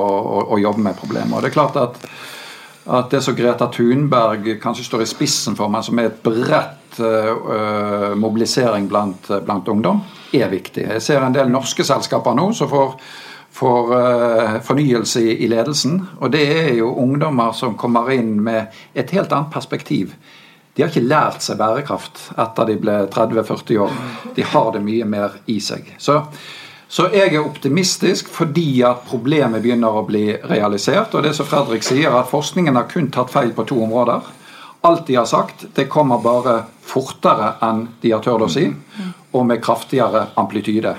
å, 0.45 0.59
jobbe 0.61 0.85
med 0.85 0.99
problemet. 0.99 1.33
Og 1.35 1.43
det 1.43 1.51
er 1.51 1.57
klart 1.57 1.79
at, 1.81 1.99
at 2.87 3.11
det 3.11 3.19
som 3.25 3.35
Greta 3.35 3.67
Thunberg 3.73 4.53
kanskje 4.63 4.87
står 4.87 5.03
i 5.03 5.09
spissen 5.11 5.59
for, 5.59 5.67
men 5.73 5.83
som 5.83 5.99
er 5.99 6.07
et 6.07 6.23
bredt 6.23 7.01
uh, 7.03 8.15
mobilisering 8.15 8.87
blant, 8.87 9.27
blant, 9.43 9.67
ungdom, 9.75 10.05
er 10.31 10.47
viktig. 10.53 10.87
Jeg 10.87 11.03
ser 11.03 11.27
en 11.27 11.35
del 11.35 11.51
norske 11.51 11.83
selskaper 11.83 12.37
nå 12.39 12.53
som 12.55 12.71
får, 12.71 12.95
får 13.59 13.91
uh, 13.91 14.59
fornyelse 14.63 15.19
i, 15.19 15.41
i 15.43 15.51
ledelsen. 15.51 15.99
Og 16.23 16.31
det 16.31 16.47
er 16.47 16.77
jo 16.79 16.95
ungdommer 17.03 17.51
som 17.59 17.75
kommer 17.75 18.07
inn 18.15 18.37
med 18.39 18.71
et 18.95 19.11
helt 19.11 19.35
annet 19.35 19.51
perspektiv 19.51 20.15
de 20.75 20.83
har 20.83 20.91
ikke 20.91 21.03
lært 21.03 21.43
seg 21.43 21.59
bærekraft 21.59 22.29
etter 22.39 22.69
de 22.69 22.77
ble 22.79 22.97
30-40 23.11 23.79
år. 23.83 23.95
De 24.35 24.45
har 24.53 24.71
det 24.71 24.83
mye 24.85 25.07
mer 25.07 25.35
i 25.51 25.57
seg. 25.63 25.89
Så, 25.99 26.21
så, 26.87 27.09
jeg 27.11 27.33
er 27.33 27.43
optimistisk 27.43 28.31
fordi 28.31 28.83
at 28.87 29.03
problemet 29.09 29.63
begynner 29.63 29.99
å 29.99 30.05
bli 30.07 30.29
realisert. 30.47 31.15
Og 31.15 31.27
det 31.27 31.35
som 31.35 31.49
Fredrik 31.49 31.83
sier, 31.83 32.15
at 32.15 32.31
forskningen 32.31 32.79
har 32.79 32.87
kun 32.91 33.11
tatt 33.11 33.33
feil 33.33 33.51
på 33.57 33.67
to 33.67 33.81
områder. 33.83 34.31
Alt 34.87 35.05
de 35.11 35.19
har 35.19 35.27
sagt, 35.29 35.67
det 35.75 35.89
kommer 35.91 36.23
bare 36.23 36.63
fortere 36.87 37.57
enn 37.67 37.83
de 38.01 38.15
har 38.15 38.23
tørt 38.23 38.47
å 38.47 38.49
si, 38.49 38.65
og 39.31 39.43
med 39.45 39.61
kraftigere 39.61 40.31
amplityde. 40.41 40.95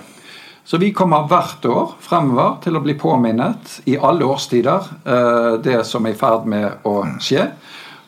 Så 0.64 0.78
vi 0.78 0.92
kommer 0.94 1.26
hvert 1.26 1.64
år 1.66 1.96
fremover 2.00 2.60
til 2.62 2.78
å 2.78 2.82
bli 2.84 2.94
påminnet 2.94 3.80
i 3.90 3.96
alle 3.98 4.28
årstider 4.30 4.92
eh, 5.02 5.54
det 5.64 5.80
som 5.88 6.06
er 6.06 6.14
i 6.14 6.18
ferd 6.20 6.46
med 6.46 6.86
å 6.86 7.00
skje. 7.18 7.48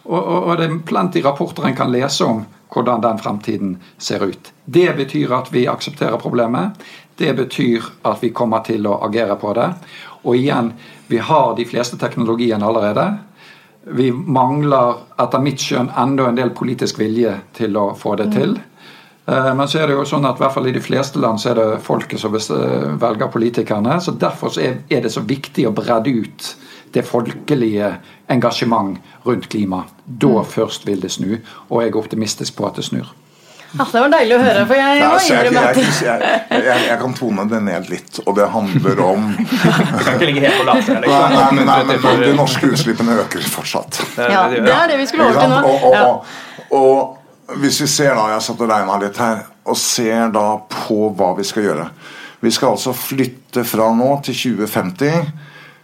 Og, 0.05 0.21
og, 0.21 0.39
og 0.43 0.59
det 0.59 0.69
er 0.69 0.79
plenty 0.87 1.23
rapporter 1.25 1.69
en 1.69 1.77
kan 1.77 1.93
lese 1.93 2.25
om 2.25 2.45
hvordan 2.75 3.01
den 3.05 3.19
fremtiden 3.19 3.77
ser 3.99 4.25
ut. 4.25 4.53
Det 4.65 4.97
betyr 4.97 5.33
at 5.37 5.53
vi 5.53 5.67
aksepterer 5.71 6.19
problemet. 6.19 6.81
Det 7.17 7.35
betyr 7.37 7.85
at 8.03 8.23
vi 8.23 8.33
kommer 8.35 8.65
til 8.67 8.87
å 8.91 8.99
agere 9.07 9.37
på 9.39 9.53
det. 9.55 9.69
Og 10.25 10.37
igjen, 10.37 10.73
vi 11.07 11.21
har 11.23 11.55
de 11.57 11.67
fleste 11.69 11.99
teknologiene 12.01 12.67
allerede. 12.67 13.07
Vi 13.95 14.11
mangler 14.13 15.05
etter 15.21 15.43
mitt 15.45 15.63
skjønn 15.63 15.93
enda 16.01 16.31
en 16.31 16.39
del 16.39 16.55
politisk 16.57 16.99
vilje 16.99 17.37
til 17.55 17.77
å 17.77 17.91
få 17.99 18.17
det 18.19 18.31
til. 18.35 18.57
Eh, 19.27 19.55
men 19.55 19.69
så 19.69 19.81
er 19.81 19.89
det 19.89 19.97
jo 19.97 20.05
sånn 20.09 20.27
at 20.29 20.39
i 20.39 20.45
hvert 20.45 20.55
fall 20.57 20.69
i 20.69 20.77
de 20.77 20.85
fleste 20.85 21.23
land 21.23 21.41
så 21.41 21.53
er 21.53 21.61
det 21.61 21.81
folket 21.85 22.21
som 22.21 22.35
velger 22.35 23.33
politikerne. 23.33 23.99
så 24.01 24.13
Derfor 24.13 24.55
er 24.61 25.01
det 25.01 25.13
så 25.13 25.25
viktig 25.25 25.67
å 25.69 25.75
bredde 25.75 26.13
ut 26.13 26.55
det 26.95 27.03
folkelige 27.03 27.97
engasjement 28.31 28.99
rundt 29.27 29.49
klima. 29.51 29.85
Da 30.05 30.39
mm. 30.39 30.49
først 30.55 30.87
vil 30.87 31.03
det 31.03 31.11
snu, 31.13 31.39
og 31.69 31.83
jeg 31.83 31.91
er 31.91 32.01
optimistisk 32.01 32.57
på 32.59 32.69
at 32.69 32.79
det 32.79 32.87
snur. 32.87 33.11
Ja, 33.75 33.85
det 33.91 34.01
var 34.05 34.13
deilig 34.13 34.37
å 34.37 34.39
høre. 34.39 34.61
for 34.71 34.79
jeg, 34.79 34.99
må 35.03 35.17
innrømme 35.19 35.63
at 35.67 35.79
jeg, 35.81 35.95
jeg, 36.07 36.43
jeg, 36.63 36.83
jeg, 36.87 36.99
kan 37.01 37.17
tone 37.19 37.47
det 37.51 37.59
ned 37.67 37.89
litt, 37.91 38.21
og 38.23 38.37
det 38.39 38.47
handler 38.53 39.03
om 39.03 39.25
Du 39.35 40.05
kan 40.05 40.13
ikke 40.15 40.29
ligge 40.29 40.45
helt 40.45 40.61
på 40.61 40.95
nei, 41.03 41.65
nei, 41.67 41.81
men 41.91 42.23
de 42.23 42.31
norske 42.39 42.71
utslippene 42.71 43.19
øker 43.25 43.51
fortsatt. 43.51 43.99
Ja, 44.15 44.47
Det 44.53 44.63
er 44.63 44.93
det 44.93 45.01
vi 45.03 45.09
skulle 45.11 45.27
over 45.27 45.41
til 45.43 45.51
nå. 45.51 45.59
Og, 45.67 45.91
og, 45.91 46.31
og, 46.71 46.79
og, 46.79 47.21
hvis 47.61 47.81
vi 47.83 47.87
ser 47.87 48.15
da, 48.15 48.29
Jeg 48.33 48.43
satt 48.43 48.61
og 48.61 48.71
regna 48.71 48.99
litt 49.01 49.17
her. 49.21 49.45
og 49.65 49.77
ser 49.77 50.29
da 50.29 50.59
på 50.69 51.09
hva 51.17 51.31
vi 51.39 51.45
skal 51.45 51.63
gjøre. 51.65 51.91
Vi 52.41 52.51
skal 52.51 52.75
altså 52.75 52.93
flytte 52.93 53.65
fra 53.65 53.87
nå 53.97 54.11
til 54.27 54.35
2050 54.35 55.33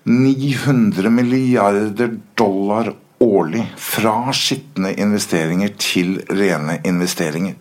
900 0.04 1.10
milliarder 1.12 2.18
dollar 2.36 2.92
årlig 3.20 3.66
fra 3.76 4.33
skitne 4.37 4.94
investeringer 4.96 5.74
til 5.80 6.16
rene 6.33 6.78
investeringer. 6.88 7.54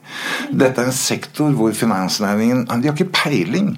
Dette 0.56 0.82
er 0.82 0.90
en 0.90 0.96
sektor 0.96 1.52
hvor 1.56 1.76
finansnæringen 1.76 2.66
de 2.70 2.88
har 2.88 2.96
ikke 2.96 3.12
peiling. 3.12 3.76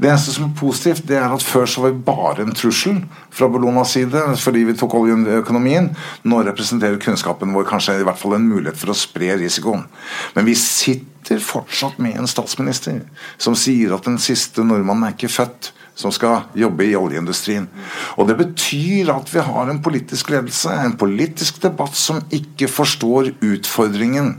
Det 0.00 0.08
eneste 0.08 0.34
som 0.34 0.48
er 0.48 0.56
positivt, 0.58 1.04
det 1.08 1.16
er 1.20 1.30
at 1.32 1.44
før 1.44 1.66
så 1.68 1.84
var 1.84 1.92
vi 1.94 2.04
bare 2.04 2.44
en 2.44 2.54
trussel 2.56 2.98
fra 3.30 3.48
Bellonas 3.52 3.94
side 3.94 4.22
fordi 4.42 4.64
vi 4.68 4.76
tok 4.76 4.96
oljeøkonomien. 4.98 5.90
Nå 6.24 6.42
representerer 6.48 7.00
kunnskapen 7.00 7.54
vår 7.54 7.68
kanskje 7.68 8.00
i 8.00 8.06
hvert 8.08 8.18
fall 8.18 8.36
en 8.36 8.48
mulighet 8.50 8.80
for 8.80 8.92
å 8.92 8.98
spre 8.98 9.36
risikoen. 9.40 9.86
Men 10.34 10.48
vi 10.48 10.56
sitter 10.58 11.42
fortsatt 11.44 12.00
med 12.02 12.18
en 12.18 12.30
statsminister 12.30 13.04
som 13.38 13.56
sier 13.58 13.94
at 13.94 14.08
den 14.08 14.18
siste 14.22 14.64
nordmannen 14.66 15.08
er 15.08 15.16
ikke 15.16 15.32
født 15.32 15.72
som 16.00 16.12
skal 16.14 16.46
jobbe 16.58 16.86
i 16.88 16.96
oljeindustrien. 16.96 17.68
Og 18.16 18.28
Det 18.28 18.36
betyr 18.38 19.12
at 19.12 19.32
vi 19.34 19.44
har 19.44 19.70
en 19.70 19.82
politisk 19.82 20.30
ledelse, 20.32 20.72
en 20.72 20.96
politisk 20.96 21.62
debatt 21.62 21.96
som 21.96 22.22
ikke 22.32 22.68
forstår 22.68 23.34
utfordringen. 23.40 24.38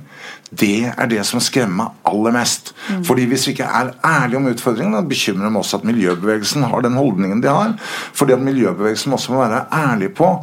Det 0.52 0.91
er 0.91 1.08
det 1.08 1.21
som 1.26 1.39
skremmer 1.39 1.93
aller 2.08 2.34
mest. 2.36 2.74
Mm. 2.89 3.04
Fordi 3.08 3.26
Hvis 3.26 3.47
vi 3.47 3.52
ikke 3.56 3.63
er 3.69 3.93
ærlige 4.06 4.38
om 4.38 4.50
utfordringene, 4.52 5.08
bekymrer 5.08 5.47
det 5.47 5.52
meg 5.52 5.63
også 5.63 5.78
at 5.78 5.88
miljøbevegelsen 5.88 6.63
har 6.63 6.82
den 6.82 7.00
holdningen 7.00 7.43
de 7.43 7.47
har. 7.47 7.78
Fordi 8.13 8.34
at 8.34 8.43
miljøbevegelsen 8.43 9.13
også 9.13 9.32
må 9.32 9.45
være 9.45 9.65
ærlig 9.71 10.13
på 10.13 10.34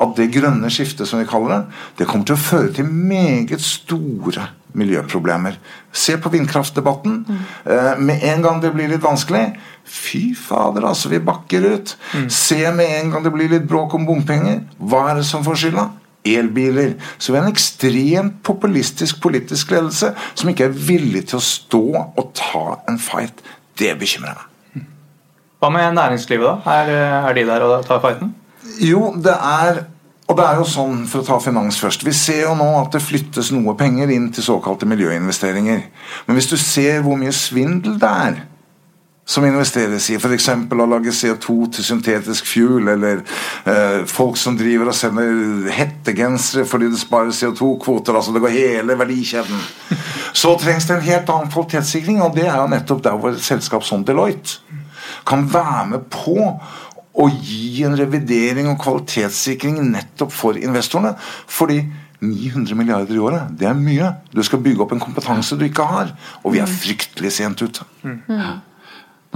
at 0.00 0.12
det 0.16 0.32
grønne 0.34 0.70
skiftet, 0.70 1.08
som 1.08 1.20
vi 1.20 1.26
kaller 1.26 1.54
det, 1.54 1.62
det 1.98 2.06
kommer 2.06 2.26
til 2.28 2.36
å 2.36 2.44
føre 2.44 2.72
til 2.76 2.84
meget 2.84 3.60
store 3.64 4.46
miljøproblemer. 4.76 5.56
Se 5.92 6.16
på 6.20 6.32
vindkraftdebatten. 6.32 7.22
Mm. 7.28 7.40
Eh, 7.64 7.92
med 7.98 8.24
en 8.32 8.44
gang 8.44 8.60
det 8.62 8.74
blir 8.76 8.92
litt 8.92 9.04
vanskelig, 9.04 9.48
Fy 9.86 10.34
fader, 10.34 10.82
altså, 10.82 11.08
vi 11.08 11.20
bakker 11.22 11.62
ut. 11.62 11.92
Mm. 12.14 12.30
Se 12.30 12.58
med 12.74 12.90
en 12.90 13.12
gang 13.12 13.22
det 13.22 13.30
blir 13.30 13.52
litt 13.52 13.68
bråk 13.70 13.94
om 13.94 14.06
bompenger. 14.08 14.64
Hva 14.82 15.04
er 15.12 15.20
det 15.20 15.28
som 15.28 15.44
får 15.46 15.60
skylda? 15.60 15.84
Elbiler. 16.26 16.96
Så 17.22 17.30
vi 17.30 17.38
har 17.38 17.46
en 17.46 17.52
ekstremt 17.52 18.40
populistisk 18.46 19.20
politisk 19.22 19.70
ledelse 19.70 20.10
som 20.34 20.50
ikke 20.50 20.66
er 20.66 20.74
villig 20.88 21.28
til 21.30 21.38
å 21.38 21.44
stå 21.44 21.84
og 22.02 22.32
ta 22.34 22.64
en 22.90 22.98
fight. 22.98 23.44
Det 23.78 23.94
bekymrer 24.00 24.34
meg. 24.40 24.86
Hva 25.62 25.70
med 25.72 25.94
næringslivet, 25.96 26.66
da? 26.66 26.74
Er, 26.82 26.90
er 27.30 27.38
de 27.38 27.46
der 27.46 27.64
og 27.64 27.86
tar 27.86 28.02
fighten? 28.02 28.34
Jo, 28.82 29.12
det 29.22 29.36
er 29.38 29.84
og 30.26 30.34
det 30.34 30.42
er 30.42 30.58
jo 30.58 30.66
sånn, 30.66 31.04
for 31.06 31.22
å 31.22 31.26
ta 31.26 31.38
finans 31.38 31.78
først, 31.78 32.04
Vi 32.04 32.12
ser 32.12 32.42
jo 32.48 32.56
nå 32.58 32.66
at 32.80 32.92
det 32.92 33.04
flyttes 33.04 33.52
noe 33.54 33.76
penger 33.78 34.10
inn 34.10 34.32
til 34.34 34.42
såkalte 34.42 34.88
miljøinvesteringer. 34.90 35.82
Men 36.26 36.38
hvis 36.38 36.50
du 36.50 36.56
ser 36.58 37.02
hvor 37.06 37.18
mye 37.20 37.32
svindel 37.32 37.98
det 38.02 38.10
er 38.10 38.44
som 39.26 39.44
investeres 39.44 40.06
i. 40.10 40.16
F.eks. 40.20 40.48
å 40.70 40.86
lage 40.86 41.10
CO2 41.10 41.54
til 41.74 41.86
syntetisk 41.86 42.46
fuel, 42.46 42.92
eller 42.92 43.24
eh, 43.66 44.04
folk 44.06 44.38
som 44.38 44.54
driver 44.58 44.92
og 44.92 44.94
sender 44.94 45.66
hettegensere 45.74 46.62
fordi 46.68 46.92
det 46.92 47.00
sparer 47.00 47.34
CO2-kvoter. 47.34 48.14
altså 48.14 48.32
Det 48.32 48.44
går 48.44 48.54
hele 48.54 48.98
verdikjeden. 48.98 49.64
Så 50.36 50.54
trengs 50.62 50.86
det 50.86 50.94
en 50.94 51.08
helt 51.08 51.32
annen 51.34 51.50
kvalitetssikring, 51.50 52.22
og 52.22 52.38
det 52.38 52.46
er 52.46 52.60
jo 52.60 52.70
nettopp 52.70 53.02
der 53.02 53.18
hvor 53.18 53.34
et 53.34 53.42
selskap 53.42 53.86
som 53.86 54.06
Deloitte 54.06 54.62
kan 55.26 55.42
være 55.50 55.86
med 55.90 56.06
på 56.10 56.38
å 57.16 57.28
gi 57.32 57.84
en 57.86 57.96
revidering 57.96 58.68
og 58.70 58.80
kvalitetssikring 58.82 59.78
nettopp 59.88 60.34
for 60.34 60.58
investorene. 60.60 61.16
fordi 61.46 61.84
900 62.20 62.74
milliarder 62.74 63.14
i 63.14 63.20
året, 63.20 63.50
det 63.58 63.66
er 63.68 63.76
mye. 63.76 64.08
Du 64.32 64.42
skal 64.44 64.62
bygge 64.64 64.82
opp 64.82 64.94
en 64.96 65.02
kompetanse 65.02 65.56
du 65.58 65.66
ikke 65.66 65.84
har. 65.84 66.14
Og 66.44 66.54
vi 66.54 66.62
er 66.62 66.70
fryktelig 66.70 67.34
sent 67.36 67.60
ute. 67.60 67.84
Mm. 68.02 68.22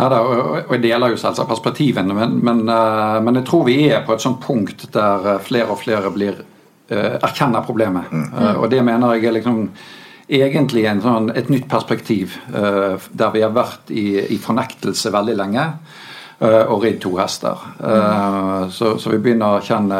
Nei, 0.00 0.08
da, 0.08 0.20
og 0.22 0.72
Jeg 0.72 0.82
deler 0.86 1.12
jo 1.12 1.20
selvsagt 1.20 1.50
perspektivene, 1.50 2.14
men, 2.16 2.38
men, 2.40 2.62
eh, 2.72 3.18
men, 3.20 3.40
jeg 3.40 3.48
tror 3.50 3.66
vi 3.68 3.76
er 3.90 4.04
på 4.06 4.14
et 4.14 4.24
sånt 4.24 4.40
punkt 4.40 4.86
der 4.94 5.34
eh, 5.34 5.42
flere 5.44 5.74
og 5.74 5.82
flere 5.82 6.12
blir 6.14 6.38
uh, 6.40 7.16
erkjenner 7.20 7.66
problemet. 7.66 8.08
Mm. 8.08 8.62
Og 8.62 8.70
det 8.72 8.80
mener 8.86 9.18
jeg 9.18 9.28
er 9.28 9.36
liksom 9.36 9.66
egentlig 10.30 10.86
sånn, 11.02 11.28
et 11.34 11.50
nytt 11.50 11.66
perspektiv, 11.68 12.36
der 12.50 13.32
vi 13.34 13.42
har 13.42 13.50
vært 13.50 13.90
i, 13.90 14.14
i 14.30 14.38
fornektelse 14.38 15.10
veldig 15.10 15.34
lenge 15.38 15.64
og 16.40 16.78
ridd 16.80 17.02
to 17.02 17.10
hester. 17.18 17.58
Mm. 17.84 18.70
Så, 18.72 18.94
så, 18.96 19.10
vi 19.12 19.18
begynner 19.20 19.58
å 19.58 19.64
kjenne 19.64 19.98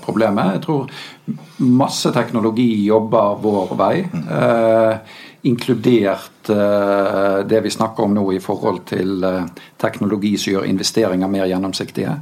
problemet. 0.00 0.54
Jeg 0.54 0.62
tror 0.64 1.66
masse 1.68 2.12
teknologi 2.16 2.70
jobber 2.86 3.36
vår 3.44 3.74
vei. 3.76 3.94
Mm 4.08 5.02
inkludert 5.46 6.48
eh, 6.48 7.46
det 7.46 7.60
vi 7.60 7.70
snakker 7.70 8.04
om 8.04 8.14
nå 8.14 8.24
i 8.34 8.42
forhold 8.42 8.84
til 8.90 9.24
eh, 9.24 9.44
teknologi 9.78 10.34
som 10.38 10.56
gjør 10.56 10.70
investeringer 10.70 11.30
mer 11.30 11.46
gjennomsiktige. 11.50 12.14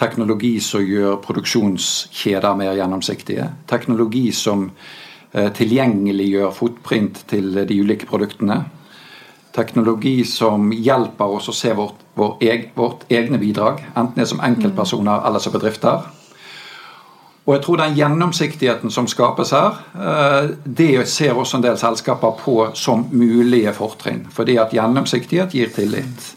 Teknologi 0.00 0.54
som 0.64 0.84
gjør 0.84 1.20
produksjonskjeder 1.24 2.58
mer 2.60 2.76
gjennomsiktige. 2.76 3.46
Teknologi 3.70 4.26
som 4.36 4.68
eh, 4.68 5.48
tilgjengeliggjør 5.56 6.52
fotprint 6.56 7.24
til 7.30 7.62
de 7.64 7.80
ulike 7.80 8.08
produktene. 8.10 8.62
Teknologi 9.56 10.24
som 10.24 10.70
hjelper 10.72 11.36
oss 11.36 11.48
å 11.50 11.54
se 11.56 11.72
vårt, 11.74 11.98
vårt, 12.14 12.44
vårt 12.74 13.04
egne 13.10 13.38
bidrag, 13.38 13.82
enten 13.94 14.14
det 14.14 14.26
er 14.26 14.30
som 14.30 14.42
enkeltpersoner 14.46 15.26
eller 15.26 15.42
som 15.42 15.54
bedrifter. 15.54 16.06
Og 17.50 17.56
jeg 17.56 17.62
tror 17.64 17.80
den 17.80 17.96
gjennomsiktigheten 17.98 18.92
som 18.94 19.08
skapes 19.10 19.50
her, 19.56 19.80
eh, 19.98 20.50
det 20.64 21.08
ser 21.08 21.34
også 21.34 21.56
en 21.56 21.64
del 21.64 21.78
selskaper 21.80 22.36
på 22.44 22.56
som 22.78 23.06
mulige 23.10 23.72
fortrinn. 23.74 24.26
Fordi 24.30 24.56
at 24.56 24.74
gjennomsiktighet 24.76 25.50
gir 25.50 25.72
tillit. 25.74 26.36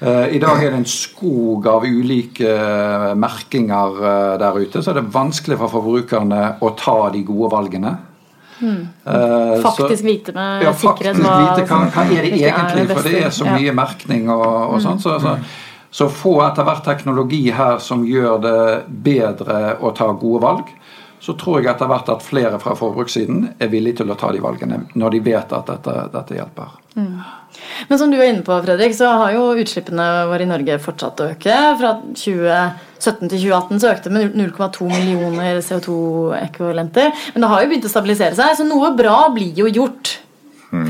Eh, 0.00 0.36
I 0.36 0.38
dag 0.38 0.62
er 0.62 0.70
det 0.70 0.78
en 0.78 0.84
skog 0.84 1.66
av 1.66 1.82
ulike 1.82 2.46
eh, 2.46 3.14
merkinger 3.14 4.38
der 4.38 4.58
ute, 4.60 4.82
så 4.82 4.90
er 4.90 5.00
det 5.00 5.14
vanskelig 5.14 5.58
for 5.58 5.68
forbrukerne 5.68 6.58
å 6.60 6.70
ta 6.76 7.10
de 7.10 7.24
gode 7.24 7.50
valgene. 7.50 7.96
Mm. 8.64 9.60
Faktisk 9.64 10.00
så, 10.00 10.06
vite 10.06 10.32
med 10.36 10.64
ja, 10.64 10.72
sikkerhet 10.80 11.20
hva, 11.20 11.34
hva, 11.60 11.80
hva, 11.92 12.04
er 12.08 12.24
det 12.24 12.32
egentlig, 12.38 12.86
for 12.90 13.08
det 13.08 13.20
er 13.26 13.34
så 13.34 13.48
mye 13.50 13.68
ja. 13.68 13.76
merkning 13.76 14.30
og, 14.32 14.46
og 14.74 14.82
sånn. 14.84 15.02
Så, 15.02 15.18
så, 15.20 15.36
så 15.94 16.08
få 16.10 16.38
etter 16.46 16.66
hvert 16.66 16.86
teknologi 16.86 17.42
her 17.54 17.78
som 17.82 18.06
gjør 18.08 18.40
det 18.42 18.62
bedre 19.04 19.76
å 19.84 19.92
ta 19.96 20.08
gode 20.16 20.42
valg, 20.42 20.72
så 21.24 21.32
tror 21.40 21.62
jeg 21.62 21.70
etter 21.72 21.88
hvert 21.88 22.10
at 22.12 22.24
flere 22.24 22.58
fra 22.60 22.74
forbrukssiden 22.76 23.46
er 23.56 23.70
villige 23.72 24.02
til 24.02 24.12
å 24.12 24.16
ta 24.20 24.28
de 24.34 24.42
valgene 24.44 24.82
når 24.92 25.14
de 25.14 25.20
vet 25.24 25.54
at 25.56 25.70
dette, 25.70 25.94
dette 26.12 26.36
hjelper. 26.36 26.74
Mm. 26.98 27.22
Men 27.88 28.00
som 28.00 28.10
du 28.12 28.18
var 28.18 28.28
inne 28.28 28.42
på, 28.44 28.58
Fredrik, 28.66 28.92
så 28.98 29.08
har 29.22 29.32
jo 29.32 29.46
utslippene 29.62 30.04
våre 30.28 30.44
i 30.44 30.50
Norge 30.50 30.76
fortsatt 30.84 31.22
å 31.24 31.28
øke. 31.32 31.54
Fra 31.80 31.94
2017 32.12 33.30
til 33.32 33.38
2018 33.38 33.80
så 33.80 33.92
økte 33.94 34.12
det 34.12 34.18
med 34.18 34.36
0,2 34.36 34.90
millioner 34.90 35.62
CO2-ekvivalenter. 35.64 37.24
Men 37.32 37.46
det 37.46 37.50
har 37.54 37.64
jo 37.64 37.72
begynt 37.72 37.88
å 37.88 37.94
stabilisere 37.94 38.36
seg, 38.36 38.58
så 38.60 38.68
noe 38.68 38.92
bra 38.98 39.16
blir 39.32 39.56
jo 39.64 39.70
gjort. 39.72 40.18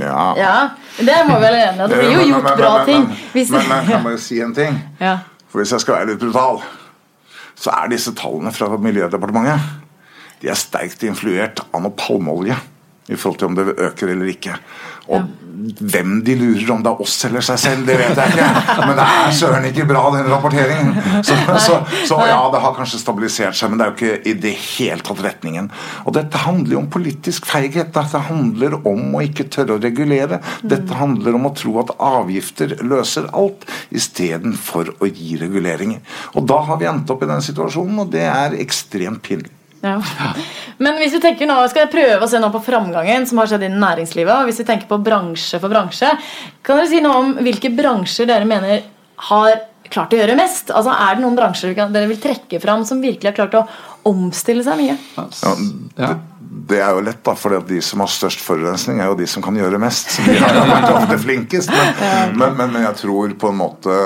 Ja. 0.01 0.27
ja. 0.40 0.57
Det 0.99 1.20
må 1.29 1.38
vi 1.38 1.47
være 1.47 1.62
enige 1.68 1.87
om. 1.87 1.94
Det 1.94 2.03
blir 2.03 2.16
jo 2.16 2.27
gjort 2.33 2.49
men, 2.49 2.59
bra 2.59 2.75
men, 2.81 2.90
ting. 2.90 3.07
Hvis... 3.37 3.55
Men, 3.55 3.70
jeg 3.70 3.90
kan 3.92 4.05
bare 4.11 4.25
si 4.27 4.42
en 4.42 4.57
ting? 4.57 4.83
Ja. 4.99 5.14
For 5.47 5.62
Hvis 5.62 5.77
jeg 5.77 5.87
skal 5.87 6.01
være 6.01 6.11
litt 6.11 6.27
brutal, 6.27 6.62
så 7.55 7.70
er 7.79 7.94
disse 7.94 8.16
tallene 8.18 8.51
fra 8.51 8.73
Miljødepartementet 8.75 9.84
de 10.42 10.51
er 10.53 10.59
sterkt 10.59 11.05
influert 11.07 11.62
av 11.70 11.85
noe 11.85 11.94
palmeolje 11.99 12.59
i 13.05 13.16
forhold 13.16 13.40
til 13.40 13.51
om 13.51 13.57
det 13.59 13.75
øker 13.77 14.14
eller 14.14 14.31
ikke. 14.33 14.55
Og 15.12 15.18
ja. 15.18 15.25
hvem 15.92 16.12
de 16.25 16.35
lurer, 16.40 16.68
om 16.73 16.81
det 16.85 16.88
er 16.88 17.01
oss 17.05 17.18
eller 17.29 17.44
seg 17.44 17.59
selv, 17.61 17.83
det 17.85 17.99
vet 18.01 18.16
jeg 18.16 18.33
ikke. 18.33 18.77
Men 18.81 18.94
det 18.97 19.05
er 19.05 19.35
søren 19.37 19.66
ikke 19.68 19.85
bra, 19.88 20.05
den 20.14 20.31
rapporteringen. 20.33 20.94
Så, 21.20 21.37
så, 21.61 21.75
så, 22.09 22.20
ja, 22.25 22.38
det 22.53 22.62
har 22.64 22.73
kanskje 22.77 23.03
stabilisert 23.03 23.59
seg, 23.59 23.68
men 23.68 23.81
det 23.81 23.85
er 23.85 23.92
jo 23.92 23.97
ikke 23.99 24.31
i 24.31 24.35
det 24.47 24.53
hele 24.62 25.05
tatt 25.05 25.20
retningen. 25.27 25.68
Og 26.09 26.16
dette 26.16 26.40
handler 26.47 26.79
jo 26.79 26.81
om 26.81 26.88
politisk 26.94 27.49
feighet. 27.51 27.92
Dette 27.92 28.23
handler 28.31 28.79
om 28.81 29.18
å 29.18 29.25
ikke 29.27 29.51
tørre 29.53 29.77
å 29.77 29.83
regulere. 29.83 30.40
Dette 30.64 30.97
handler 30.97 31.37
om 31.37 31.51
å 31.51 31.53
tro 31.59 31.77
at 31.83 31.92
avgifter 32.01 32.79
løser 32.81 33.29
alt, 33.37 33.68
istedenfor 33.92 34.94
å 35.05 35.11
gi 35.11 35.37
reguleringer. 35.42 36.01
Og 36.33 36.49
da 36.49 36.62
har 36.70 36.81
vi 36.81 36.88
endt 36.88 37.12
opp 37.12 37.27
i 37.27 37.29
den 37.29 37.44
situasjonen, 37.44 38.07
og 38.07 38.16
det 38.16 38.25
er 38.31 38.57
ekstremt 38.64 39.20
pinlig. 39.29 39.53
Ja. 39.85 40.33
Men 40.83 40.99
hvis 40.99 41.14
vi 41.14 41.20
tenker 41.23 41.49
nå, 41.49 41.59
skal 41.70 41.85
jeg 41.85 41.92
prøve 41.92 42.25
å 42.25 42.31
se 42.31 42.40
nå 42.40 42.49
på 42.55 42.62
framgangen 42.64 43.29
som 43.29 43.40
har 43.40 43.51
skjedd 43.51 43.66
innen 43.68 43.85
næringslivet. 43.85 44.33
og 44.33 44.49
Hvis 44.49 44.62
vi 44.62 44.68
tenker 44.70 44.90
på 44.90 44.99
bransje 45.05 45.61
for 45.62 45.73
bransje, 45.73 46.11
kan 46.64 46.81
dere 46.81 46.90
si 46.90 47.03
noe 47.05 47.20
om 47.20 47.33
hvilke 47.44 47.70
bransjer 47.77 48.29
dere 48.31 48.49
mener 48.49 48.83
har 49.29 49.62
klart 49.92 50.14
å 50.14 50.18
gjøre 50.18 50.38
mest? 50.38 50.73
Altså 50.75 50.94
Er 50.97 51.16
det 51.16 51.25
noen 51.25 51.38
bransjer 51.38 51.77
dere 51.79 52.11
vil 52.11 52.23
trekke 52.23 52.61
fram 52.62 52.87
som 52.88 53.03
virkelig 53.05 53.31
har 53.33 53.38
klart 53.38 53.59
å 53.61 53.66
omstille 54.11 54.64
seg 54.66 54.81
mye? 54.81 54.99
Ja, 55.14 55.55
det, 55.99 56.12
det 56.70 56.81
er 56.81 56.97
jo 56.97 57.05
lett, 57.05 57.23
da, 57.27 57.37
for 57.38 57.61
de 57.68 57.81
som 57.85 58.03
har 58.03 58.11
størst 58.11 58.42
forurensning, 58.44 59.01
er 59.01 59.12
jo 59.12 59.18
de 59.18 59.29
som 59.31 59.44
kan 59.44 59.57
gjøre 59.59 59.81
mest. 59.83 60.16
Så 60.16 60.27
de 60.27 60.38
er 60.40 60.90
ofte 60.90 61.18
flinkest. 61.23 61.73
Men, 61.73 62.38
men, 62.38 62.57
men, 62.59 62.73
men 62.73 62.87
jeg 62.88 63.03
tror 63.05 63.35
på 63.40 63.53
en 63.53 63.61
måte 63.61 63.99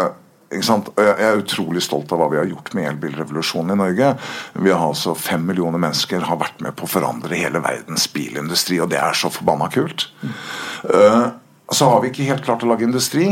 Jeg 0.48 1.26
er 1.28 1.42
utrolig 1.42 1.82
stolt 1.84 2.12
av 2.14 2.22
hva 2.22 2.30
vi 2.32 2.38
har 2.40 2.48
gjort 2.48 2.72
med 2.76 2.88
elbilrevolusjonen 2.94 3.74
i 3.74 3.80
Norge. 3.82 4.14
Vi 4.56 4.72
har 4.72 4.84
altså 4.86 5.12
Fem 5.18 5.44
millioner 5.44 5.80
mennesker 5.82 6.24
har 6.24 6.40
vært 6.40 6.62
med 6.64 6.76
på 6.78 6.86
å 6.86 6.92
forandre 6.94 7.36
hele 7.36 7.60
verdens 7.60 8.08
bilindustri, 8.14 8.78
og 8.80 8.88
det 8.94 9.00
er 9.02 9.18
så 9.18 9.28
forbanna 9.32 9.68
kult. 9.74 10.08
Uh, 10.88 11.36
så 11.68 11.90
har 11.92 12.00
vi 12.00 12.12
ikke 12.12 12.30
helt 12.30 12.46
klart 12.48 12.64
å 12.64 12.70
lage 12.70 12.88
industri. 12.88 13.28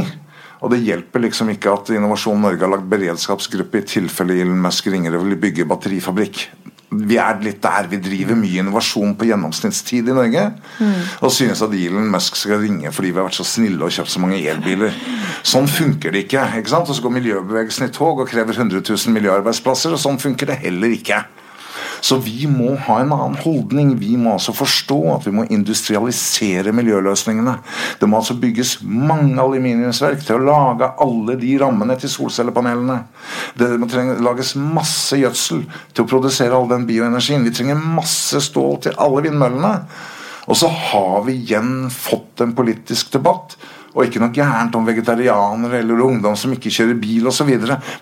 Og 0.61 0.72
det 0.72 0.83
hjelper 0.85 1.24
liksom 1.24 1.50
ikke 1.52 1.72
at 1.72 1.90
Innovasjon 1.92 2.40
Norge 2.40 2.64
har 2.64 2.72
lagd 2.72 2.88
beredskapsgruppe 2.92 3.81
i 3.81 3.88
tilfelle 3.88 4.37
Elon 4.40 4.61
Musk 4.64 4.88
ringer 4.92 5.16
og 5.16 5.26
vil 5.26 5.40
bygge 5.40 5.68
batterifabrikk 5.68 6.46
vi 6.90 7.16
er 7.18 7.40
litt 7.42 7.59
der. 7.64 7.88
Vi 7.90 7.99
driver 8.03 8.38
mye 8.38 8.62
innovasjon 8.62 9.16
på 9.18 9.27
gjennomsnittstid 9.29 10.11
i 10.11 10.14
Norge. 10.16 10.44
Mm. 10.79 11.01
Og 11.27 11.33
synes 11.35 11.62
at 11.64 11.75
Elon 11.75 12.11
Musk 12.12 12.38
skal 12.38 12.61
ringe 12.62 12.92
fordi 12.94 13.11
vi 13.11 13.20
har 13.20 13.27
vært 13.27 13.38
så 13.40 13.46
snille 13.46 13.83
og 13.83 13.94
kjøpt 13.96 14.12
så 14.12 14.22
mange 14.22 14.38
elbiler. 14.38 14.94
Sånn 15.46 15.66
funker 15.70 16.14
det 16.14 16.27
ikke. 16.27 16.44
ikke 16.61 16.72
sant? 16.72 16.90
Og 16.90 16.99
så 16.99 17.05
går 17.05 17.16
miljøbevegelsen 17.18 17.88
i 17.88 17.94
tog 17.94 18.22
og 18.22 18.31
krever 18.31 18.55
100 18.55 18.85
000 18.87 19.16
miljøarbeidsplasser, 19.16 19.96
og 19.96 20.03
sånn 20.03 20.22
funker 20.22 20.53
det 20.53 20.61
heller 20.62 20.94
ikke. 20.94 21.25
Så 22.00 22.18
vi 22.22 22.46
må 22.50 22.74
ha 22.87 22.98
en 23.00 23.12
annen 23.14 23.37
holdning. 23.40 23.94
Vi 24.00 24.16
må 24.20 24.35
altså 24.37 24.54
forstå 24.56 24.98
at 25.14 25.26
vi 25.26 25.35
må 25.37 25.46
industrialisere 25.52 26.74
miljøløsningene. 26.76 27.56
Det 28.00 28.09
må 28.11 28.20
altså 28.20 28.37
bygges 28.40 28.78
mange 28.82 29.38
aluminiumsverk 29.42 30.24
til 30.26 30.38
å 30.38 30.46
lage 30.46 30.90
alle 31.02 31.38
de 31.40 31.54
rammene 31.62 31.96
til 32.00 32.12
solcellepanelene. 32.12 32.98
Det 33.59 33.72
må 33.80 33.88
lages 34.26 34.54
masse 34.61 35.18
gjødsel 35.20 35.64
til 35.92 36.04
å 36.04 36.11
produsere 36.11 36.56
all 36.56 36.68
den 36.70 36.87
bioenergien. 36.88 37.46
Vi 37.46 37.54
trenger 37.54 37.80
masse 37.80 38.42
stål 38.48 38.80
til 38.87 39.00
alle 39.02 39.24
vindmøllene. 39.26 39.74
Og 40.46 40.59
så 40.59 40.68
har 40.70 41.24
vi 41.26 41.40
igjen 41.40 41.88
fått 41.90 42.44
en 42.44 42.54
politisk 42.54 43.11
debatt 43.16 43.56
og 43.96 44.04
ikke 44.04 44.20
noe 44.20 44.35
gærent 44.35 44.74
om 44.76 44.85
vegetarianere 44.87 45.80
eller 45.80 46.02
ungdom 46.04 46.37
som 46.37 46.52
ikke 46.52 46.72
kjører 46.72 46.98
bil 47.00 47.30
osv. 47.30 47.48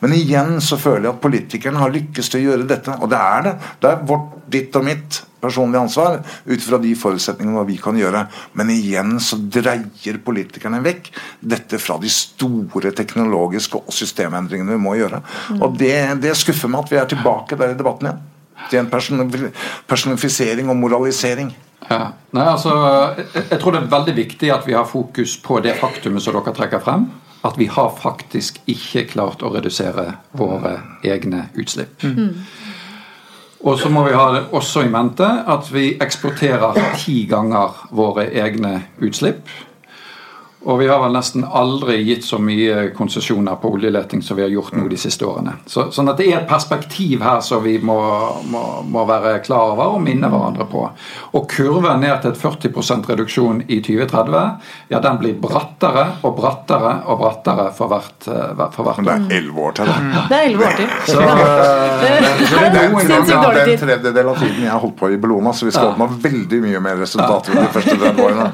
Men 0.02 0.16
igjen 0.16 0.56
så 0.64 0.78
føler 0.80 1.06
jeg 1.06 1.14
at 1.14 1.22
politikerne 1.22 1.78
har 1.78 1.94
lykkes 1.94 2.32
til 2.32 2.42
å 2.42 2.48
gjøre 2.48 2.66
dette. 2.72 2.96
Og 2.98 3.12
det 3.12 3.20
er 3.20 3.46
det. 3.46 3.54
Det 3.78 3.92
er 3.92 4.02
vårt, 4.10 4.34
ditt 4.50 4.74
og 4.76 4.84
mitt 4.88 5.20
personlige 5.44 5.84
ansvar 5.84 6.18
ut 6.24 6.66
fra 6.66 6.80
de 6.82 6.90
forutsetningene 6.98 7.64
vi 7.68 7.78
kan 7.80 7.96
gjøre. 8.00 8.24
Men 8.58 8.74
igjen 8.74 9.16
så 9.22 9.38
dreier 9.38 10.20
politikerne 10.26 10.82
vekk 10.84 11.10
dette 11.54 11.78
fra 11.82 12.00
de 12.02 12.10
store 12.10 12.94
teknologiske 12.96 13.84
og 13.84 13.94
systemendringene 13.94 14.74
vi 14.74 14.84
må 14.88 14.98
gjøre. 14.98 15.22
Og 15.60 15.78
det, 15.78 15.96
det 16.24 16.34
skuffer 16.40 16.72
meg 16.72 16.86
at 16.86 16.94
vi 16.94 17.02
er 17.02 17.12
tilbake 17.14 17.60
der 17.60 17.76
i 17.76 17.78
debatten 17.78 18.10
igjen. 18.10 18.30
Til 18.70 18.80
en 18.80 18.90
personifisering 19.88 20.70
og 20.70 20.76
moralisering. 20.76 21.50
Ja. 21.90 22.14
Nei, 22.32 22.44
altså, 22.48 22.72
jeg, 23.18 23.44
jeg, 23.50 23.58
tror 23.60 23.74
det 23.74 23.82
er 23.82 23.90
veldig 23.92 24.14
viktig 24.16 24.52
at 24.54 24.66
vi 24.66 24.76
har 24.76 24.86
fokus 24.88 25.36
på 25.44 25.58
det 25.64 25.76
faktumet 25.80 26.24
som 26.24 26.36
dere 26.36 26.54
trekker 26.56 26.82
frem. 26.84 27.08
At 27.44 27.58
vi 27.60 27.66
har 27.68 27.90
faktisk 28.00 28.62
ikke 28.70 29.04
klart 29.10 29.44
å 29.44 29.50
redusere 29.52 30.06
våre 30.32 30.78
egne 31.04 31.48
utslipp. 31.60 32.06
Mm. 32.06 32.38
Og 33.64 33.78
så 33.80 33.88
må 33.92 34.04
vi 34.04 34.16
ha 34.16 34.24
det 34.32 34.42
også 34.56 34.84
i 34.84 34.90
mente 34.92 35.24
at 35.24 35.68
vi 35.72 35.94
eksporterer 36.00 36.80
ti 37.00 37.24
ganger 37.28 37.76
våre 37.96 38.26
egne 38.32 38.78
utslipp. 39.04 39.44
Og 40.64 40.78
vi 40.80 40.88
har 40.88 41.00
vel 41.02 41.12
nesten 41.12 41.44
aldri 41.44 41.98
gitt 42.06 42.24
så 42.24 42.38
mye 42.40 42.88
konsesjoner 42.96 43.58
på 43.60 43.72
oljeleting 43.76 44.22
som 44.24 44.38
vi 44.38 44.44
har 44.46 44.52
gjort 44.52 44.72
nå 44.76 44.86
de 44.88 44.98
siste 45.00 45.26
årene. 45.28 45.58
Så, 45.66 45.90
sånn 45.92 46.08
at 46.08 46.20
det 46.20 46.30
er 46.30 46.38
et 46.40 46.48
perspektiv 46.48 47.24
her 47.24 47.42
som 47.44 47.62
vi 47.64 47.76
må, 47.84 47.98
må, 48.48 48.62
må 48.88 49.04
være 49.08 49.38
klar 49.44 49.74
over 49.74 49.98
og 49.98 50.02
minne 50.04 50.30
hverandre 50.32 50.66
på. 50.70 50.86
Og 51.36 51.46
kurven 51.50 52.00
ned 52.00 52.22
til 52.22 52.32
et 52.32 52.40
40% 52.40 53.10
reduksjon 53.12 53.62
i 53.68 53.80
2030, 53.84 54.70
ja 54.92 55.02
den 55.04 55.20
blir 55.20 55.36
brattere 55.40 56.06
og 56.24 56.36
brattere 56.38 56.94
og 57.12 57.20
brattere 57.20 57.68
for 57.76 57.92
hvert, 57.92 58.28
eh, 58.30 58.64
for 58.72 58.88
hvert 58.88 59.02
år. 59.04 59.26
Det 59.28 59.36
er 59.36 59.42
elleve 59.42 59.68
år 59.68 59.76
til, 59.80 59.92
da. 59.92 60.24
Det 60.30 60.38
er 60.38 60.48
elleve 60.48 60.70
år 60.70 60.78
til. 60.80 60.88
Så, 61.10 61.20
så 62.50 62.62
det 62.62 62.70
er 62.70 63.60
den 63.60 63.84
tredjedel 63.84 64.32
av 64.32 64.40
tiden 64.40 64.64
jeg 64.64 64.72
har 64.72 64.80
holdt 64.80 64.96
på 65.00 65.12
i 65.12 65.20
Bellona, 65.20 65.52
så 65.52 65.68
vi 65.68 65.76
skal 65.76 65.92
oppnå 65.92 66.08
veldig 66.24 66.64
mye 66.64 66.82
mer 66.88 67.00
resultater 67.04 67.60
de 67.60 67.68
første 67.74 67.98
30 68.04 68.24
årene. 68.24 68.50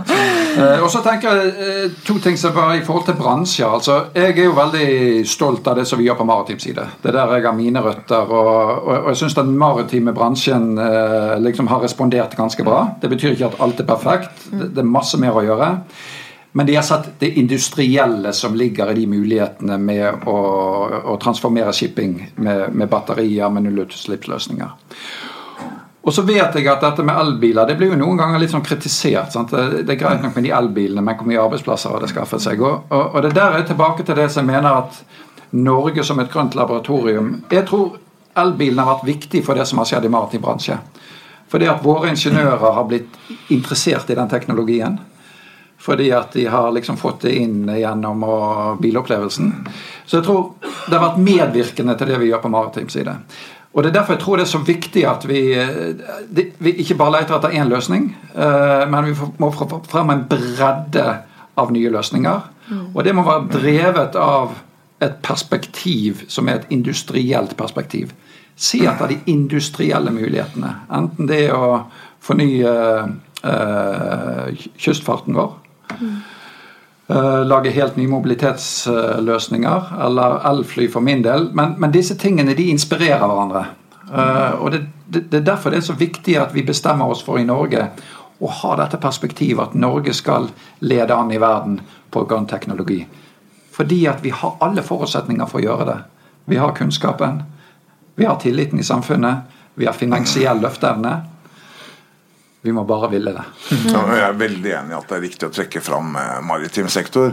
Eh, 0.58 0.82
og 0.82 0.90
så 0.90 1.02
tenker 1.04 1.38
jeg 1.38 1.54
eh, 1.54 1.99
to 2.06 2.18
ting 2.22 2.36
som 2.38 2.54
var 2.54 2.74
i 2.74 2.82
forhold 2.84 3.06
til 3.06 3.16
bransjer. 3.18 3.66
altså 3.68 3.96
Jeg 4.14 4.38
er 4.38 4.44
jo 4.44 4.54
veldig 4.56 5.26
stolt 5.28 5.66
av 5.68 5.76
det 5.80 5.86
som 5.88 5.98
vi 5.98 6.06
gjør 6.08 6.20
på 6.20 6.26
maritim 6.28 6.58
side. 6.62 6.86
Det 7.02 7.10
er 7.10 7.18
der 7.18 7.34
jeg 7.36 7.46
har 7.46 7.56
mine 7.56 7.82
røtter. 7.84 8.30
Og, 8.30 8.48
og, 8.86 8.96
og 8.96 9.08
jeg 9.12 9.20
syns 9.22 9.36
den 9.38 9.52
maritime 9.58 10.14
bransjen 10.16 10.78
eh, 10.78 11.36
liksom 11.42 11.68
har 11.72 11.82
respondert 11.84 12.36
ganske 12.36 12.64
bra. 12.64 12.86
Det 13.02 13.10
betyr 13.10 13.34
ikke 13.34 13.52
at 13.52 13.60
alt 13.60 13.80
er 13.80 13.88
perfekt. 13.88 14.48
Det, 14.50 14.72
det 14.74 14.84
er 14.84 14.90
masse 14.96 15.20
mer 15.20 15.36
å 15.36 15.44
gjøre. 15.44 15.70
Men 16.52 16.66
de 16.66 16.74
har 16.74 16.82
sett 16.82 17.12
det 17.20 17.30
industrielle 17.38 18.32
som 18.34 18.56
ligger 18.58 18.90
i 18.90 18.94
de 18.98 19.06
mulighetene 19.06 19.76
med 19.78 20.26
å, 20.26 20.38
å 21.12 21.18
transformere 21.22 21.72
shipping 21.72 22.16
med, 22.42 22.72
med 22.74 22.90
batterier, 22.90 23.52
med 23.54 23.68
nullutslippsløsninger. 23.68 24.72
Og 26.00 26.14
så 26.16 26.22
vet 26.24 26.54
jeg 26.56 26.68
at 26.70 26.80
dette 26.80 27.04
med 27.04 27.18
elbiler 27.20 27.68
det 27.68 27.76
blir 27.76 27.92
jo 27.92 27.98
noen 28.00 28.20
ganger 28.20 28.40
litt 28.40 28.52
sånn 28.54 28.64
kritisert. 28.64 29.34
Sant? 29.34 29.52
Det 29.52 29.84
er 29.84 30.00
greit 30.00 30.22
nok 30.24 30.36
med 30.38 30.46
de 30.46 30.54
elbilene, 30.56 31.04
men 31.04 31.18
hvor 31.18 31.28
mye 31.28 31.42
arbeidsplasser 31.42 31.92
har 31.92 32.00
det 32.00 32.12
skaffet 32.12 32.44
seg? 32.44 32.62
Og, 32.64 32.88
og, 32.88 33.18
det 33.24 33.34
der 33.36 33.58
er 33.58 33.66
tilbake 33.68 34.06
til 34.06 34.16
det 34.16 34.30
som 34.32 34.48
jeg 34.48 34.54
mener 34.54 34.86
at 34.86 35.02
Norge 35.50 36.04
som 36.06 36.20
et 36.22 36.30
grønt 36.30 36.54
laboratorium 36.54 37.40
Jeg 37.50 37.64
tror 37.66 37.96
elbilen 38.38 38.78
har 38.78 38.92
vært 38.94 39.08
viktig 39.08 39.42
for 39.44 39.58
det 39.58 39.66
som 39.66 39.80
har 39.82 39.88
skjedd 39.90 40.06
i 40.06 40.12
maritim 40.12 40.44
bransje. 40.44 40.78
Fordi 41.50 41.66
at 41.66 41.82
våre 41.84 42.12
ingeniører 42.12 42.76
har 42.76 42.86
blitt 42.88 43.16
interessert 43.50 44.10
i 44.10 44.16
den 44.16 44.30
teknologien. 44.30 45.00
Fordi 45.80 46.10
at 46.12 46.32
de 46.36 46.44
har 46.46 46.70
liksom 46.76 46.96
fått 47.00 47.24
det 47.26 47.34
inn 47.40 47.64
gjennom 47.74 48.22
bilopplevelsen. 48.80 49.52
Så 50.06 50.20
jeg 50.20 50.28
tror 50.28 50.52
det 50.62 50.94
har 50.94 51.08
vært 51.08 51.24
medvirkende 51.24 51.96
til 51.98 52.12
det 52.12 52.20
vi 52.20 52.28
gjør 52.30 52.44
på 52.44 52.52
maritim 52.52 52.88
side. 52.92 53.16
Og 53.72 53.82
Det 53.82 53.90
er 53.90 53.92
derfor 54.00 54.12
jeg 54.12 54.20
tror 54.20 54.36
det 54.36 54.42
er 54.42 54.50
så 54.50 54.58
viktig 54.66 55.02
at 55.06 55.28
vi, 55.28 55.40
eh, 55.54 56.46
vi 56.58 56.72
ikke 56.82 56.96
bare 56.98 57.20
leter 57.20 57.36
etter 57.36 57.54
én 57.54 57.68
løsning, 57.68 58.16
eh, 58.34 58.90
men 58.90 59.04
vi 59.04 59.14
må 59.38 59.50
få 59.54 59.68
frem 59.88 60.10
en 60.10 60.24
bredde 60.28 61.18
av 61.56 61.70
nye 61.72 61.90
løsninger. 61.90 62.40
Mm. 62.68 62.86
Og 62.94 63.04
det 63.04 63.14
må 63.14 63.22
være 63.22 63.48
drevet 63.52 64.16
av 64.16 64.58
et 65.00 65.14
perspektiv 65.22 66.24
som 66.28 66.48
er 66.48 66.54
et 66.54 66.66
industrielt 66.70 67.56
perspektiv. 67.56 68.10
Se 68.56 68.78
etter 68.78 69.06
de 69.06 69.18
industrielle 69.26 70.10
mulighetene. 70.10 70.74
Enten 70.92 71.28
det 71.28 71.46
er 71.46 71.54
å 71.54 71.84
fornye 72.20 72.74
eh, 73.44 74.66
kystfarten 74.78 75.34
vår. 75.34 75.54
Mm. 76.00 76.16
Uh, 77.10 77.42
lage 77.42 77.72
helt 77.74 77.96
nye 77.98 78.06
mobilitetsløsninger, 78.06 79.86
eller 80.04 80.36
elfly 80.50 80.86
for 80.92 81.02
min 81.02 81.24
del. 81.24 81.48
Men, 81.58 81.74
men 81.82 81.90
disse 81.90 82.14
tingene 82.14 82.54
de 82.54 82.68
inspirerer 82.70 83.24
hverandre. 83.24 83.64
Uh, 84.10 84.62
og 84.62 84.70
det, 84.70 84.84
det, 85.06 85.24
det, 85.32 85.40
er 85.40 85.46
derfor 85.48 85.74
det 85.74 85.80
er 85.80 85.88
så 85.88 85.96
viktig 85.98 86.36
at 86.38 86.54
vi 86.54 86.62
bestemmer 86.66 87.10
oss 87.10 87.24
for 87.26 87.40
i 87.40 87.46
Norge 87.46 87.88
å 88.38 88.50
ha 88.60 88.76
dette 88.78 89.00
perspektivet 89.02 89.72
at 89.72 89.74
Norge 89.74 90.14
skal 90.14 90.48
lede 90.86 91.16
an 91.16 91.32
i 91.34 91.40
verden 91.42 91.80
på 92.14 92.22
grønn 92.30 92.46
teknologi. 92.46 93.02
Fordi 93.74 94.04
at 94.06 94.22
vi 94.22 94.30
har 94.30 94.60
alle 94.62 94.82
forutsetninger 94.86 95.50
for 95.50 95.60
å 95.60 95.64
gjøre 95.64 95.88
det. 95.90 95.98
Vi 96.50 96.62
har 96.62 96.76
kunnskapen, 96.78 97.42
vi 98.14 98.24
har 98.28 98.38
tilliten 98.40 98.78
i 98.78 98.86
samfunnet, 98.86 99.50
vi 99.74 99.86
har 99.86 99.98
finansiell 99.98 100.62
løfteevne. 100.62 101.12
Vi 102.62 102.72
må 102.76 102.84
bare 102.84 103.08
ville 103.10 103.32
det. 103.32 103.44
Ja, 103.88 104.04
jeg 104.12 104.24
er 104.26 104.40
veldig 104.40 104.72
enig 104.82 104.92
i 104.92 104.98
at 104.98 105.08
det 105.08 105.16
er 105.16 105.24
riktig 105.24 105.48
å 105.48 105.52
trekke 105.54 105.80
fram 105.84 106.16
eh, 106.20 106.40
maritim 106.44 106.90
sektor. 106.92 107.32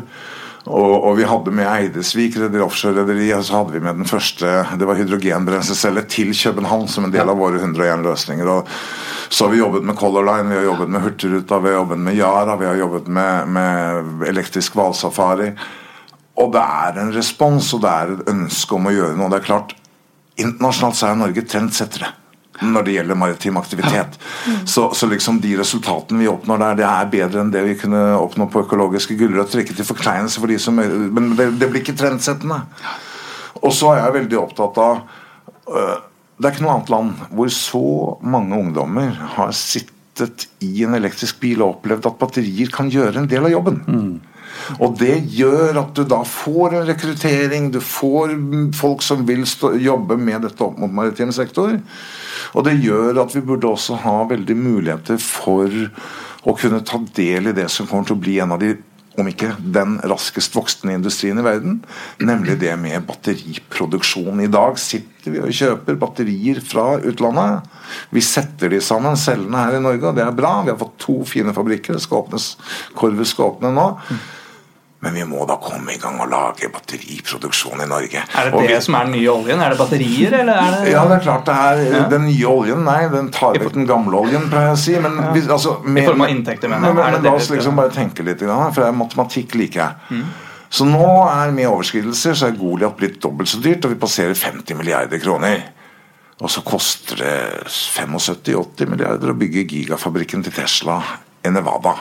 Og, 0.68 0.94
og, 0.98 1.13
vi 1.16 1.28
hadde 1.28 1.52
med 1.56 1.68
Eidesvik 1.68 2.36
rederi 2.42 2.63
offshore-rederi, 2.63 3.30
og 3.38 3.44
så 3.48 3.62
hadde 3.62 3.76
vi 3.78 3.82
med 3.84 4.02
den 4.02 4.10
første 4.10 4.50
det 4.80 4.88
var 4.88 5.00
hydrogenbrenselcelle 5.00 6.04
til 6.12 6.34
København 6.36 6.90
som 6.92 7.08
en 7.08 7.13
del 7.13 7.32
av 7.32 7.40
våre 7.40 7.62
101 7.62 8.04
løsninger. 8.04 8.52
og 8.52 8.68
Så 9.30 9.46
har 9.46 9.54
vi 9.54 9.62
jobbet 9.62 9.88
med 9.88 10.00
Color 10.00 10.28
Line, 10.28 10.52
vi 10.52 10.60
har 10.60 10.68
jobbet 10.68 10.92
med 10.92 11.06
Hurtigruta, 11.06 11.60
vi 11.63 11.72
har 11.72 11.80
jobbet 11.82 12.04
med 12.04 12.20
Yara, 12.20 12.60
vi 12.60 12.68
har 12.68 12.80
jobbet 12.82 13.08
med, 13.08 13.56
med 13.56 14.28
elektrisk 14.28 14.76
hvalsafari. 14.76 15.54
Og 16.38 16.52
det 16.54 16.63
er 16.84 17.02
en 17.02 17.16
respons, 17.16 17.74
og 17.74 17.84
det 17.84 17.96
er 17.96 18.13
et 18.13 18.32
ønske 18.36 18.76
om 18.76 18.88
å 18.92 18.96
gjøre 18.96 19.16
noe. 19.18 19.32
Det 19.32 19.42
er 19.42 19.52
klart, 19.52 19.76
Internasjonalt 20.38 21.00
så 21.00 21.08
er 21.08 21.16
Norge 21.18 21.42
trendsettere 21.50 22.12
når 22.62 22.86
det 22.86 22.96
gjelder 22.96 23.20
maritim 23.20 23.58
aktivitet. 23.60 24.17
Så, 24.65 24.88
så, 24.98 25.10
liksom 25.10 25.41
de 25.43 25.54
resultatene 25.60 26.22
vi 26.22 26.30
oppnår 26.32 26.62
der, 26.63 26.80
det 26.80 26.88
er 26.89 27.12
bedre 27.12 27.43
enn 27.43 27.52
det 27.54 27.63
vi 27.67 27.76
kunne 27.80 28.04
oppnå 28.17 28.50
på 28.52 28.63
økologiske 28.65 29.17
gulrøtter. 29.20 29.62
Ikke 29.63 29.78
til 29.78 29.88
forkleinelse 29.88 30.41
for 30.41 30.52
de 30.52 30.60
som 30.62 30.78
Men 30.78 31.34
det, 31.38 31.52
det 31.62 31.70
blir 31.70 31.84
ikke 31.84 31.98
trendsettende. 31.98 32.62
Og 33.62 33.74
så 33.74 33.93
er 33.93 34.04
jeg 34.04 34.17
veldig 34.22 34.39
opptatt 34.39 34.80
av 34.82 35.04
uh, 35.74 35.98
Det 36.38 36.46
er 36.48 36.56
ikke 36.56 36.65
noe 36.65 36.78
annet 36.78 36.93
land 36.93 37.28
hvor 37.34 37.54
så 37.54 37.86
mange 38.22 38.58
ungdommer 38.58 39.13
har 39.38 39.54
sittet 39.58 40.48
i 40.65 40.84
en 40.86 40.98
elektrisk 40.98 41.39
bil 41.41 41.62
og 41.62 41.78
opplevd 41.78 42.10
at 42.10 42.20
batterier 42.22 42.74
kan 42.74 42.89
gjøre 42.93 43.22
en 43.22 43.30
del 43.30 43.50
av 43.50 43.54
jobben. 43.54 43.82
Mm. 43.86 44.37
Og 44.84 44.98
det 45.00 45.16
gjør 45.34 45.80
at 45.84 45.94
du 45.98 46.04
da 46.08 46.22
får 46.28 46.78
en 46.78 46.88
rekruttering, 46.90 47.72
du 47.72 47.80
får 47.84 48.36
folk 48.78 49.06
som 49.06 49.24
vil 49.28 49.46
stå, 49.48 49.74
jobbe 49.82 50.20
med 50.20 50.48
dette 50.48 50.64
opp 50.66 50.80
mot 50.82 50.94
maritim 50.94 51.32
sektor. 51.36 51.78
Og 52.54 52.68
det 52.68 52.78
gjør 52.84 53.24
at 53.24 53.36
vi 53.36 53.46
burde 53.46 53.70
også 53.70 54.00
ha 54.04 54.20
veldig 54.30 54.58
muligheter 54.58 55.22
for 55.22 55.72
å 56.48 56.54
kunne 56.58 56.84
ta 56.88 57.00
del 57.18 57.52
i 57.52 57.56
det 57.58 57.68
som 57.74 57.88
kommer 57.90 58.08
til 58.08 58.18
å 58.18 58.24
bli 58.24 58.38
en 58.44 58.56
av 58.56 58.62
de 58.64 58.76
om 59.18 59.26
ikke 59.26 59.56
den 59.74 59.96
raskest 60.06 60.54
voksende 60.54 60.94
industrien 60.94 61.40
i 61.42 61.46
verden, 61.46 61.80
nemlig 62.22 62.60
det 62.62 62.76
med 62.78 63.06
batteriproduksjon. 63.08 64.44
I 64.46 64.52
dag 64.54 64.78
sitter 64.82 65.34
vi 65.34 65.42
og 65.42 65.56
kjøper 65.58 65.98
batterier 65.98 66.62
fra 66.62 67.00
utlandet. 67.02 67.66
Vi 68.14 68.22
setter 68.22 68.70
de 68.70 68.82
sammen, 68.84 69.18
cellene 69.18 69.64
her 69.64 69.80
i 69.80 69.82
Norge, 69.82 70.12
og 70.12 70.20
det 70.20 70.26
er 70.26 70.38
bra. 70.38 70.60
Vi 70.62 70.74
har 70.74 70.78
fått 70.78 71.00
to 71.02 71.18
fine 71.26 71.56
fabrikker. 71.56 71.98
Det 71.98 72.44
Korvus 72.98 73.34
skal 73.34 73.56
åpne 73.56 73.74
nå. 73.74 73.88
Men 75.06 75.14
vi 75.14 75.24
må 75.30 75.44
da 75.46 75.60
komme 75.62 75.94
i 75.94 76.00
gang 76.02 76.16
og 76.24 76.32
lage 76.32 76.72
batteriproduksjon 76.74 77.84
i 77.84 77.86
Norge. 77.90 78.24
Er 78.34 78.48
det 78.48 78.54
det 78.56 78.72
vi, 78.72 78.78
som 78.82 78.96
er 78.98 79.06
den 79.06 79.14
nye 79.20 79.30
oljen? 79.30 79.62
Er 79.62 79.76
det 79.76 79.78
batterier, 79.78 80.34
eller 80.40 80.58
er 80.58 80.74
det 80.74 80.96
Ja, 80.96 81.04
det 81.06 81.20
er 81.20 81.24
klart 81.28 81.46
det 81.46 81.58
er 81.68 81.82
ja. 81.86 82.00
den 82.10 82.26
nye 82.26 82.50
oljen. 82.50 82.82
Nei, 82.88 83.04
den 83.14 83.30
tar 83.36 83.60
vekk 83.62 83.78
den 83.78 83.86
gamle 83.90 84.24
oljen, 84.24 84.50
pleier 84.50 84.72
jeg 84.72 84.80
å 84.80 84.82
si. 84.82 84.98
Men, 85.04 85.22
ja. 85.22 85.46
altså, 85.54 85.78
med, 85.86 86.02
I 86.02 86.10
form 86.10 86.26
av 86.26 86.34
inntekter, 86.34 86.74
mener 86.74 86.90
jeg. 86.90 86.98
Men, 86.98 87.14
men, 87.14 87.30
la 87.30 87.36
oss 87.38 87.52
liksom 87.54 87.78
bare 87.78 87.94
tenke 87.94 88.26
litt, 88.26 88.42
for 88.42 88.82
det 88.82 88.92
matematikk 88.98 89.58
liker 89.62 89.84
jeg. 89.84 90.18
Mm. 90.18 90.28
Så 90.70 90.90
nå 90.90 91.08
er 91.30 91.54
med 91.56 91.70
overskridelser 91.70 92.36
så 92.36 92.50
er 92.50 92.58
Goliat 92.58 92.98
blitt 92.98 93.22
dobbelt 93.24 93.54
så 93.54 93.62
dyrt, 93.64 93.86
og 93.86 93.94
vi 93.94 94.02
passerer 94.02 94.34
50 94.36 94.82
milliarder 94.82 95.22
kroner. 95.22 95.62
Og 96.42 96.52
så 96.54 96.62
koster 96.66 97.22
det 97.22 97.38
75-80 97.70 98.90
milliarder 98.90 99.30
å 99.30 99.38
bygge 99.38 99.66
gigafabrikken 99.70 100.44
til 100.46 100.58
Tesla 100.58 101.00
i 101.46 101.54
Nevada. 101.54 101.96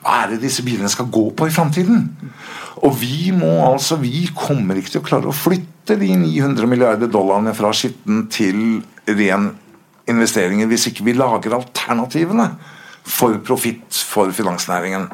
Hva 0.00 0.22
er 0.22 0.32
det 0.32 0.42
disse 0.44 0.64
bilene 0.64 0.88
skal 0.92 1.10
gå 1.12 1.26
på 1.36 1.48
i 1.48 1.52
framtiden? 1.52 2.06
Og 2.86 2.94
vi 3.00 3.32
må 3.36 3.50
altså, 3.66 3.98
vi 4.00 4.24
kommer 4.36 4.78
ikke 4.80 4.94
til 4.94 5.02
å 5.02 5.06
klare 5.06 5.28
å 5.28 5.36
flytte 5.36 5.98
de 6.00 6.12
900 6.16 6.70
milliarder 6.70 7.10
dollarene 7.12 7.52
fra 7.56 7.72
skitten 7.76 8.24
til 8.32 8.80
ren 9.10 9.50
investeringer 10.10 10.70
hvis 10.70 10.88
ikke 10.90 11.04
vi 11.06 11.16
lager 11.18 11.58
alternativene 11.58 12.48
for 13.04 13.36
profitt 13.44 14.00
for 14.08 14.32
finansnæringen. 14.34 15.10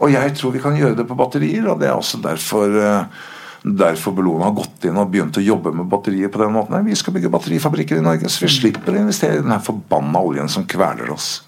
Og 0.00 0.14
jeg 0.14 0.32
tror 0.38 0.54
vi 0.54 0.62
kan 0.64 0.78
gjøre 0.78 1.02
det 1.02 1.06
på 1.08 1.18
batterier, 1.18 1.66
og 1.68 1.82
det 1.82 1.90
er 1.90 1.98
også 1.98 2.22
derfor 2.24 2.80
uh, 2.80 3.20
Derfor 3.60 4.14
Bellona 4.16 4.46
har 4.46 4.54
gått 4.56 4.86
inn 4.88 4.96
og 4.96 5.10
begynt 5.12 5.36
å 5.36 5.42
jobbe 5.44 5.74
med 5.76 5.88
batterier 5.92 6.30
på 6.32 6.40
den 6.40 6.54
måten. 6.54 6.78
Vi 6.86 6.94
skal 6.96 7.12
bygge 7.12 7.28
batterifabrikker 7.34 7.98
i 8.00 8.04
Norge, 8.04 8.30
så 8.32 8.46
vi 8.46 8.48
slipper 8.54 8.96
å 8.96 9.02
investere 9.02 9.36
i 9.36 9.44
den 9.44 9.60
forbanna 9.60 10.22
oljen 10.24 10.48
som 10.48 10.64
kveler 10.64 11.12
oss. 11.12 11.42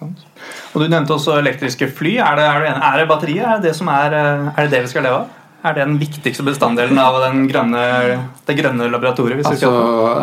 Og 0.72 0.80
Du 0.80 0.88
nevnte 0.88 1.14
også 1.14 1.36
elektriske 1.38 1.90
fly. 1.92 2.16
Er 2.24 2.38
det, 2.38 2.48
er 2.48 2.64
det, 2.64 2.72
er 2.80 2.98
det 2.98 3.08
batteriet? 3.10 3.44
Er 3.44 3.62
det, 3.62 3.76
er, 3.76 4.18
er 4.56 4.60
det 4.62 4.70
det 4.72 4.82
vi 4.86 4.92
skal 4.94 5.08
leve 5.08 5.22
av? 5.22 5.38
Er 5.62 5.76
det 5.76 5.84
den 5.84 5.98
viktigste 6.00 6.42
bestanddelen 6.42 6.98
av 6.98 7.20
grønne, 7.46 7.82
det 8.48 8.56
grønne 8.58 8.88
laboratoriet? 8.90 9.46
altså, 9.46 9.70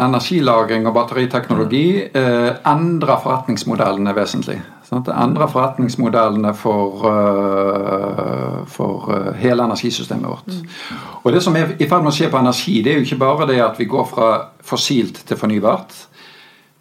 Energilagring 0.03 0.89
og 0.89 0.97
batteriteknologi 0.97 1.85
eh, 2.12 2.49
endrer 2.67 3.21
forretningsmodellene 3.23 4.15
vesentlig. 4.17 4.57
Sånn 4.89 5.05
det 5.05 5.13
endrer 5.13 5.47
forretningsmodellene 5.53 6.51
for, 6.57 7.03
uh, 7.05 8.62
for 8.73 9.12
uh, 9.13 9.27
hele 9.38 9.67
energisystemet 9.69 10.25
vårt. 10.25 10.49
Mm. 10.49 11.03
Og 11.21 11.35
Det 11.35 11.43
som 11.45 11.55
er 11.59 11.75
i 11.77 11.85
ferd 11.85 12.01
med 12.01 12.09
å 12.09 12.15
skje 12.17 12.31
på 12.33 12.39
energi, 12.41 12.79
det 12.81 12.95
er 12.95 12.97
jo 12.97 13.05
ikke 13.05 13.19
bare 13.21 13.47
det 13.51 13.59
at 13.62 13.77
vi 13.77 13.85
går 13.91 14.07
fra 14.09 14.29
fossilt 14.65 15.21
til 15.29 15.38
fornybart. 15.38 15.93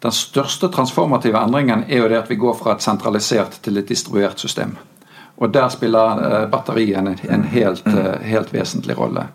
Den 0.03 0.15
største 0.15 0.69
transformative 0.71 1.39
endringen 1.43 1.83
er 1.89 2.03
jo 2.03 2.11
det 2.11 2.21
at 2.21 2.29
vi 2.31 2.39
går 2.39 2.55
fra 2.61 2.75
et 2.75 2.85
sentralisert 2.85 3.59
til 3.63 3.77
et 3.77 3.89
distribuert 3.89 4.39
system. 4.39 4.77
Og 5.39 5.51
der 5.53 5.67
spiller 5.71 6.19
uh, 6.19 6.45
batteriene 6.51 7.17
en 7.31 7.43
helt, 7.51 7.87
helt 8.23 8.53
vesentlig 8.53 8.97
rolle. 8.99 9.27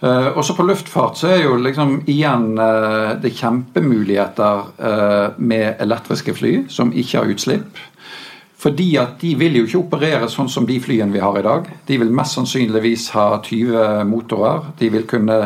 Uh, 0.00 0.32
også 0.38 0.54
på 0.56 0.64
luftfart 0.64 1.18
så 1.20 1.28
er 1.34 1.42
jo 1.42 1.58
liksom 1.60 1.98
igjen 2.08 2.54
uh, 2.56 3.18
det 3.20 3.34
kjempemuligheter 3.36 4.62
uh, 4.80 5.36
med 5.36 5.76
elektriske 5.84 6.32
fly 6.38 6.54
som 6.72 6.92
ikke 6.96 7.18
har 7.18 7.28
utslipp. 7.28 7.82
Fordi 8.60 8.90
at 9.00 9.14
de 9.22 9.30
vil 9.40 9.54
jo 9.56 9.64
ikke 9.64 9.80
operere 9.80 10.28
sånn 10.28 10.50
som 10.52 10.66
de 10.68 10.76
flyene 10.84 11.14
vi 11.14 11.22
har 11.22 11.38
i 11.40 11.44
dag. 11.46 11.68
De 11.88 11.96
vil 12.02 12.12
mest 12.12 12.36
sannsynligvis 12.36 13.06
ha 13.14 13.40
20 13.40 14.04
motorer. 14.10 14.74
De 14.76 14.90
vil 14.92 15.06
kunne 15.08 15.38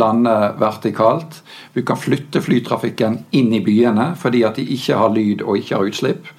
lande 0.00 0.36
vertikalt. 0.60 1.42
Du 1.76 1.82
kan 1.84 2.00
flytte 2.00 2.40
flytrafikken 2.40 3.18
inn 3.36 3.52
i 3.52 3.60
byene 3.64 4.14
fordi 4.20 4.40
at 4.48 4.56
de 4.56 4.64
ikke 4.76 4.96
har 5.02 5.12
lyd 5.12 5.44
og 5.44 5.60
ikke 5.60 5.76
har 5.76 5.90
utslipp. 5.90 6.32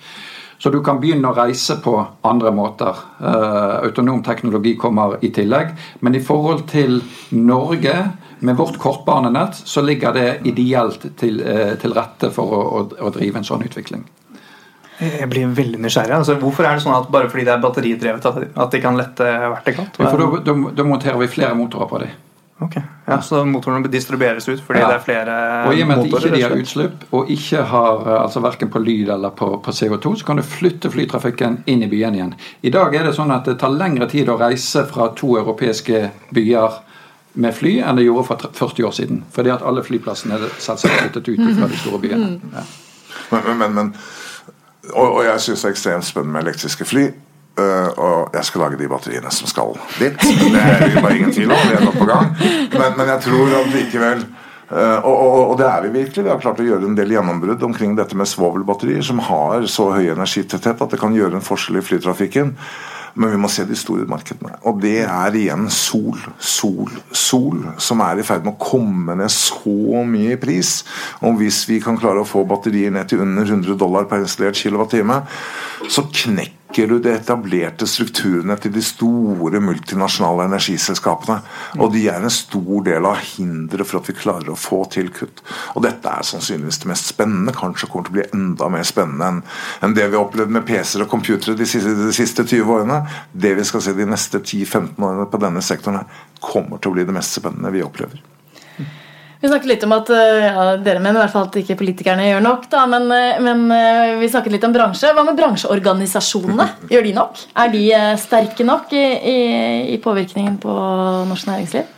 Så 0.63 0.71
du 0.71 0.79
kan 0.79 0.97
begynne 1.01 1.27
å 1.27 1.35
reise 1.35 1.75
på 1.83 1.91
andre 2.23 2.53
måter. 2.55 2.97
Uh, 3.19 3.83
autonom 3.83 4.21
teknologi 4.23 4.77
kommer 4.79 5.17
i 5.19 5.29
tillegg. 5.35 5.73
Men 5.99 6.15
i 6.15 6.21
forhold 6.23 6.63
til 6.71 7.01
Norge, 7.35 7.97
med 8.39 8.55
vårt 8.55 8.79
kortbanenett, 8.79 9.59
så 9.59 9.83
ligger 9.83 10.15
det 10.15 10.27
ideelt 10.47 11.03
til, 11.19 11.43
uh, 11.43 11.75
til 11.81 11.93
rette 11.93 12.31
for 12.31 12.55
å, 12.55 12.61
å, 12.79 12.83
å, 12.95 13.11
drive 13.11 13.41
en 13.41 13.49
sånn 13.51 13.67
utvikling. 13.67 14.07
Jeg 14.99 15.29
blir 15.31 15.55
veldig 15.57 15.79
nysgjerrig. 15.81 16.13
Altså, 16.19 16.35
hvorfor 16.41 16.67
er 16.67 16.77
det 16.77 16.83
sånn 16.85 16.95
at 16.95 17.09
bare 17.13 17.29
fordi 17.31 17.47
det 17.47 17.55
er 17.55 17.63
batteridrevet 17.63 18.27
at 18.29 18.75
de 18.75 18.81
kan 18.83 18.99
lette 18.99 19.31
vertikalt? 19.55 19.97
Ja, 19.97 20.11
for 20.11 20.21
da, 20.21 20.43
da, 20.45 20.75
da 20.77 20.85
monterer 20.87 21.17
vi 21.21 21.31
flere 21.31 21.57
motorer 21.57 21.89
på 21.89 22.03
dem. 22.03 22.13
Ok, 22.63 22.75
ja, 23.05 23.21
Så 23.21 23.41
motorene 23.45 23.89
distribueres 23.91 24.45
ut 24.47 24.61
fordi 24.63 24.79
ja. 24.79 24.87
det 24.91 24.99
er 24.99 25.03
flere 25.03 25.33
motorer? 25.33 25.67
Og 25.67 25.73
I 25.73 25.81
og 25.83 25.87
med 25.89 25.97
at 25.97 26.03
motorer, 26.03 26.27
ikke 26.27 26.35
de 26.35 26.43
har 26.43 26.55
utslipp, 26.61 27.03
og 27.11 27.31
ikke 27.33 27.65
har 27.73 28.05
eh, 28.05 28.19
altså 28.21 28.43
verken 28.45 28.71
på 28.71 28.81
lyd 28.83 29.09
eller 29.15 29.33
på, 29.35 29.49
på, 29.65 29.73
CO2, 29.73 30.13
så 30.21 30.27
kan 30.29 30.39
du 30.39 30.45
flytte 30.47 30.91
flytrafikken 30.93 31.57
inn 31.65 31.83
i 31.83 31.89
byene 31.91 32.19
igjen. 32.19 32.33
I 32.61 32.71
dag 32.73 32.95
er 32.95 33.09
det 33.09 33.15
sånn 33.17 33.33
at 33.35 33.49
det 33.49 33.57
tar 33.59 33.73
lengre 33.73 34.07
tid 34.11 34.31
å 34.31 34.37
reise 34.39 34.85
fra 34.87 35.09
to 35.17 35.33
europeiske 35.41 36.05
byer 36.35 36.79
med 37.33 37.55
fly 37.57 37.79
enn 37.81 37.97
det 37.97 38.05
gjorde 38.05 38.27
for 38.29 38.47
40 38.61 38.87
år 38.87 38.95
siden. 38.95 39.23
Fordi 39.33 39.51
at 39.55 39.65
alle 39.65 39.83
flyplassene 39.83 40.37
er 40.37 40.57
selvsagt 40.61 41.01
flyttet 41.01 41.31
ut 41.33 41.45
fra 41.57 41.69
de 41.71 41.79
store 41.81 42.01
byene. 42.05 42.35
Mm. 42.35 42.53
Ja. 42.53 42.67
Men, 43.33 43.57
men, 43.57 43.73
men, 43.73 43.95
og, 44.91 45.07
og 45.07 45.21
jeg 45.25 45.41
syns 45.41 45.63
det 45.63 45.69
er 45.69 45.75
ekstremt 45.77 46.07
spennende 46.07 46.35
med 46.35 46.47
elektriske 46.47 46.87
fly. 46.87 47.07
Uh, 47.53 47.89
og 48.01 48.33
jeg 48.33 48.47
skal 48.47 48.63
lage 48.63 48.77
de 48.79 48.87
batteriene 48.89 49.31
som 49.31 49.49
skal 49.49 49.75
dit. 49.99 50.15
Det 50.17 50.57
er 50.57 50.87
det 50.89 51.03
bare 51.03 51.17
ingen 51.19 51.33
tvil 51.33 51.51
om. 51.53 51.67
Det 51.69 51.75
er 51.77 51.85
godt 51.85 51.99
på 51.99 52.07
gang. 52.09 52.31
Men, 52.73 52.95
men 52.97 53.11
jeg 53.11 53.21
tror 53.27 53.53
at 53.59 53.69
likevel 53.75 54.23
uh, 54.71 55.05
og, 55.05 55.13
og, 55.13 55.35
og, 55.51 55.53
det 55.61 55.67
er 55.69 55.85
vi 55.85 55.91
virkelig. 55.99 56.23
Vi 56.25 56.31
har 56.33 56.41
klart 56.41 56.63
å 56.63 56.65
gjøre 56.65 56.89
en 56.89 56.97
del 56.97 57.13
gjennombrudd 57.13 57.67
omkring 57.69 57.93
dette 57.99 58.17
med 58.17 58.31
svovelbatterier, 58.31 59.05
som 59.05 59.21
har 59.21 59.67
så 59.69 59.91
høy 59.93 60.09
energitetthet 60.15 60.81
at 60.81 60.95
det 60.95 60.99
kan 61.03 61.13
gjøre 61.13 61.37
en 61.37 61.45
forskjell 61.45 61.77
i 61.77 61.85
flytrafikken. 61.85 62.55
Men 63.13 63.33
vi 63.33 63.39
må 63.41 63.49
se 63.51 63.65
de 63.69 63.77
store 63.77 64.07
markedene. 64.09 64.55
Og 64.69 64.79
det 64.81 65.03
er 65.05 65.37
igjen 65.37 65.67
sol, 65.73 66.17
sol, 66.41 66.89
sol, 67.13 67.61
som 67.77 68.01
er 68.05 68.21
i 68.21 68.25
ferd 68.25 68.47
med 68.47 68.55
å 68.55 68.63
komme 68.63 69.17
ned 69.19 69.29
så 69.33 70.01
mye 70.09 70.33
i 70.33 70.41
pris. 70.41 70.79
Og 71.21 71.37
hvis 71.41 71.63
vi 71.69 71.77
kan 71.83 71.99
klare 71.99 72.23
å 72.23 72.27
få 72.27 72.45
batterier 72.49 72.93
ned 72.93 73.11
til 73.11 73.21
under 73.25 73.45
100 73.45 73.77
dollar 73.77 74.09
per 74.09 74.25
installert 74.25 74.57
kilowattime, 74.57 75.21
så 75.89 76.07
knekker 76.09 76.62
svekker 76.73 76.87
du 76.87 76.99
de 76.99 77.11
etablerte 77.13 77.85
strukturene 77.85 78.55
til 78.57 78.71
de 78.73 78.81
store 78.81 79.59
multinasjonale 79.61 80.47
energiselskapene. 80.47 81.41
Og 81.77 81.93
de 81.93 82.07
er 82.09 82.23
en 82.23 82.33
stor 82.33 82.83
del 82.83 83.05
av 83.05 83.21
hinderet 83.21 83.85
for 83.85 83.99
at 83.99 84.09
vi 84.09 84.15
klarer 84.17 84.49
å 84.49 84.57
få 84.57 84.83
til 84.89 85.11
kutt. 85.13 85.43
Og 85.75 85.83
dette 85.85 86.09
er 86.09 86.25
sannsynligvis 86.25 86.81
det 86.81 86.89
mest 86.89 87.13
spennende. 87.13 87.53
Kanskje 87.53 87.89
kommer 87.91 88.07
til 88.09 88.15
å 88.15 88.17
bli 88.17 88.27
enda 88.33 88.69
mer 88.73 88.83
spennende 88.83 89.43
enn 89.83 89.93
det 89.93 90.09
vi 90.09 90.17
har 90.17 90.25
opplevd 90.25 90.49
med 90.49 90.65
PC-er 90.65 91.05
og 91.05 91.13
computere 91.13 91.55
de 91.55 91.63
de 91.63 92.11
siste 92.13 92.43
20 92.43 92.73
årene. 92.73 93.03
Det 93.31 93.53
vi 93.55 93.63
skal 93.69 93.81
se 93.85 93.93
de 93.93 94.09
neste 94.09 94.41
10-15 94.41 94.97
årene 94.97 95.29
på 95.29 95.41
denne 95.41 95.61
sektoren, 95.61 96.05
kommer 96.41 96.81
til 96.81 96.91
å 96.91 96.97
bli 96.97 97.05
det 97.05 97.15
mest 97.15 97.37
spennende 97.37 97.71
vi 97.71 97.85
opplever. 97.85 98.32
Vi 99.43 99.49
snakket 99.49 99.67
litt 99.67 99.81
om 99.83 99.91
at 99.91 100.07
eh, 100.15 100.45
ja, 100.45 100.67
dere 100.79 101.01
mener 101.03 101.17
i 101.17 101.21
hvert 101.25 101.33
fall 101.33 101.49
at 101.49 101.57
ikke 101.59 101.75
politikerne 101.81 102.29
gjør 102.29 102.45
nok. 102.45 102.69
Da, 102.71 102.85
men, 102.87 103.09
eh, 103.11 103.41
men, 103.43 103.65
eh, 103.75 104.13
vi 104.21 104.29
snakket 104.31 104.55
litt 104.55 104.63
om 104.63 104.71
bransje. 104.71 105.11
Hva 105.11 105.25
med 105.27 105.35
bransjeorganisasjonene? 105.35 106.69
Gjør 106.93 107.03
de 107.09 107.15
nok? 107.19 107.41
Er 107.59 107.73
de 107.75 107.83
sterke 108.23 108.63
nok 108.63 108.95
i, 108.95 109.03
i, 109.03 109.39
i 109.97 109.99
påvirkningen 110.03 110.61
på 110.63 110.77
norsk 111.27 111.51
næringsliv? 111.51 111.91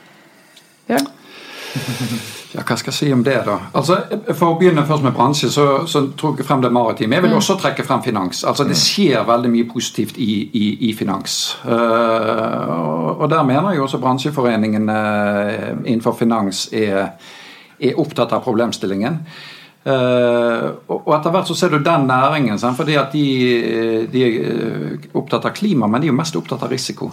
Bjørn? 0.89 1.11
Ja, 2.55 2.63
Hva 2.63 2.77
skal 2.79 2.93
jeg 2.93 2.95
si 2.97 3.07
om 3.11 3.23
det, 3.23 3.35
da? 3.43 3.55
Altså, 3.75 3.97
For 4.31 4.53
å 4.53 4.59
begynne 4.59 4.85
først 4.87 5.03
med 5.03 5.15
bransje, 5.15 5.49
så, 5.51 5.65
så 5.91 6.05
tror 6.15 6.37
jeg 6.39 6.47
frem 6.47 6.61
det 6.63 6.71
maritime. 6.71 7.17
Jeg 7.17 7.25
vil 7.25 7.33
mm. 7.33 7.39
også 7.41 7.57
trekke 7.59 7.83
frem 7.83 8.03
finans. 8.05 8.43
Altså, 8.47 8.63
Det 8.69 8.77
skjer 8.79 9.25
veldig 9.27 9.51
mye 9.51 9.67
positivt 9.67 10.19
i, 10.21 10.29
i, 10.55 10.69
i 10.89 10.93
finans. 10.95 11.57
Uh, 11.65 13.17
og 13.19 13.27
Der 13.31 13.43
mener 13.43 13.75
jeg 13.75 13.83
også 13.83 13.99
bransjeforeningene 14.03 14.95
uh, 14.95 15.83
innenfor 15.83 16.15
finans 16.15 16.69
er, 16.71 17.11
er, 17.79 17.99
opptatt 17.99 18.31
av 18.31 18.45
problemstillingen. 18.45 19.19
Uh, 19.85 20.71
og 20.89 21.11
etter 21.13 21.35
hvert 21.35 21.51
så 21.51 21.59
ser 21.59 21.75
du 21.75 21.83
den 21.83 22.07
næringen, 22.09 22.57
fordi 22.77 22.95
at 22.97 23.11
de, 23.13 23.27
de 24.11 24.23
er 24.29 25.11
opptatt 25.13 25.45
av 25.45 25.53
klima, 25.53 25.91
men 25.91 26.01
de 26.01 26.07
er 26.07 26.15
jo 26.15 26.21
mest 26.23 26.39
opptatt 26.39 26.63
av 26.63 26.71
risiko. 26.71 27.11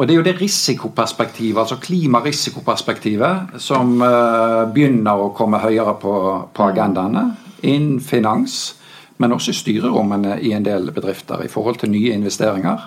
Og 0.00 0.08
Det 0.08 0.14
er 0.14 0.16
jo 0.16 0.22
det 0.24 0.40
risikoperspektivet, 0.40 1.58
altså 1.60 1.76
klimarisikoperspektivet, 1.76 3.40
som 3.60 3.98
uh, 4.00 4.64
begynner 4.72 5.20
å 5.20 5.26
komme 5.36 5.60
høyere 5.60 5.92
på, 6.00 6.12
på 6.56 6.68
agendaene 6.70 7.26
innen 7.68 7.98
finans, 8.00 8.78
men 9.20 9.36
også 9.36 9.52
i 9.52 9.58
styrerommene 9.58 10.38
i 10.40 10.54
en 10.56 10.64
del 10.64 10.88
bedrifter 10.96 11.44
i 11.44 11.50
forhold 11.52 11.82
til 11.82 11.92
nye 11.92 12.14
investeringer. 12.16 12.86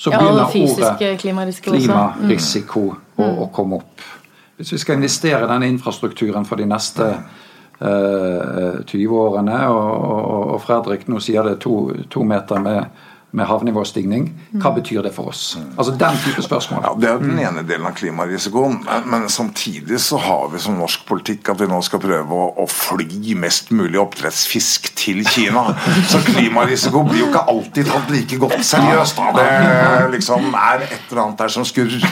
Så 0.00 0.14
ja, 0.14 0.22
begynner 0.22 0.48
ordet 0.48 1.20
klimarisiko, 1.20 1.74
klimarisiko 1.76 2.86
mm. 2.88 3.20
å, 3.20 3.28
å, 3.44 3.50
komme 3.52 3.82
opp. 3.82 4.08
Hvis 4.56 4.72
vi 4.72 4.80
skal 4.80 4.96
investere 4.96 5.44
denne 5.44 5.68
infrastrukturen 5.68 6.48
for 6.48 6.56
de 6.56 6.70
neste 6.72 7.10
uh, 7.10 7.84
eh, 7.84 8.80
20 8.88 9.20
årene, 9.26 9.60
og, 9.68 9.92
og, 9.92 10.56
og 10.56 10.64
Fredrik 10.64 11.04
nå 11.12 11.20
sier 11.20 11.52
det 11.52 11.58
to, 11.60 11.82
to 12.08 12.24
meter 12.24 12.64
med 12.64 13.04
med 13.30 13.46
havnivåstigning. 13.46 14.24
Hva 14.58 14.72
betyr 14.74 15.04
det 15.06 15.12
for 15.14 15.30
oss? 15.30 15.54
Altså 15.76 15.92
den 15.98 16.16
type 16.24 16.42
spørsmål. 16.42 16.82
Ja, 16.82 16.94
Det 17.00 17.10
er 17.10 17.18
den 17.22 17.38
ene 17.38 17.62
delen 17.66 17.86
av 17.86 17.94
klimarisikoen. 17.94 18.80
Men, 18.86 19.06
men, 19.10 19.28
samtidig 19.30 20.00
så 20.02 20.18
har 20.18 20.48
vi 20.52 20.58
som 20.62 20.78
norsk 20.78 21.04
politikk 21.06 21.52
at 21.52 21.60
vi 21.60 21.68
nå 21.70 21.78
skal 21.86 22.02
prøve 22.02 22.34
å, 22.34 22.48
å 22.58 22.66
fly 22.66 23.36
mest 23.38 23.70
mulig 23.70 24.00
oppdrettsfisk 24.02 24.90
til 24.98 25.22
Kina. 25.28 25.68
Så 26.10 26.22
klimarisiko 26.26 27.04
blir 27.06 27.24
jo 27.24 27.28
ikke 27.30 27.44
alltid 27.54 27.90
tatt 27.92 28.10
like 28.10 28.40
godt 28.42 28.64
seriøst. 28.66 29.20
Da. 29.20 29.30
Det 29.38 30.10
liksom 30.16 30.50
er 30.50 30.88
et 30.88 31.12
eller 31.12 31.22
annet 31.26 31.44
der 31.44 31.54
som 31.54 31.66
skurrer. 31.68 32.02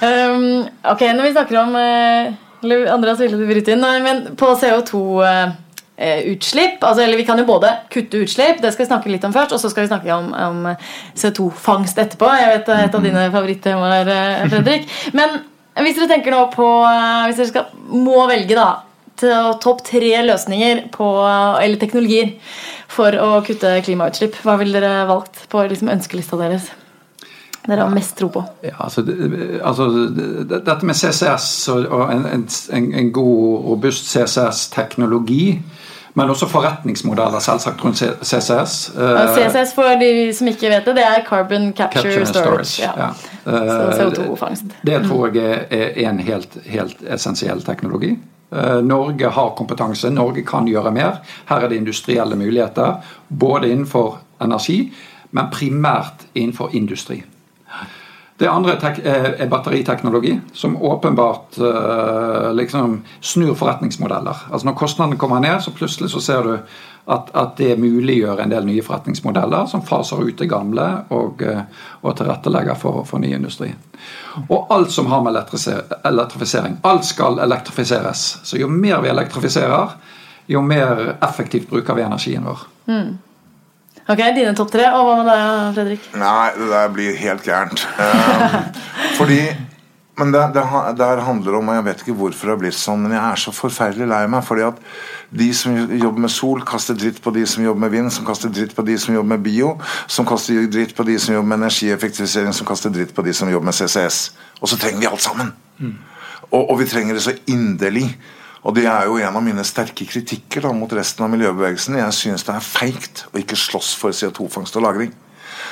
Um, 0.00 0.62
ok, 0.88 1.02
når 1.12 1.26
vi 1.26 1.32
snakker 1.34 1.58
om 1.60 1.74
uh, 1.76 2.92
Andreas 2.94 3.20
ville 3.20 3.36
du 3.36 3.44
bryte 3.48 3.74
inn, 3.74 3.84
men 4.04 4.22
på 4.38 4.54
CO2 4.62 5.02
uh, 5.20 5.58
utslipp. 6.00 6.80
Altså, 6.80 7.04
eller 7.04 7.20
vi 7.20 7.26
kan 7.28 7.38
jo 7.40 7.46
både 7.48 7.70
kutte 7.92 8.22
utslipp, 8.24 8.60
det 8.62 8.72
skal 8.72 8.86
vi 8.86 8.90
snakke 8.90 9.12
litt 9.12 9.24
om 9.28 9.34
først, 9.34 9.54
og 9.56 9.62
så 9.62 9.70
skal 9.72 9.84
vi 9.84 9.90
snakke 9.92 10.16
om, 10.16 10.30
om 10.32 10.68
CO2-fangst 11.18 12.00
etterpå. 12.00 12.28
Jeg 12.40 12.52
vet 12.54 12.70
er 12.72 12.84
et 12.86 12.96
av 12.96 13.04
dine 13.04 13.26
favorittemaer, 13.34 14.12
eh, 14.14 14.44
Fredrik. 14.52 14.86
Men 15.16 15.40
hvis 15.80 15.98
dere 15.98 16.10
tenker 16.10 16.34
nå 16.34 16.46
på 16.54 16.66
eh, 16.88 17.26
Hvis 17.28 17.40
dere 17.40 17.50
skal, 17.52 17.82
må 17.92 18.24
velge 18.30 18.58
da 18.58 18.70
topp 19.60 19.82
tre 19.84 20.14
løsninger 20.24 20.86
på, 20.94 21.06
eller 21.60 21.76
teknologier 21.76 22.30
for 22.88 23.12
å 23.20 23.42
kutte 23.44 23.74
klimautslipp, 23.84 24.38
hva 24.46 24.56
ville 24.60 24.80
dere 24.80 25.04
valgt 25.10 25.42
på 25.52 25.66
liksom, 25.68 25.90
ønskelista 25.92 26.38
deres? 26.40 26.70
Dere 27.66 27.84
har 27.84 27.92
mest 27.92 28.16
tro 28.16 28.30
på? 28.32 28.42
Ja, 28.64 28.76
altså, 28.78 29.04
altså, 29.62 29.88
dette 30.48 30.86
med 30.86 30.96
CCS 30.96 31.68
og 31.68 32.12
en, 32.12 32.26
en, 32.72 32.92
en 32.94 33.12
god, 33.12 33.64
robust 33.68 34.08
CCS-teknologi 34.12 35.60
men 36.14 36.30
også 36.30 36.46
forretningsmodeller 36.50 37.38
selvsagt 37.38 37.84
rundt 37.84 38.00
CCS. 38.02 38.72
CCS 39.36 39.74
for 39.74 39.94
de 40.00 40.08
som 40.34 40.48
ikke 40.50 40.72
vet 40.72 40.88
det, 40.88 40.96
det 40.98 41.04
er 41.06 41.22
Carbon 41.28 41.70
Capture, 41.76 42.02
capture 42.02 42.26
Storage. 42.26 42.64
storage 42.64 42.82
ja. 42.82 43.12
Ja. 43.46 44.00
CO2-fangst. 44.00 44.74
Det 44.86 44.98
tror 45.06 45.30
jeg 45.34 45.66
er 45.70 46.10
en 46.10 46.18
helt, 46.18 46.58
helt 46.66 47.04
essensiell 47.06 47.62
teknologi. 47.62 48.16
Eh, 48.52 48.80
Norge 48.82 49.30
har 49.30 49.54
kompetanse, 49.56 50.10
Norge 50.10 50.42
kan 50.46 50.66
gjøre 50.68 50.90
mer. 50.90 51.20
Her 51.48 51.56
er 51.64 51.68
det 51.68 51.76
industrielle 51.76 52.36
muligheter. 52.36 52.98
Både 53.28 53.70
innenfor 53.70 54.18
energi, 54.42 54.92
men 55.30 55.52
primært 55.52 56.26
innenfor 56.34 56.74
industri. 56.74 57.22
Det 58.40 58.48
andre 58.48 58.72
er 59.04 59.48
batteriteknologi, 59.52 60.38
som 60.52 60.76
åpenbart 60.82 61.58
uh, 61.60 62.54
liksom 62.56 63.02
snur 63.20 63.54
forretningsmodeller. 63.54 64.46
Altså 64.52 64.66
Når 64.66 64.78
kostnadene 64.80 65.18
kommer 65.20 65.42
ned, 65.44 65.60
så 65.60 65.74
plutselig 65.76 66.08
så 66.10 66.22
ser 66.24 66.48
du 66.48 66.54
at, 67.10 67.28
at 67.34 67.52
det 67.58 67.76
muliggjør 67.76 68.40
en 68.40 68.52
del 68.52 68.64
nye 68.64 68.84
forretningsmodeller 68.86 69.68
som 69.68 69.84
faser 69.84 70.24
ut 70.24 70.40
det 70.40 70.48
gamle 70.48 70.88
og, 71.12 71.44
uh, 71.44 71.84
og 72.00 72.16
tilrettelegger 72.16 72.80
for, 72.80 73.04
for 73.04 73.20
ny 73.20 73.34
industri. 73.36 73.74
Og 74.48 74.72
alt 74.72 74.92
som 74.96 75.12
har 75.12 75.20
med 75.20 75.36
elektrifisering. 75.36 76.80
Alt 76.82 77.04
skal 77.04 77.42
elektrifiseres. 77.44 78.38
Så 78.42 78.56
jo 78.56 78.72
mer 78.72 79.04
vi 79.04 79.12
elektrifiserer, 79.12 79.98
jo 80.48 80.62
mer 80.64 81.18
effektivt 81.20 81.68
bruker 81.68 81.94
vi 81.94 82.08
energien 82.08 82.48
vår. 82.48 82.64
Mm. 82.88 83.18
Ok, 84.10 84.20
Dine 84.34 84.54
topp 84.58 84.72
tre. 84.74 84.90
Og 84.90 85.06
hva 85.06 85.16
med 85.20 85.30
deg, 85.30 85.72
Fredrik? 85.78 86.06
Nei, 86.18 86.46
det 86.58 86.70
der 86.72 86.94
blir 86.94 87.18
helt 87.20 87.46
gærent. 87.46 87.84
Um, 87.98 88.56
fordi 89.18 89.42
men 90.20 90.34
det, 90.34 90.40
det, 90.52 90.62
det, 90.98 91.06
handler 91.24 91.54
om, 91.56 91.68
og 91.68 91.76
jeg 91.78 91.84
vet 91.86 92.02
ikke 92.02 92.14
hvorfor 92.18 92.48
det 92.48 92.52
har 92.52 92.58
blitt 92.60 92.76
sånn, 92.76 93.06
men 93.06 93.14
jeg 93.14 93.22
er 93.22 93.40
så 93.40 93.52
forferdelig 93.56 94.08
lei 94.10 94.18
meg. 94.28 94.44
fordi 94.44 94.66
at 94.66 94.82
de 95.30 95.46
som 95.56 95.78
jobber 95.96 96.26
med 96.26 96.32
sol, 96.34 96.60
kaster 96.66 96.98
dritt 96.98 97.22
på 97.24 97.32
de 97.32 97.46
som 97.48 97.64
jobber 97.64 97.86
med 97.86 97.94
vind, 97.94 98.10
som 98.12 98.26
kaster 98.28 98.52
dritt 98.52 98.74
på 98.76 98.84
de 98.84 98.98
som 99.00 99.14
jobber 99.14 99.30
med 99.30 99.46
bio, 99.46 99.70
som 100.10 100.28
kaster 100.28 100.66
dritt 100.68 100.92
på 100.98 101.06
de 101.08 101.16
som 101.22 101.34
jobber 101.34 101.48
med 101.48 101.62
energieffektivisering, 101.62 102.52
som 102.52 102.68
kaster 102.68 102.92
dritt 102.92 103.14
på 103.16 103.24
de 103.24 103.32
som 103.36 103.48
jobber 103.48 103.70
med 103.70 103.78
CCS. 103.78 104.20
Og 104.60 104.68
så 104.68 104.76
trenger 104.82 105.00
vi 105.00 105.08
alt 105.08 105.24
sammen. 105.24 105.54
Mm. 105.78 105.96
Og, 106.50 106.60
og, 106.66 106.76
vi 106.82 106.90
trenger 106.90 107.16
det 107.16 107.24
så 107.24 107.34
inderlig. 107.48 108.10
Og 108.60 108.74
det 108.76 108.84
er 108.90 109.06
jo 109.08 109.16
en 109.16 109.36
av 109.38 109.44
mine 109.44 109.64
sterke 109.64 110.04
kritikker 110.04 110.66
da, 110.66 110.72
mot 110.76 110.92
resten 110.92 111.24
av 111.24 111.30
miljøbevegelsen. 111.32 111.96
Jeg 111.96 112.16
syns 112.16 112.44
det 112.44 112.54
er 112.54 112.64
feigt 112.64 113.24
å 113.30 113.40
ikke 113.40 113.56
slåss 113.56 113.94
for 113.96 114.16
CO2-fangst 114.16 114.76
og 114.76 114.84
-lagring. 114.84 115.14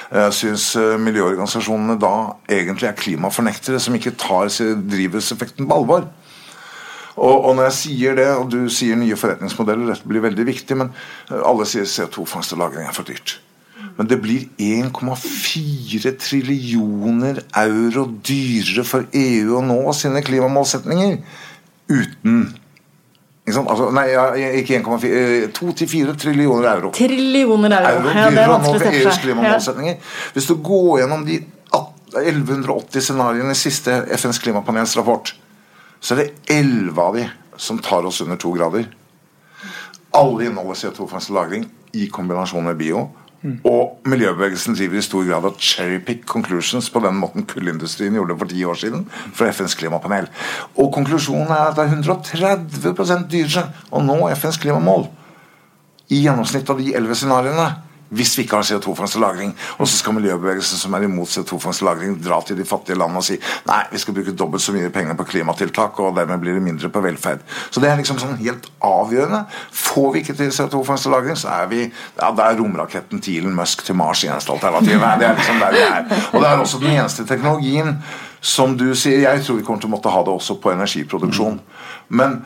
Jeg 0.08 0.32
syns 0.32 0.70
eh, 0.76 0.96
miljøorganisasjonene 1.00 1.98
da 2.00 2.14
egentlig 2.48 2.88
er 2.88 2.96
klimafornektere 2.96 3.80
som 3.80 3.94
ikke 3.94 4.16
tar 4.16 4.48
drivhuseffekten 4.48 5.68
på 5.68 5.76
alvor. 5.76 6.08
Og, 7.18 7.44
og, 7.44 7.56
når 7.56 7.68
jeg 7.68 7.76
sier 7.76 8.14
det, 8.14 8.28
og 8.38 8.48
du 8.52 8.68
sier 8.72 8.96
nye 8.96 9.16
forretningsmodeller, 9.18 9.90
dette 9.90 10.08
blir 10.08 10.24
veldig 10.24 10.46
viktig, 10.48 10.78
men 10.80 10.94
eh, 11.28 11.42
alle 11.42 11.66
sier 11.68 11.84
CO2-fangst 11.84 12.56
og 12.56 12.62
-lagring 12.62 12.88
er 12.88 12.96
for 12.96 13.04
dyrt. 13.04 13.40
Men 13.98 14.08
det 14.08 14.20
blir 14.22 14.48
1,4 14.58 16.14
trillioner 16.16 17.42
euro 17.58 18.06
dyrere 18.06 18.84
for 18.84 19.04
EU 19.12 19.58
å 19.58 19.62
nå 19.62 19.92
sine 19.92 20.22
klimamålsetninger 20.22 21.18
uten 21.88 22.54
Altså, 23.48 23.88
nei, 23.94 24.06
ikke 24.60 24.80
1,4 24.80 25.50
2-4 25.56 26.16
trillioner 26.20 26.68
euro. 26.72 26.90
Trillioner 26.96 27.74
euro. 27.78 28.08
euro 28.08 28.14
ja, 28.14 28.30
det 28.34 28.42
er 28.42 28.52
vanskelig 28.52 28.78
å 28.78 28.82
se 28.84 29.36
for 29.38 29.66
seg. 29.68 30.08
Hvis 30.36 30.50
du 30.50 30.56
går 30.64 31.00
gjennom 31.02 31.24
de 31.28 31.40
1180 32.16 33.04
scenarioene 33.04 33.52
i 33.52 33.58
siste 33.58 34.02
FNs 34.16 34.40
klimapanels 34.42 34.96
rapport, 34.96 35.34
så 36.00 36.14
er 36.14 36.22
det 36.22 36.54
11 36.54 37.02
av 37.02 37.16
de 37.18 37.26
som 37.58 37.78
tar 37.82 38.06
oss 38.06 38.20
under 38.24 38.38
to 38.40 38.52
grader. 38.54 38.86
Alle 40.16 40.48
inneholder 40.48 40.78
CO2-fangst 40.78 41.30
og 41.30 41.36
-lagring 41.36 41.66
i 41.92 42.06
kombinasjon 42.06 42.64
med 42.64 42.76
bio. 42.76 43.08
Og 43.38 44.00
miljøbevegelsen 44.08 44.74
driver 44.74 44.98
i 44.98 45.04
stor 45.04 45.26
grad 45.28 45.44
av 45.46 45.58
cherrypick 45.62 46.24
conclusions 46.26 46.88
på 46.90 47.02
den 47.04 47.18
måten 47.20 47.46
kullindustrien 47.46 48.16
gjorde 48.18 48.34
for 48.40 48.50
ti 48.50 48.64
år 48.66 48.80
siden 48.80 49.04
fra 49.12 49.50
FNs 49.54 49.76
klimapanel. 49.78 50.26
Og 50.74 50.90
konklusjonen 50.94 51.52
er 51.54 51.68
at 51.68 51.78
det 51.78 51.84
er 51.84 51.92
130 51.94 53.28
dyrere 53.30 53.68
å 53.94 54.02
nå 54.02 54.18
FNs 54.34 54.58
klimamål 54.62 55.06
i 56.10 56.22
gjennomsnitt 56.24 56.70
av 56.72 56.80
de 56.80 56.94
elleve 56.98 57.14
scenarioene 57.18 57.68
hvis 58.08 58.38
vi 58.38 58.42
ikke 58.42 58.56
har 58.56 58.62
CO2-fangst 58.62 59.16
og 59.16 59.22
-lagring. 59.22 59.52
Og 59.78 59.88
så 59.88 59.98
skal 59.98 60.14
miljøbevegelsen 60.14 60.78
som 60.78 60.94
er 60.94 61.02
imot 61.02 61.28
CO2-fangst 61.28 61.82
og 61.82 61.88
-lagring, 61.88 62.28
dra 62.28 62.40
til 62.46 62.58
de 62.58 62.64
fattige 62.64 62.98
landene 62.98 63.18
og 63.18 63.24
si 63.24 63.36
nei, 63.66 63.82
vi 63.92 63.98
skal 63.98 64.14
bruke 64.14 64.32
dobbelt 64.32 64.62
så 64.62 64.72
mye 64.72 64.90
penger 64.90 65.14
på 65.14 65.24
klimatiltak, 65.24 66.00
og 66.00 66.16
dermed 66.16 66.38
blir 66.38 66.54
det 66.54 66.62
mindre 66.62 66.88
på 66.88 67.00
velferd. 67.00 67.38
Så 67.70 67.80
det 67.80 67.90
er 67.90 67.96
liksom 67.96 68.18
sånn 68.18 68.36
helt 68.36 68.70
avgjørende. 68.80 69.44
Får 69.72 70.12
vi 70.12 70.18
ikke 70.18 70.34
til 70.34 70.50
CO2-fangst 70.50 71.06
og 71.06 71.12
-lagring, 71.12 71.36
så 71.36 71.48
er 71.48 71.66
vi 71.66 71.80
ja, 72.22 72.30
det 72.30 72.44
er 72.44 72.58
romraketten 72.58 73.20
til 73.20 73.36
Elon 73.36 73.54
Musk 73.54 73.84
til 73.84 73.94
Mars 73.94 74.24
eneste 74.24 74.52
alternativ. 74.52 74.98
Det 74.98 75.26
er 75.26 75.36
liksom 75.36 75.58
der 75.58 75.72
vi 75.72 75.78
er. 75.78 76.04
Og 76.32 76.40
det 76.40 76.48
er 76.48 76.56
også 76.56 76.78
den 76.78 76.90
eneste 76.90 77.26
teknologien 77.26 78.02
som 78.40 78.78
du 78.78 78.94
sier 78.94 79.18
Jeg 79.18 79.44
tror 79.44 79.56
vi 79.56 79.62
kommer 79.62 79.80
til 79.80 79.90
å 79.90 79.96
måtte 79.96 80.12
ha 80.12 80.20
det 80.22 80.32
også 80.32 80.60
på 80.62 80.70
energiproduksjon. 80.70 81.60
Men 82.08 82.44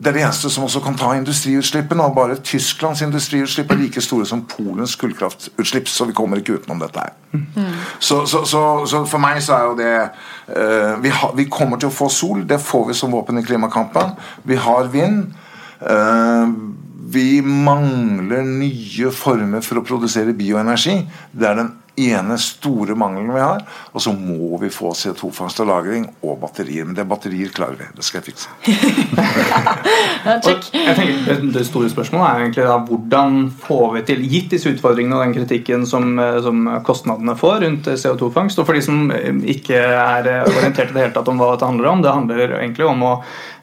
det 0.00 0.08
er 0.08 0.16
det 0.16 0.22
eneste 0.24 0.48
som 0.48 0.64
også 0.64 0.80
kan 0.80 0.94
ta 0.96 1.10
industriutslippene. 1.12 2.02
og 2.02 2.14
Bare 2.16 2.38
Tysklands 2.40 3.02
industriutslipp 3.04 3.70
er 3.70 3.76
like 3.82 4.00
store 4.00 4.24
som 4.26 4.46
Polens 4.48 4.96
kullkraftutslipp, 4.96 5.88
så 5.88 6.06
vi 6.08 6.16
kommer 6.16 6.40
ikke 6.40 6.56
utenom 6.56 6.80
dette 6.80 7.02
her. 7.04 7.12
Mm. 7.32 7.66
Så, 7.98 8.24
så, 8.26 8.44
så, 8.48 8.62
så, 8.86 9.02
for 9.04 9.20
meg 9.20 9.42
så 9.44 9.58
er 9.58 9.66
jo 9.68 9.76
det 9.76 9.92
uh, 10.00 11.02
vi, 11.04 11.12
ha, 11.12 11.30
vi, 11.36 11.44
kommer 11.52 11.76
til 11.76 11.90
å 11.90 11.92
få 11.92 12.08
sol, 12.08 12.46
det 12.48 12.62
får 12.64 12.88
vi 12.88 12.96
som 12.96 13.12
våpen 13.12 13.42
i 13.42 13.44
klimakampen. 13.44 14.16
Vi 14.48 14.56
har 14.56 14.88
vind. 14.88 15.34
Uh, 15.84 16.48
vi 17.12 17.42
mangler 17.44 18.46
nye 18.46 19.12
former 19.12 19.60
for 19.66 19.82
å 19.82 19.84
produsere 19.84 20.32
bioenergi. 20.36 20.96
Det 21.32 21.48
er 21.48 21.60
den 21.60 21.74
ene 22.08 22.36
store 22.40 22.94
mangelen 22.98 23.32
vi 23.34 23.42
har. 23.42 23.64
Og 23.92 24.02
så 24.02 24.12
må 24.14 24.56
vi 24.62 24.70
få 24.72 24.92
CO2-fangst 24.96 25.60
og 25.60 25.68
-lagring 25.68 26.06
og 26.22 26.38
batterier. 26.40 26.84
Men 26.84 26.94
det 26.94 27.08
batterier 27.08 27.52
klarer 27.54 27.76
vi. 27.78 27.84
Det 27.96 28.04
skal 28.04 28.20
jeg 28.20 28.32
fikse. 28.32 28.48
jeg 30.24 30.96
tenker 30.96 31.52
Det 31.54 31.66
store 31.66 31.90
spørsmålet 31.90 32.26
er 32.26 32.40
egentlig 32.44 32.64
da, 32.64 32.78
hvordan 32.78 33.38
får 33.66 33.86
vi 33.94 34.02
til, 34.02 34.26
gitt 34.30 34.50
disse 34.50 34.70
utfordringene 34.70 35.16
og 35.16 35.24
den 35.24 35.34
kritikken 35.34 35.86
som, 35.86 36.18
eh, 36.18 36.40
som 36.42 36.66
kostnadene 36.86 37.36
får 37.36 37.60
rundt 37.64 37.86
CO2-fangst, 37.86 38.58
og 38.58 38.66
for 38.66 38.72
de 38.72 38.82
som 38.82 39.10
ikke 39.44 39.76
er 39.76 40.28
orientert 40.46 40.90
i 40.90 40.94
det 40.94 41.02
hele 41.02 41.14
tatt 41.14 41.28
om 41.28 41.40
hva 41.40 41.54
dette 41.54 41.66
handler 41.66 41.90
om, 41.90 42.02
det 42.02 42.12
handler 42.14 42.58
egentlig 42.60 42.86
om 42.86 43.02
å 43.02 43.12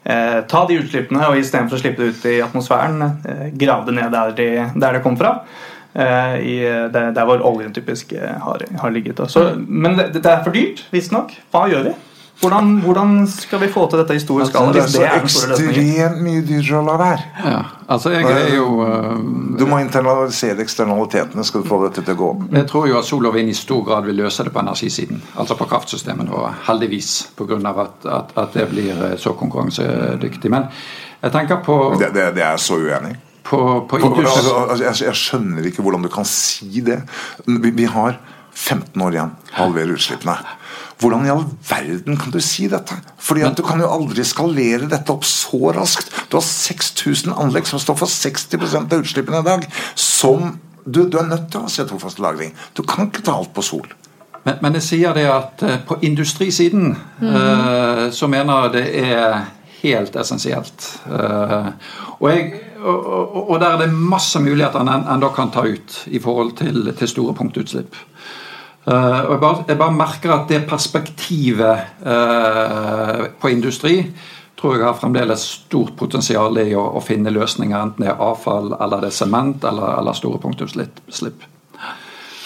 eh, 0.04 0.40
ta 0.48 0.64
de 0.68 0.78
utslippene 0.80 1.28
og 1.28 1.38
istedenfor 1.40 1.78
å 1.78 1.82
slippe 1.82 2.04
det 2.04 2.12
ut 2.12 2.28
i 2.30 2.36
atmosfæren, 2.44 3.02
eh, 3.02 3.48
grave 3.60 3.88
det 3.88 3.96
ned 3.98 4.14
der, 4.14 4.34
de, 4.38 4.48
der 4.74 4.98
det 4.98 5.02
kom 5.04 5.18
fra. 5.20 5.38
Eh, 5.94 6.40
i, 6.40 6.58
der, 6.92 7.10
der 7.10 7.24
hvor 7.24 7.40
oljen 7.42 7.72
typisk 7.74 8.12
eh, 8.12 8.20
har, 8.42 8.62
har 8.80 8.90
ligget. 8.90 9.20
Så, 9.28 9.54
men 9.68 9.98
det, 9.98 10.12
det, 10.14 10.26
er 10.26 10.44
for 10.44 10.54
dyrt, 10.54 10.84
visstnok. 10.92 11.32
Hva 11.50 11.64
gjør 11.70 11.88
vi? 11.88 11.94
Hvordan, 12.38 12.76
hvordan, 12.84 13.26
skal 13.26 13.58
vi 13.60 13.68
få 13.68 13.88
til 13.90 13.98
dette 13.98 14.14
i 14.14 14.20
stor 14.22 14.44
altså, 14.44 14.52
skala? 14.52 14.72
Det 14.72 14.82
er 14.84 14.92
så 14.92 15.06
ekstremt 15.16 16.20
mye 16.22 16.44
dyrere 16.46 16.78
å 16.78 16.84
la 16.86 16.94
være. 17.00 17.24
Ja, 17.42 17.62
altså 17.90 18.12
jeg 18.14 18.28
er 18.30 18.52
jo 18.54 18.68
uh, 18.78 19.16
Du 19.58 19.64
må 19.66 19.80
internalisere 19.82 20.62
eksternalitetene 20.62 21.42
skal 21.42 21.64
du 21.64 21.66
få 21.66 21.80
dette 21.88 22.04
til 22.06 22.14
å 22.14 22.20
gå. 22.20 22.30
Jeg 22.60 22.70
tror 22.70 22.86
jo 22.92 23.00
at 23.00 23.10
sol 23.10 23.26
og 23.26 23.34
vind 23.34 23.50
i 23.50 23.58
stor 23.58 23.82
grad 23.88 24.06
vil 24.06 24.22
løse 24.22 24.46
det 24.46 24.54
på 24.54 24.62
energisiden. 24.62 25.18
Altså 25.34 25.58
på 25.58 25.66
kraftsystemet 25.66 26.30
nå, 26.30 26.44
heldigvis. 26.68 27.14
Pga. 27.34 27.58
At, 27.74 28.06
at, 28.06 28.36
at 28.38 28.54
det 28.54 28.70
blir 28.70 29.02
så 29.18 29.34
konkurransedyktig. 29.34 30.52
Men 30.54 30.70
jeg 31.18 31.34
tenker 31.34 31.64
på 31.66 31.80
Det, 31.98 32.12
det, 32.14 32.36
det 32.38 32.46
er 32.46 32.60
så 32.62 32.78
uenig 32.78 33.16
på, 33.48 33.60
på 33.88 34.00
industri... 34.00 34.26
altså, 34.26 34.56
altså, 34.64 34.84
jeg, 34.84 35.08
jeg 35.08 35.20
skjønner 35.22 35.68
ikke 35.70 35.84
hvordan 35.84 36.04
du 36.04 36.10
kan 36.12 36.26
si 36.28 36.82
det. 36.84 37.00
Vi, 37.46 37.72
vi 37.74 37.88
har 37.88 38.18
15 38.58 39.04
år 39.04 39.16
igjen 39.16 39.34
å 39.34 39.56
halvere 39.62 39.96
utslippene. 39.96 40.36
Hvordan 40.98 41.28
i 41.28 41.30
all 41.30 41.44
verden 41.68 42.18
kan 42.18 42.32
du 42.34 42.40
si 42.42 42.66
dette? 42.70 42.96
Fordi 43.22 43.44
at 43.46 43.58
Du 43.58 43.62
kan 43.66 43.80
jo 43.80 43.90
aldri 43.90 44.24
skalere 44.26 44.88
dette 44.90 45.14
opp 45.14 45.26
så 45.28 45.70
raskt. 45.76 46.10
Du 46.28 46.38
har 46.40 46.44
6000 46.44 47.36
anlegg 47.38 47.70
som 47.70 47.80
står 47.82 48.00
for 48.00 48.10
60% 48.10 48.90
av 48.90 49.04
utslippene 49.04 49.44
i 49.44 49.46
dag. 49.46 49.68
Som 49.94 50.56
du, 50.84 51.04
du 51.06 51.18
er 51.20 51.28
nødt 51.28 51.50
til 51.52 51.60
å 51.60 51.68
ha 51.68 51.70
CO2-fast 51.70 52.18
lagring. 52.24 52.54
Du 52.74 52.82
kan 52.82 53.08
ikke 53.08 53.22
ta 53.24 53.36
alt 53.38 53.54
på 53.54 53.62
sol. 53.62 53.86
Men, 54.42 54.58
men 54.64 54.78
jeg 54.78 54.86
sier 54.86 55.14
det 55.14 55.26
at 55.30 55.62
eh, 55.66 55.78
på 55.86 55.98
industrisiden 56.06 56.94
eh, 56.94 58.04
så 58.14 58.28
mener 58.30 58.66
jeg 58.66 58.74
det 58.74 58.84
er 59.04 59.40
helt 59.82 60.16
essensielt. 60.18 60.86
Uh, 61.06 61.70
og, 62.18 62.30
jeg, 62.32 62.48
og, 62.82 63.50
og, 63.50 63.60
der 63.60 63.74
er 63.74 63.82
det 63.84 63.92
masse 63.92 64.40
muligheter 64.40 64.80
en 64.80 65.06
ennå 65.14 65.32
kan 65.34 65.50
ta 65.54 65.64
ut 65.66 66.02
i 66.06 66.20
forhold 66.22 66.56
til, 66.60 66.92
til 66.98 67.10
store 67.10 67.34
punktutslipp. 67.34 67.96
Uh, 68.88 69.26
og 69.26 69.32
jeg 69.34 69.40
bare, 69.42 69.64
jeg 69.68 69.78
bare 69.78 69.96
merker 69.96 70.32
at 70.32 70.48
det 70.48 70.62
perspektivet 70.68 72.04
uh, 72.06 73.26
på 73.40 73.50
industri 73.52 73.98
tror 74.58 74.74
jeg 74.74 74.86
har 74.86 74.96
fremdeles 74.98 75.44
stort 75.60 75.94
potensial 75.98 76.56
i 76.58 76.72
å, 76.74 76.82
å 76.98 77.02
finne 77.04 77.30
løsninger, 77.30 77.76
enten 77.78 78.04
det 78.04 78.10
er 78.10 78.24
avfall, 78.24 78.72
eller 78.80 79.04
det 79.04 79.12
er 79.12 79.18
sement, 79.20 79.62
eller, 79.68 79.92
eller 80.00 80.16
store 80.18 80.40
punktutslipp. 80.42 81.44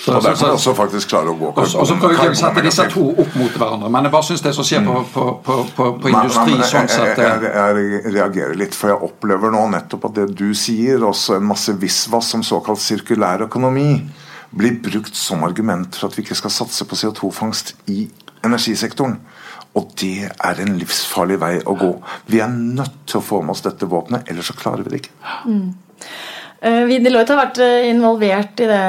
Så, 0.03 0.17
og 0.17 0.25
derfor 0.25 0.49
kan 0.49 0.57
også 0.57 0.73
faktisk 0.75 1.13
klare 1.13 1.31
å 1.31 1.37
gå 1.39 1.53
karbon. 1.55 1.77
og 1.79 1.87
så 1.87 1.97
prøver 2.01 2.17
vi 2.17 2.25
ikke 2.33 2.39
sette 2.41 2.63
disse 2.65 2.87
to 2.91 3.05
opp 3.13 3.37
mot 3.39 3.59
hverandre, 3.61 3.91
men 3.95 4.09
jeg 4.09 4.15
bare 4.17 4.27
syns 4.27 4.43
det 4.43 4.53
som 4.57 4.67
skjer 4.67 4.83
på, 4.89 4.97
på, 5.13 5.27
på, 5.47 5.59
på, 5.77 5.87
på 6.03 6.11
industri 6.11 6.57
men, 6.57 6.59
men, 6.59 6.71
sånn 6.73 6.91
sett 6.91 7.21
jeg, 7.23 7.45
jeg, 7.45 7.53
jeg, 7.55 7.85
jeg 7.93 8.15
reagerer 8.17 8.59
litt, 8.59 8.75
for 8.75 8.91
jeg 8.91 8.99
opplever 9.07 9.55
nå 9.55 9.61
nettopp 9.77 10.09
at 10.11 10.17
det 10.19 10.27
du 10.41 10.49
sier, 10.59 11.05
også 11.07 11.37
en 11.39 11.47
masse 11.53 11.77
visvas 11.79 12.33
som 12.35 12.43
såkalt 12.47 12.83
sirkulær 12.83 13.47
økonomi, 13.47 13.87
blir 14.51 14.81
brukt 14.85 15.15
som 15.17 15.47
argument 15.47 15.95
for 15.97 16.11
at 16.11 16.19
vi 16.19 16.27
ikke 16.27 16.41
skal 16.43 16.53
satse 16.53 16.89
på 16.89 16.99
CO2-fangst 16.99 17.77
i 17.95 18.05
energisektoren. 18.43 19.21
Og 19.79 19.95
det 20.03 20.29
er 20.29 20.61
en 20.61 20.75
livsfarlig 20.77 21.39
vei 21.41 21.55
å 21.65 21.77
gå. 21.79 21.95
Vi 22.29 22.43
er 22.45 22.51
nødt 22.53 23.05
til 23.07 23.23
å 23.23 23.25
få 23.25 23.41
med 23.41 23.55
oss 23.55 23.65
dette 23.65 23.89
våpenet, 23.89 24.27
ellers 24.29 24.51
så 24.51 24.59
klarer 24.59 24.85
vi 24.85 24.93
det 24.93 25.05
ikke. 25.05 25.15
Mm. 25.47 25.71
Vi 26.63 26.99
Deloitte 27.03 27.35
har 27.35 27.41
vært 27.41 27.59
involvert 27.89 28.61
i 28.63 28.69
det 28.71 28.83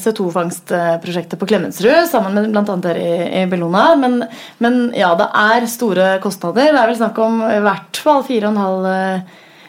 CO2-fangstprosjektet 0.00 1.36
på 1.36 1.48
Klemetsrud, 1.50 2.06
sammen 2.08 2.38
med 2.38 2.48
bl.a. 2.54 2.76
dere 2.80 3.42
i 3.42 3.44
Bellona. 3.50 3.90
Men, 4.00 4.22
men, 4.64 4.78
ja, 4.96 5.10
det 5.20 5.26
er 5.36 5.68
store 5.68 6.06
kostnader. 6.24 6.72
Det 6.72 6.80
er 6.80 6.88
vel 6.88 6.96
snakk 7.02 7.20
om 7.20 7.42
i 7.44 7.60
hvert 7.66 8.00
fall 8.00 8.24
4,5 8.24 9.20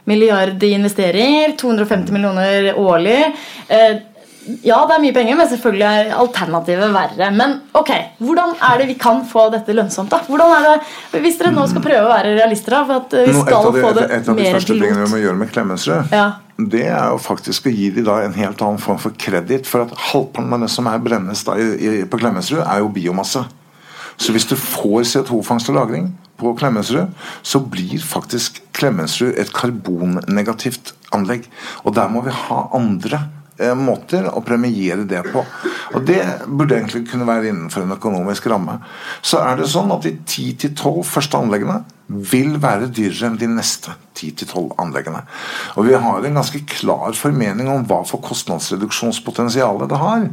milliard 0.08 0.64
i 0.64 0.72
investeringer. 0.78 1.58
250 1.60 2.16
millioner 2.16 2.72
årlig. 2.80 3.20
Ja, 4.62 4.78
det 4.86 4.94
er 4.94 5.02
mye 5.02 5.14
penger, 5.14 5.38
men 5.40 5.48
selvfølgelig 5.50 5.86
er 5.90 6.12
alternativet 6.22 6.92
verre. 6.94 7.30
Men 7.34 7.56
ok, 7.78 7.92
hvordan 8.22 8.54
er 8.68 8.82
det 8.82 8.90
vi 8.92 8.98
kan 9.02 9.24
få 9.26 9.48
dette 9.54 9.74
lønnsomt? 9.74 10.12
da? 10.14 10.20
Hvordan 10.28 10.54
er 10.54 10.68
det, 10.68 11.22
Hvis 11.24 11.40
dere 11.42 11.54
nå 11.56 11.66
skal 11.72 11.82
prøve 11.86 12.06
å 12.06 12.12
være 12.12 12.36
realister, 12.38 12.78
da, 12.78 12.84
for 12.86 13.02
at 13.02 13.16
vi 13.26 13.34
skal 13.40 13.70
få 13.74 13.94
det 13.98 14.06
et, 14.06 14.18
et 14.20 14.30
av 14.30 14.38
de 14.38 14.44
mer 14.44 14.58
første 14.60 14.76
tingene 14.76 15.08
vi 15.08 15.14
må 15.16 15.22
gjøre 15.24 15.40
med 15.42 15.54
Klemetsrud, 15.56 16.14
ja. 16.14 16.28
Det 16.56 16.86
er 16.88 17.10
jo 17.12 17.20
faktisk 17.20 17.68
å 17.68 17.74
gi 17.74 17.90
de 17.92 18.04
da 18.08 18.22
en 18.24 18.36
helt 18.38 18.62
annen 18.64 18.80
form 18.80 19.00
for 19.02 19.16
kreditt. 19.20 19.68
For 19.68 19.84
at 19.84 19.96
halvparten 20.12 20.56
av 20.56 20.64
det 20.64 20.72
som 20.72 20.88
er 20.88 21.02
brennes 21.04 21.44
da 21.48 21.58
i, 21.60 21.66
i, 21.76 21.94
på 22.08 22.20
Klemetsrud, 22.22 22.62
er 22.64 22.84
jo 22.84 22.94
biomasse. 22.96 23.44
Så 24.16 24.32
hvis 24.32 24.48
du 24.48 24.56
får 24.56 25.04
CO2-fangst 25.12 25.72
og 25.74 25.76
-lagring 25.76 26.14
på 26.40 26.54
Klemetsrud, 26.56 27.12
så 27.44 27.60
blir 27.60 28.00
faktisk 28.00 28.62
Klemetsrud 28.74 29.36
et 29.36 29.52
karbonnegativt 29.54 30.94
anlegg. 31.12 31.50
Og 31.84 31.96
der 31.96 32.08
må 32.08 32.24
vi 32.24 32.32
ha 32.32 32.68
andre 32.76 33.26
måter 33.76 34.28
å 34.28 34.44
premiere 34.44 35.06
det 35.08 35.22
på. 35.32 35.44
Og 35.96 36.06
Det 36.06 36.22
burde 36.48 36.76
egentlig 36.76 37.08
kunne 37.10 37.28
være 37.28 37.52
innenfor 37.52 37.84
en 37.84 37.96
økonomisk 37.96 38.48
ramme. 38.48 38.80
Så 39.22 39.40
er 39.40 39.56
det 39.56 39.70
sånn 39.72 39.92
at 39.92 40.04
de 40.04 40.18
10-12 40.28 41.04
første 41.04 41.38
anleggene 41.38 41.84
vil 42.08 42.60
være 42.62 42.92
dyrere 42.94 43.32
enn 43.32 43.40
de 43.42 43.50
neste 43.50 43.96
10-12 44.16 44.76
anleggene. 44.82 45.24
Og 45.76 45.88
vi 45.90 45.98
har 45.98 46.26
en 46.26 46.40
ganske 46.40 46.62
klar 46.70 47.16
formening 47.18 47.70
om 47.72 47.86
hva 47.90 48.04
for 48.08 48.24
kostnadsreduksjonspotensial 48.26 49.86
det 49.90 50.02
har. 50.02 50.28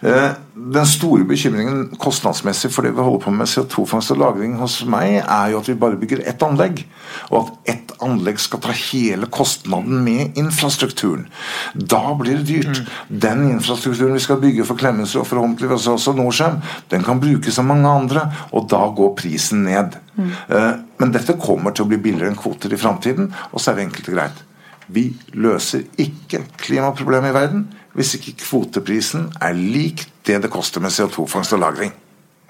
Den 0.00 0.86
store 0.88 1.26
bekymringen 1.28 1.90
kostnadsmessig 2.00 2.70
for 2.72 2.86
det 2.86 2.94
vi 2.96 3.04
holder 3.04 3.24
på 3.24 3.32
med 3.34 3.48
CO2-fangst 3.48 4.14
og 4.14 4.20
-lagring 4.20 4.56
hos 4.60 4.80
meg, 4.84 5.20
er 5.20 5.50
jo 5.52 5.58
at 5.60 5.68
vi 5.68 5.74
bare 5.74 5.96
bygger 5.96 6.22
ett 6.28 6.42
anlegg. 6.42 6.84
Og 7.30 7.38
at 7.40 7.74
ett 7.74 7.92
anlegg 8.00 8.40
skal 8.40 8.60
ta 8.60 8.72
hele 8.72 9.26
kostnaden 9.26 10.04
med 10.04 10.36
infrastrukturen. 10.36 11.26
Da 11.74 12.14
blir 12.14 12.36
det 12.36 12.48
dyrt. 12.48 12.82
Den 13.08 13.50
infrastrukturen 13.50 14.14
vi 14.14 14.20
skal 14.20 14.40
bygge 14.40 14.64
for 14.64 14.74
Klemetsrud 14.74 15.20
og 15.20 15.26
forhåpentligvis 15.26 15.86
også 15.86 16.12
Norcem, 16.12 16.60
den 16.90 17.02
kan 17.02 17.20
brukes 17.20 17.58
av 17.58 17.64
mange 17.64 17.88
andre, 17.88 18.32
og 18.52 18.70
da 18.70 18.86
går 18.96 19.16
prisen 19.16 19.64
ned. 19.64 19.96
Mm. 20.20 20.86
Men 21.00 21.12
dette 21.14 21.38
kommer 21.40 21.74
til 21.74 21.86
å 21.86 21.90
bli 21.90 21.98
billigere 22.02 22.30
enn 22.30 22.38
kvoter 22.38 22.72
i 22.72 22.78
framtiden, 22.80 23.30
og 23.50 23.60
så 23.60 23.72
er 23.72 23.80
det 23.80 23.88
enkelt 23.88 24.12
og 24.12 24.16
greit. 24.18 24.44
Vi 24.90 25.04
løser 25.38 25.86
ikke 26.02 26.44
klimaproblemet 26.60 27.30
i 27.30 27.36
verden 27.36 27.66
hvis 27.94 28.14
ikke 28.18 28.36
kvoteprisen 28.42 29.30
er 29.42 29.56
lik 29.56 30.06
det 30.26 30.40
det 30.44 30.50
koster 30.52 30.82
med 30.82 30.94
CO2-fangst 30.94 31.54
og 31.56 31.60
-lagring. 31.62 31.92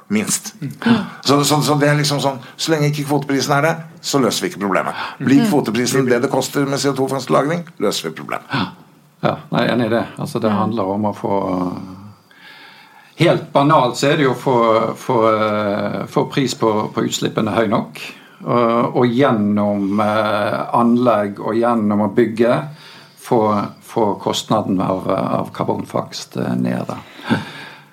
Minst. 0.08 0.54
Så, 1.22 1.44
så, 1.44 1.62
så, 1.62 1.74
det 1.78 1.88
er 1.88 1.94
liksom 1.94 2.18
sånn 2.20 2.40
Så 2.56 2.72
lenge 2.72 2.88
ikke 2.90 3.04
kvoteprisen 3.06 3.52
er 3.54 3.62
det, 3.62 3.74
så 4.02 4.18
løser 4.18 4.42
vi 4.42 4.50
ikke 4.50 4.64
problemet. 4.64 4.94
Blir 5.18 5.46
kvoteprisen 5.46 6.08
det 6.08 6.22
det 6.22 6.30
koster 6.30 6.66
med 6.66 6.82
CO2-fangst 6.82 7.30
og 7.30 7.36
-lagring, 7.36 7.62
løser 7.78 8.08
vi 8.08 8.14
problemet. 8.16 8.44
Ja, 9.22 9.36
jeg 9.52 9.60
er 9.60 9.72
enig 9.74 9.86
i 9.86 9.94
det. 9.94 10.06
Altså, 10.18 10.38
det 10.38 10.50
handler 10.50 10.82
om 10.82 11.04
å 11.04 11.12
få 11.12 11.34
Helt 13.20 13.50
banalt 13.52 13.98
så 14.00 14.10
er 14.10 14.16
det 14.16 14.24
jo 14.24 14.32
å 14.32 14.94
få 16.08 16.22
pris 16.32 16.54
på, 16.56 16.70
på 16.94 17.04
utslippene 17.04 17.52
høy 17.52 17.66
nok. 17.68 18.00
Og, 18.40 18.96
og 18.96 19.12
gjennom 19.12 20.00
eh, 20.00 20.54
anlegg 20.78 21.42
og 21.44 21.58
gjennom 21.58 22.06
å 22.06 22.12
bygge 22.16 22.54
få, 23.20 23.40
kostnaden 24.22 24.80
av, 24.80 25.04
av 25.10 25.50
karbonfangst 25.52 26.38
ned. 26.56 26.94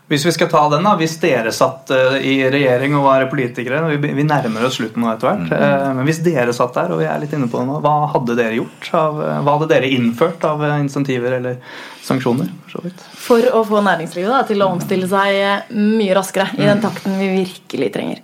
Hvis 0.08 0.24
vi 0.24 0.32
skal 0.32 0.48
ta 0.48 0.62
den 0.72 0.86
da, 0.88 0.94
hvis 1.00 1.18
dere 1.20 1.52
satt 1.52 1.92
i 2.24 2.38
regjering 2.48 2.94
og 2.96 3.04
var 3.10 3.26
politikere 3.28 3.82
Vi, 3.92 3.98
vi 4.16 4.24
nærmer 4.24 4.64
oss 4.64 4.78
slutten 4.80 5.04
nå 5.04 5.10
etter 5.12 5.28
hvert. 5.28 5.52
Mm. 5.52 5.98
Men 6.00 6.08
hvis 6.08 6.22
dere 6.24 6.56
satt 6.56 6.78
der, 6.78 6.94
og 6.96 7.02
vi 7.02 7.10
er 7.12 7.20
litt 7.20 7.36
inne 7.36 7.50
på 7.52 7.60
det 7.60 7.68
nå, 7.68 7.82
hva 7.84 7.96
hadde 8.14 8.38
dere 8.40 8.56
gjort? 8.56 8.88
Av, 8.96 9.20
hva 9.44 9.58
hadde 9.58 9.70
dere 9.74 9.92
innført 9.92 10.48
av 10.48 10.64
insentiver 10.78 11.36
eller 11.42 11.60
sanksjoner? 12.08 12.54
For, 12.72 12.88
for 13.28 13.52
å 13.52 13.66
få 13.68 13.84
næringslivet 13.84 14.32
da, 14.32 14.42
til 14.48 14.64
å 14.64 14.72
omstille 14.78 15.12
seg 15.12 15.76
mye 15.76 16.16
raskere 16.16 16.54
i 16.56 16.64
den 16.64 16.84
takten 16.84 17.20
vi 17.20 17.34
virkelig 17.42 17.92
trenger. 18.00 18.24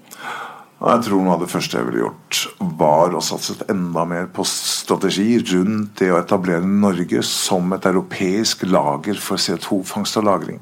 Og 0.83 0.89
jeg 0.91 1.05
tror 1.05 1.21
noe 1.23 1.37
av 1.37 1.43
det 1.45 1.47
første 1.47 1.77
jeg 1.79 1.87
ville 1.87 2.01
gjort, 2.01 2.39
var 2.75 3.13
å 3.15 3.21
satse 3.23 3.55
enda 3.71 4.03
mer 4.07 4.25
på 4.35 4.43
strategi 4.47 5.37
rundt 5.53 5.93
det 6.01 6.09
å 6.11 6.19
etablere 6.19 6.67
Norge 6.67 7.21
som 7.23 7.71
et 7.71 7.87
europeisk 7.87 8.65
lager 8.67 9.15
for 9.15 9.39
CO2-fangst 9.39 10.19
og 10.19 10.27
-lagring. 10.27 10.59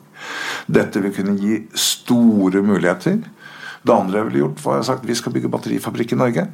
Dette 0.70 1.02
vil 1.02 1.16
kunne 1.16 1.40
gi 1.42 1.64
store 1.74 2.62
muligheter. 2.62 3.18
Det 3.82 3.94
andre 3.96 4.20
jeg 4.20 4.28
ville 4.28 4.44
gjort, 4.44 4.66
var 4.66 4.80
å 4.80 4.86
sagt 4.86 5.10
vi 5.10 5.18
skal 5.18 5.34
bygge 5.34 5.50
batterifabrikk 5.50 6.14
i 6.14 6.22
Norge. 6.22 6.48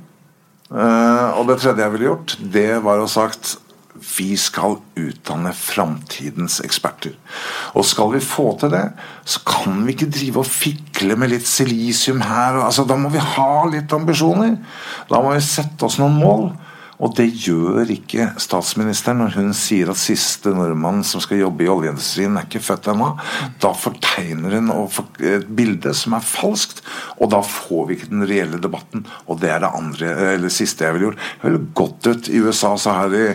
Og 0.71 1.47
det 1.47 1.59
tredje 1.59 1.83
jeg 1.83 1.91
ville 1.91 2.09
gjort, 2.09 2.37
det 2.39 2.83
var 2.83 3.03
å 3.03 3.07
sagt 3.07 3.57
vi 4.01 4.31
skal 4.39 4.77
utdanne 4.97 5.53
framtidens 5.55 6.59
eksperter. 6.65 7.15
Og 7.77 7.85
skal 7.87 8.13
vi 8.15 8.21
få 8.23 8.51
til 8.61 8.71
det, 8.73 8.83
så 9.25 9.41
kan 9.47 9.81
vi 9.85 9.95
ikke 9.95 10.09
drive 10.13 10.43
og 10.43 10.49
fikle 10.49 11.17
med 11.19 11.33
litt 11.33 11.47
silisium 11.47 12.21
her. 12.25 12.61
Altså, 12.63 12.85
da 12.87 12.97
må 12.99 13.11
vi 13.13 13.23
ha 13.23 13.51
litt 13.71 13.93
ambisjoner. 13.93 14.57
Da 15.09 15.21
må 15.23 15.35
vi 15.35 15.43
sette 15.45 15.87
oss 15.87 15.99
noen 16.01 16.17
mål. 16.21 16.49
Og 16.97 17.13
det 17.17 17.27
gjør 17.43 17.91
ikke 17.93 18.31
statsministeren 18.41 19.21
når 19.21 19.35
hun 19.37 19.51
sier 19.57 19.91
at 19.91 19.99
siste 20.01 20.49
nordmann 20.55 21.03
som 21.05 21.21
skal 21.21 21.43
jobbe 21.43 21.65
i 21.65 21.69
oljeindustrien, 21.69 22.37
er 22.39 22.47
ikke 22.47 22.63
født 22.65 22.89
ennå. 22.93 23.11
Da 23.61 23.71
fortegner 23.77 24.57
hun 24.57 24.71
et 25.21 25.45
bilde 25.59 25.93
som 25.97 26.17
er 26.17 26.25
falskt, 26.25 26.81
og 27.21 27.29
da 27.35 27.43
får 27.45 27.85
vi 27.87 27.97
ikke 27.99 28.11
den 28.15 28.25
reelle 28.29 28.61
debatten. 28.63 29.05
Og 29.27 29.41
det 29.43 29.53
er 29.53 29.61
det 29.61 29.73
andre, 29.77 30.13
eller 30.33 30.53
siste 30.53 30.87
jeg 30.87 30.97
ville 30.97 31.11
gjort. 31.11 31.25
Jeg 31.37 31.51
ville 31.51 31.65
gått 31.77 32.09
ut 32.09 32.31
i 32.33 32.41
USA, 32.41 32.73
så 32.81 32.97
her 32.97 33.17
i 33.17 33.25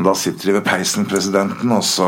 da 0.00 0.14
sitter 0.16 0.46
de 0.46 0.54
ved 0.54 0.64
peisen, 0.64 1.04
presidenten, 1.04 1.72
og 1.74 1.82
så 1.84 2.06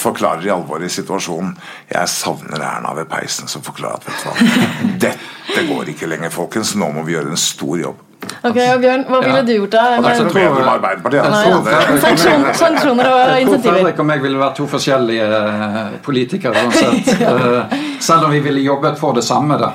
forklarer 0.00 0.40
de 0.44 0.52
alvoret 0.54 0.86
i 0.86 0.94
situasjonen. 0.94 1.52
Jeg 1.90 2.08
savner 2.08 2.62
Erna 2.62 2.94
ved 2.96 3.10
peisen 3.10 3.50
som 3.50 3.64
forklarer 3.66 4.00
at 4.00 4.06
vet 4.08 4.22
du 4.22 4.30
hva, 4.30 4.64
dette 5.04 5.66
går 5.68 5.92
ikke 5.92 6.08
lenger, 6.08 6.32
folkens. 6.32 6.72
Nå 6.78 6.88
må 6.94 7.04
vi 7.04 7.18
gjøre 7.18 7.34
en 7.34 7.40
stor 7.40 7.76
jobb. 7.82 8.03
Ok, 8.44 8.58
og 8.58 8.80
Bjørn, 8.84 9.04
Hva 9.08 9.20
ville 9.24 9.40
ja. 9.40 9.46
du 9.46 9.52
gjort 9.54 9.74
da? 9.74 9.82
Det 9.94 10.12
er 10.12 10.14
ikke 10.14 10.28
noe 10.28 10.36
bedre 10.38 10.60
med 10.60 10.70
Arbeiderpartiet. 10.74 12.00
Sanksjoner, 12.04 12.54
sanksjoner 12.60 13.10
og 13.10 13.34
insentiver. 13.40 13.76
Fredrik 13.80 14.00
og 14.04 14.08
meg 14.12 14.24
ville 14.24 14.40
vært 14.40 14.56
to 14.60 14.70
forskjellige 14.70 15.42
politikere. 16.06 16.64
uansett. 16.64 17.12
sett. 17.12 17.76
Selv 18.08 18.28
om 18.28 18.34
vi 18.34 18.40
ville 18.44 18.64
jobbet 18.64 18.98
for 19.00 19.16
det 19.16 19.24
samme. 19.26 19.58
da. 19.60 19.74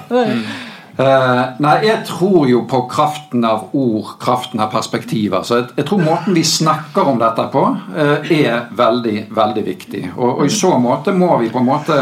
Uh, 1.00 1.56
nei, 1.64 1.78
jeg 1.86 2.02
tror 2.10 2.44
jo 2.50 2.66
på 2.68 2.82
kraften 2.92 3.46
av 3.48 3.70
ord, 3.72 4.18
kraften 4.20 4.60
av 4.60 4.68
perspektiver. 4.74 5.46
Så 5.48 5.62
jeg, 5.62 5.70
jeg 5.78 5.88
tror 5.88 6.02
måten 6.04 6.36
vi 6.36 6.44
snakker 6.44 7.08
om 7.08 7.22
dette 7.22 7.46
på, 7.54 7.62
uh, 7.96 8.32
er 8.36 8.66
veldig, 8.76 9.30
veldig 9.32 9.64
viktig. 9.64 10.02
Og, 10.18 10.42
og, 10.42 10.42
i 10.44 10.52
så 10.52 10.74
måte 10.82 11.16
må 11.16 11.38
vi 11.40 11.48
på 11.54 11.62
en 11.62 11.70
måte 11.70 12.02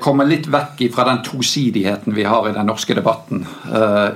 komme 0.00 0.24
litt 0.24 0.46
vekk 0.48 0.78
fra 0.94 1.04
den 1.04 1.18
tosidigheten 1.24 2.14
vi 2.16 2.24
har 2.24 2.48
i 2.48 2.54
den 2.56 2.64
norske 2.70 2.94
debatten 2.96 3.42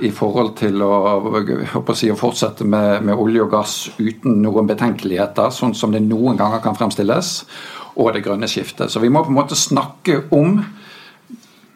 i 0.01 0.09
forhold 0.09 0.55
til 0.57 0.81
å, 0.81 0.95
å, 1.21 1.93
si, 1.93 2.09
å 2.09 2.17
fortsette 2.17 2.65
med, 2.65 3.03
med, 3.05 3.13
olje 3.13 3.43
og 3.43 3.51
gass 3.53 3.75
uten 3.99 4.39
noen 4.41 4.69
betenkeligheter, 4.71 5.53
sånn 5.53 5.75
som 5.77 5.93
det 5.93 6.01
noen 6.07 6.39
ganger 6.39 6.63
kan 6.65 6.77
fremstilles, 6.79 7.33
og 7.93 8.13
det 8.15 8.23
grønne 8.25 8.49
skiftet. 8.49 8.89
Så 8.89 9.03
vi 9.03 9.11
må 9.13 9.21
på 9.21 9.29
en 9.29 9.37
måte 9.37 9.59
snakke 9.59 10.23
om 10.33 10.63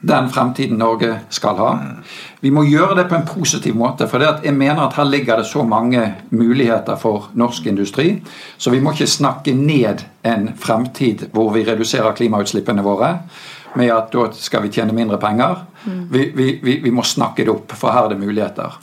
den 0.06 0.30
fremtiden 0.30 0.78
Norge 0.78 1.20
skal 1.34 1.58
ha. 1.58 1.70
Vi 2.40 2.52
må 2.54 2.66
gjøre 2.68 3.00
det 3.00 3.08
på 3.10 3.18
en 3.18 3.26
positiv 3.26 3.76
måte. 3.78 4.06
For 4.10 4.22
jeg 4.22 4.54
mener 4.54 4.84
at 4.86 4.98
her 5.00 5.08
ligger 5.10 5.42
det 5.42 5.48
så 5.50 5.64
mange 5.66 6.04
muligheter 6.30 7.00
for 7.02 7.32
norsk 7.34 7.66
industri. 7.72 8.20
Så 8.58 8.74
vi 8.74 8.82
må 8.84 8.94
ikke 8.94 9.10
snakke 9.10 9.56
ned 9.58 10.06
en 10.26 10.52
fremtid 10.62 11.28
hvor 11.34 11.50
vi 11.56 11.66
reduserer 11.66 12.18
klimautslippene 12.18 12.86
våre 12.86 13.16
med 13.80 13.92
at 13.94 14.12
da 14.14 14.26
skal 14.38 14.66
vi 14.66 14.72
tjene 14.74 14.96
mindre 14.96 15.20
penger. 15.22 15.64
Vi, 15.86 16.32
vi, 16.36 16.48
vi, 16.64 16.78
vi, 16.82 16.92
må 16.92 17.04
snakke 17.06 17.44
det 17.46 17.52
opp, 17.54 17.76
for 17.78 17.94
her 17.94 18.08
er 18.08 18.16
det 18.16 18.20
muligheter. 18.24 18.78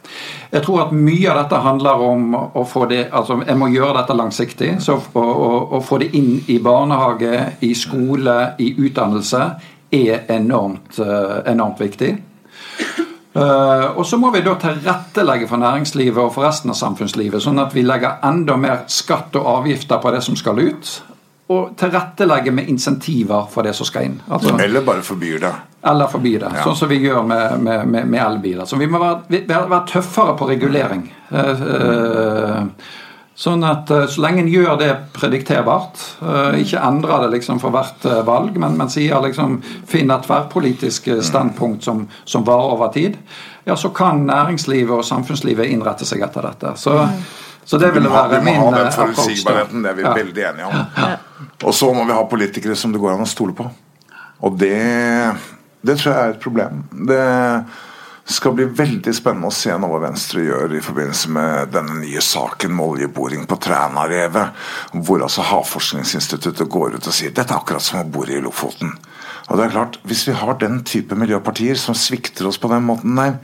Jeg 0.53 0.63
tror 0.63 0.85
at 0.85 0.95
mye 0.95 1.31
av 1.33 1.41
dette 1.41 1.61
handler 1.65 2.05
om 2.07 2.37
å 2.37 2.65
få 2.69 2.85
det 2.91 3.09
altså 3.11 3.41
Jeg 3.43 3.59
må 3.59 3.73
gjøre 3.73 3.97
dette 3.99 4.17
langsiktig. 4.17 4.73
så 4.85 5.01
å, 5.01 5.23
å, 5.23 5.53
å 5.79 5.83
få 5.83 5.99
det 6.03 6.13
inn 6.19 6.37
i 6.47 6.61
barnehage, 6.63 7.59
i 7.61 7.73
skole, 7.75 8.55
i 8.63 8.75
utdannelse 8.79 9.47
er 9.93 10.27
enormt, 10.33 10.99
eh, 10.99 11.39
enormt 11.53 11.81
viktig. 11.81 12.15
Uh, 13.33 13.97
og 13.97 14.05
så 14.05 14.19
må 14.21 14.29
vi 14.35 14.43
da 14.45 14.53
tilrettelegge 14.61 15.47
for 15.49 15.61
næringslivet 15.61 16.21
og 16.21 16.35
for 16.35 16.45
resten 16.45 16.69
av 16.73 16.77
samfunnslivet, 16.77 17.41
sånn 17.41 17.63
at 17.63 17.73
vi 17.73 17.85
legger 17.87 18.19
enda 18.29 18.59
mer 18.61 18.83
skatt 18.93 19.33
og 19.41 19.49
avgifter 19.55 20.03
på 20.03 20.13
det 20.13 20.21
som 20.27 20.37
skal 20.37 20.61
ut. 20.61 20.91
Og 21.53 21.77
tilrettelegge 21.79 22.55
med 22.55 22.71
insentiver 22.73 23.47
for 23.53 23.67
det 23.67 23.75
som 23.77 23.89
skal 23.89 24.09
inn. 24.09 24.17
Altså, 24.29 24.57
eller 24.63 24.87
bare 24.87 25.05
forbyr 25.05 25.43
det. 25.43 25.53
Eller 25.93 26.11
forby 26.11 26.37
det, 26.39 26.51
ja. 26.55 26.65
sånn 26.65 26.79
som 26.79 26.91
vi 26.91 27.01
gjør 27.03 27.25
med, 27.27 27.61
med, 27.61 27.87
med, 27.91 28.11
med 28.11 28.21
elbiler. 28.23 28.69
Så 28.71 28.79
vi 28.79 28.87
må 28.91 29.01
være, 29.03 29.43
være, 29.49 29.85
tøffere 29.91 30.37
på 30.39 30.47
regulering. 30.53 31.09
Uh, 31.33 31.65
uh, 31.67 33.01
Sånn 33.35 33.65
at 33.65 33.91
eh, 33.91 34.07
Så 34.11 34.23
lenge 34.23 34.45
en 34.45 34.51
gjør 34.51 34.77
det 34.81 34.91
predikterbart, 35.17 36.01
eh, 36.21 36.61
ikke 36.63 36.83
endrer 36.85 37.25
det 37.25 37.39
liksom 37.39 37.61
for 37.63 37.75
hvert 37.75 38.05
eh, 38.09 38.21
valg, 38.27 38.59
men, 38.61 38.77
men 38.79 38.93
sier 38.93 39.23
liksom 39.25 39.61
finner 39.89 40.19
et 40.19 40.29
tverrpolitisk 40.29 41.09
standpunkt 41.25 41.87
som, 41.89 42.05
som, 42.25 42.45
varer 42.47 42.77
over 42.77 42.93
tid, 42.93 43.17
ja, 43.65 43.77
så 43.79 43.93
kan 43.95 44.27
næringslivet 44.29 44.93
og 44.99 45.07
samfunnslivet 45.07 45.71
innrette 45.73 46.07
seg 46.09 46.25
etter 46.27 46.51
dette. 46.51 46.75
Så, 46.81 46.99
så 47.65 47.79
det 47.79 47.93
ville 47.95 48.11
være 48.11 48.43
min 48.43 48.57
approach. 48.57 48.57
Vi 48.57 48.59
må 48.59 48.71
ha 48.73 48.83
den 48.83 48.93
forutsigbarheten, 48.97 49.85
det 49.85 49.93
er 49.93 49.99
vi 49.99 50.05
ja. 50.07 50.15
veldig 50.19 50.45
enige 50.51 50.67
om. 50.67 51.15
Og 51.63 51.75
så 51.75 51.93
må 51.95 52.05
vi 52.09 52.17
ha 52.17 52.27
politikere 52.29 52.77
som 52.77 52.93
det 52.95 53.01
går 53.03 53.15
an 53.15 53.25
å 53.25 53.31
stole 53.31 53.55
på. 53.57 53.69
Og 54.43 54.59
det, 54.59 54.75
det 55.87 55.99
tror 56.01 56.13
jeg 56.13 56.21
er 56.23 56.37
et 56.37 56.43
problem. 56.43 56.85
Det 57.07 57.23
det 58.25 58.33
skal 58.33 58.53
bli 58.55 58.65
veldig 58.65 59.13
spennende 59.15 59.49
å 59.51 59.55
se 59.55 59.75
nå 59.75 59.89
hva 59.91 59.99
Venstre 60.05 60.45
gjør 60.45 60.77
i 60.79 60.83
forbindelse 60.85 61.31
med 61.35 61.73
denne 61.75 61.97
nye 61.99 62.21
saken 62.23 62.71
med 62.77 62.95
oljeboring 62.95 63.49
på 63.51 63.59
Trænarevet, 63.65 64.61
hvor 65.03 65.25
altså 65.27 65.43
Havforskningsinstituttet 65.49 66.71
går 66.71 66.97
ut 66.97 67.09
og 67.11 67.17
sier 67.17 67.35
dette 67.35 67.51
er 67.51 67.59
akkurat 67.59 67.83
som 67.83 67.99
å 68.05 68.07
bore 68.07 68.37
i 68.37 68.45
Lofoten. 68.45 68.95
Og 69.53 69.59
det 69.59 69.67
er 69.67 69.75
klart, 69.75 69.99
Hvis 70.09 70.25
vi 70.27 70.33
har 70.33 70.57
den 70.57 70.81
type 70.83 71.15
miljøpartier 71.15 71.77
som 71.77 71.95
svikter 71.95 72.49
oss 72.49 72.59
på 72.59 72.71
den 72.73 72.87
måten 72.89 73.17
der, 73.17 73.37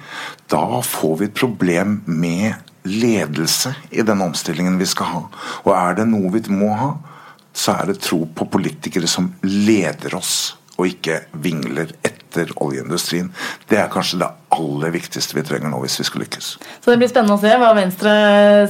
da 0.48 0.80
får 0.80 1.18
vi 1.20 1.24
et 1.28 1.36
problem 1.36 2.00
med 2.06 2.54
ledelse 2.88 3.74
i 3.92 4.00
den 4.00 4.22
omstillingen 4.24 4.78
vi 4.80 4.86
skal 4.88 5.06
ha. 5.12 5.20
Og 5.66 5.74
er 5.76 5.98
det 5.98 6.08
noe 6.08 6.32
vi 6.32 6.40
må 6.48 6.72
ha, 6.72 6.94
så 7.52 7.76
er 7.76 7.92
det 7.92 8.00
tro 8.00 8.22
på 8.24 8.48
politikere 8.48 9.06
som 9.10 9.34
leder 9.44 10.16
oss 10.16 10.56
og 10.78 10.88
ikke 10.88 11.26
vingler 11.44 11.92
etter 12.00 12.17
oljeindustrien. 12.56 13.30
Det 13.70 13.78
er 13.80 13.88
kanskje 13.92 14.20
det 14.22 14.28
aller 14.54 14.92
viktigste 14.94 15.36
vi 15.36 15.44
trenger 15.46 15.72
nå 15.72 15.80
hvis 15.82 15.98
vi 16.00 16.06
skal 16.08 16.22
lykkes. 16.24 16.50
Så 16.84 16.92
det 16.92 16.98
blir 17.00 17.10
spennende 17.10 17.36
å 17.36 17.42
se 17.42 17.52
hva 17.60 17.70
Venstre 17.76 18.12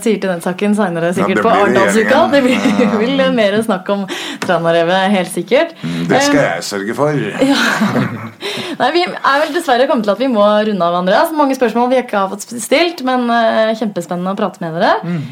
sier 0.02 0.18
til 0.18 0.32
den 0.32 0.42
saken 0.44 0.76
seinere, 0.78 1.12
sikkert 1.16 1.40
ja, 1.40 1.44
på 1.46 1.52
Arendalsuka. 1.54 2.22
Det 2.34 2.42
blir, 2.46 2.68
ja. 2.82 2.88
vil 3.02 3.24
mer 3.36 3.58
snakk 3.66 3.90
om 3.94 4.06
Tranarevet, 4.44 5.10
helt 5.14 5.34
sikkert. 5.34 5.76
Mm, 5.82 6.00
det 6.10 6.22
skal 6.26 6.42
jeg 6.44 6.68
sørge 6.72 6.98
for. 6.98 7.18
Ja. 7.48 7.56
Nei, 8.78 8.88
Vi 8.94 9.02
er 9.06 9.38
vel 9.42 9.52
dessverre 9.54 9.86
kommet 9.88 10.06
til 10.06 10.12
at 10.12 10.20
vi 10.20 10.28
må 10.30 10.44
runde 10.44 10.84
av, 10.84 10.96
Andreas. 10.98 11.30
Mange 11.34 11.56
spørsmål 11.56 11.88
vi 11.92 12.00
ikke 12.02 12.18
har 12.18 12.32
fått 12.32 12.44
stilt, 12.62 13.00
men 13.06 13.26
uh, 13.30 13.74
kjempespennende 13.78 14.34
å 14.34 14.38
prate 14.38 14.62
med 14.62 14.76
dere. 14.76 14.98
Mm. 15.06 15.22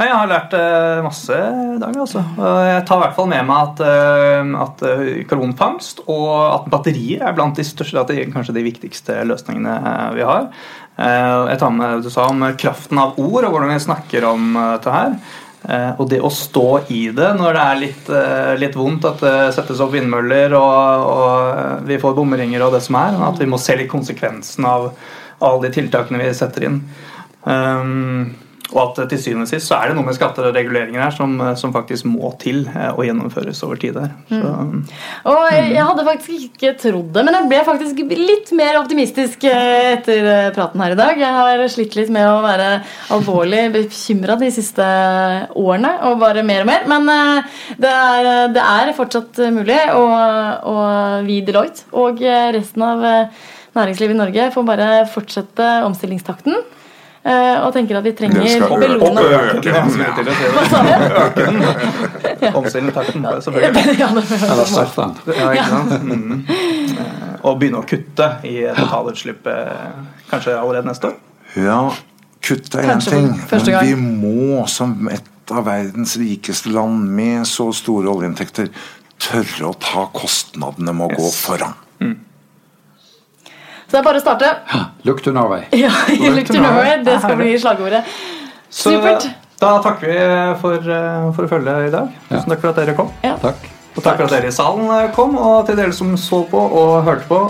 Nei, 0.00 0.06
Jeg 0.08 0.16
har 0.16 0.30
lært 0.30 0.54
uh, 0.56 1.02
masse 1.04 1.36
i 1.36 1.76
dag. 1.76 1.92
altså. 1.92 2.22
Jeg 2.64 2.84
tar 2.88 2.96
i 2.96 3.02
hvert 3.02 3.16
fall 3.18 3.26
med 3.28 3.44
meg 3.50 3.66
at, 3.66 3.82
uh, 3.84 4.54
at 4.64 4.84
uh, 4.86 5.10
karbonfangst 5.28 6.00
og 6.06 6.30
at 6.54 6.70
batterier 6.72 7.26
er 7.28 7.36
blant 7.36 7.60
de 7.60 7.66
største, 7.68 8.00
at 8.00 8.08
det 8.08 8.16
er 8.22 8.32
kanskje 8.32 8.56
de 8.56 8.64
viktigste 8.64 9.18
løsningene 9.28 9.76
vi 10.16 10.24
har. 10.24 10.48
Jeg 11.00 11.60
tar 11.60 11.70
med 11.72 12.02
du 12.04 12.10
sa 12.12 12.26
om 12.28 12.42
kraften 12.60 12.98
av 13.00 13.14
ord 13.20 13.46
og 13.46 13.54
hvordan 13.54 13.70
vi 13.72 13.78
snakker 13.80 14.24
om 14.28 14.50
dette 14.56 14.92
her. 14.92 15.14
Og 15.96 16.02
det 16.10 16.18
å 16.20 16.32
stå 16.32 16.66
i 16.92 17.06
det 17.16 17.30
når 17.38 17.56
det 17.56 17.62
er 17.62 17.80
litt, 17.80 18.10
litt 18.60 18.76
vondt 18.76 19.06
at 19.08 19.24
det 19.24 19.32
settes 19.56 19.80
opp 19.80 19.94
vindmøller 19.94 20.52
og, 20.58 21.06
og 21.14 21.88
vi 21.88 21.96
får 22.02 22.18
bomringer 22.18 22.66
og 22.66 22.76
det 22.76 22.82
som 22.84 23.00
er. 23.00 23.16
At 23.30 23.40
vi 23.40 23.48
må 23.48 23.60
se 23.62 23.78
litt 23.80 23.88
konsekvensen 23.92 24.68
av 24.68 24.90
alle 25.40 25.64
de 25.64 25.72
tiltakene 25.78 26.20
vi 26.20 26.36
setter 26.36 26.68
inn. 26.68 26.82
Um, 27.48 28.28
og 28.70 28.80
at 28.82 29.10
til 29.10 29.18
syvende 29.18 29.46
og 29.46 29.50
sist 29.50 29.68
så 29.70 29.76
er 29.80 29.90
det 29.90 29.96
noe 29.98 30.06
med 30.06 30.16
skatter 30.16 30.46
og 30.46 30.54
reguleringer 30.54 31.02
her 31.02 31.14
som, 31.14 31.34
som 31.58 31.72
faktisk 31.74 32.06
må 32.06 32.30
til 32.40 32.62
og 32.70 33.00
å 33.02 33.06
gjennomføres 33.06 33.62
over 33.66 33.80
tid 33.82 33.98
her. 33.98 34.12
Så, 34.30 34.38
mm. 34.40 34.80
Og 35.32 35.44
jeg 35.56 35.86
hadde 35.88 36.06
faktisk 36.06 36.46
ikke 36.48 36.72
trodd 36.78 37.10
det, 37.16 37.24
men 37.26 37.36
jeg 37.36 37.50
ble 37.50 37.60
faktisk 37.66 38.02
litt 38.14 38.52
mer 38.56 38.80
optimistisk 38.80 39.46
eh, 39.50 39.96
etter 39.96 40.30
eh, 40.30 40.50
praten 40.56 40.82
her 40.84 40.94
i 40.94 41.00
dag. 41.00 41.20
Jeg 41.20 41.38
har 41.40 41.64
slitt 41.72 41.98
litt 41.98 42.12
med 42.14 42.28
å 42.30 42.40
være 42.44 42.70
alvorlig 43.16 43.66
bekymra 43.74 44.38
de 44.40 44.50
siste 44.54 44.86
årene, 45.58 45.94
og 46.08 46.20
bare 46.22 46.46
mer 46.46 46.64
og 46.64 46.70
mer. 46.70 46.86
Men 46.90 47.10
det 47.80 47.90
er, 47.90 48.50
det 48.54 48.64
er 48.64 48.94
fortsatt 48.96 49.42
mulig, 49.54 49.80
og, 49.96 50.12
og 50.70 51.26
vi 51.26 51.40
Deloitte 51.46 51.88
og 51.96 52.20
resten 52.54 52.84
av 52.86 53.06
næringslivet 53.76 54.14
i 54.14 54.18
Norge 54.18 54.50
får 54.54 54.66
bare 54.66 54.90
fortsette 55.10 55.72
omstillingstakten. 55.86 56.60
Uh, 57.20 57.66
og 57.66 57.74
tenker 57.74 57.98
at 57.98 58.04
vi 58.06 58.14
trenger 58.16 58.46
sa? 58.48 58.64
Omstillingstakten, 62.56 63.26
selvfølgelig. 63.44 63.82
ja, 65.58 65.66
det? 65.90 65.98
Mm. 66.00 66.46
Uh, 66.48 67.44
og 67.44 67.58
begynne 67.60 67.82
å 67.82 67.84
kutte 67.88 68.30
i 68.48 68.54
totalutslippet 68.72 69.58
kanskje 70.30 70.56
allerede 70.56 70.88
neste 70.88 71.10
år? 71.10 71.18
Ja, 71.60 71.82
kutte 72.40 72.80
er 72.80 72.94
én 72.94 73.04
ting, 73.04 73.28
men 73.36 73.68
vi 73.84 73.94
må 74.00 74.64
som 74.72 74.96
et 75.12 75.28
av 75.52 75.68
verdens 75.68 76.16
rikeste 76.20 76.72
land 76.72 77.04
med 77.20 77.44
så 77.48 77.68
store 77.76 78.08
oljeinntekter 78.14 78.72
tørre 79.20 79.68
å 79.68 79.76
ta 79.76 80.06
kostnadene 80.14 80.96
med 80.96 81.10
å 81.10 81.12
yes. 81.12 81.20
gå 81.20 81.30
foran. 81.36 81.76
Så 83.90 83.96
det 83.96 84.00
er 84.04 84.06
bare 84.06 84.20
å 84.20 84.22
starte. 84.22 84.48
Look 85.02 85.22
to 85.26 85.32
Norway. 85.34 85.64
Ja, 85.82 85.90
look 86.30 86.46
to 86.46 86.60
Norway. 86.62 87.00
Det 87.02 87.16
skal 87.18 87.34
bli 87.40 87.56
slagordet. 87.58 88.04
Supert. 88.70 89.26
Da 89.58 89.72
takker 89.82 90.06
vi 90.06 90.20
for, 90.62 90.78
eh, 90.78 91.26
for 91.34 91.44
å 91.44 91.50
følge 91.50 91.74
i 91.88 91.90
dag. 91.92 92.12
Tusen 92.30 92.54
takk 92.54 92.62
for 92.62 92.70
at 92.70 92.78
dere 92.78 92.94
kom. 92.96 93.10
Ja. 93.26 93.34
Takk. 93.42 93.66
Og 93.90 94.04
takk 94.04 94.20
for 94.20 94.28
at 94.28 94.36
dere 94.36 94.52
i 94.52 94.54
salen 94.54 94.86
eh, 94.94 95.08
kom, 95.16 95.34
og 95.34 95.66
til 95.66 95.80
dere 95.80 95.92
som 95.96 96.14
så 96.20 96.44
på 96.48 96.62
og 96.62 97.02
hørte 97.08 97.26
på. 97.26 97.40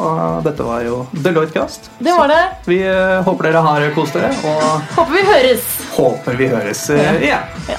Dette 0.47 0.65
var 0.65 0.81
jo 0.87 1.03
Deloitte 1.13 1.53
Cast. 1.59 1.91
Det 2.01 2.17
var 2.17 2.33
det. 2.33 2.41
vi 2.71 2.81
eh, 2.89 3.21
håper 3.29 3.51
dere 3.51 3.67
har 3.69 3.87
kost 3.99 4.17
dere. 4.17 4.33
Og 4.41 4.97
håper 4.97 5.13
vi 5.19 5.27
høres. 5.29 5.69
Håper 5.99 6.41
vi 6.41 6.51
høres 6.57 6.89
igjen. 6.97 7.23
Ja. 7.69 7.77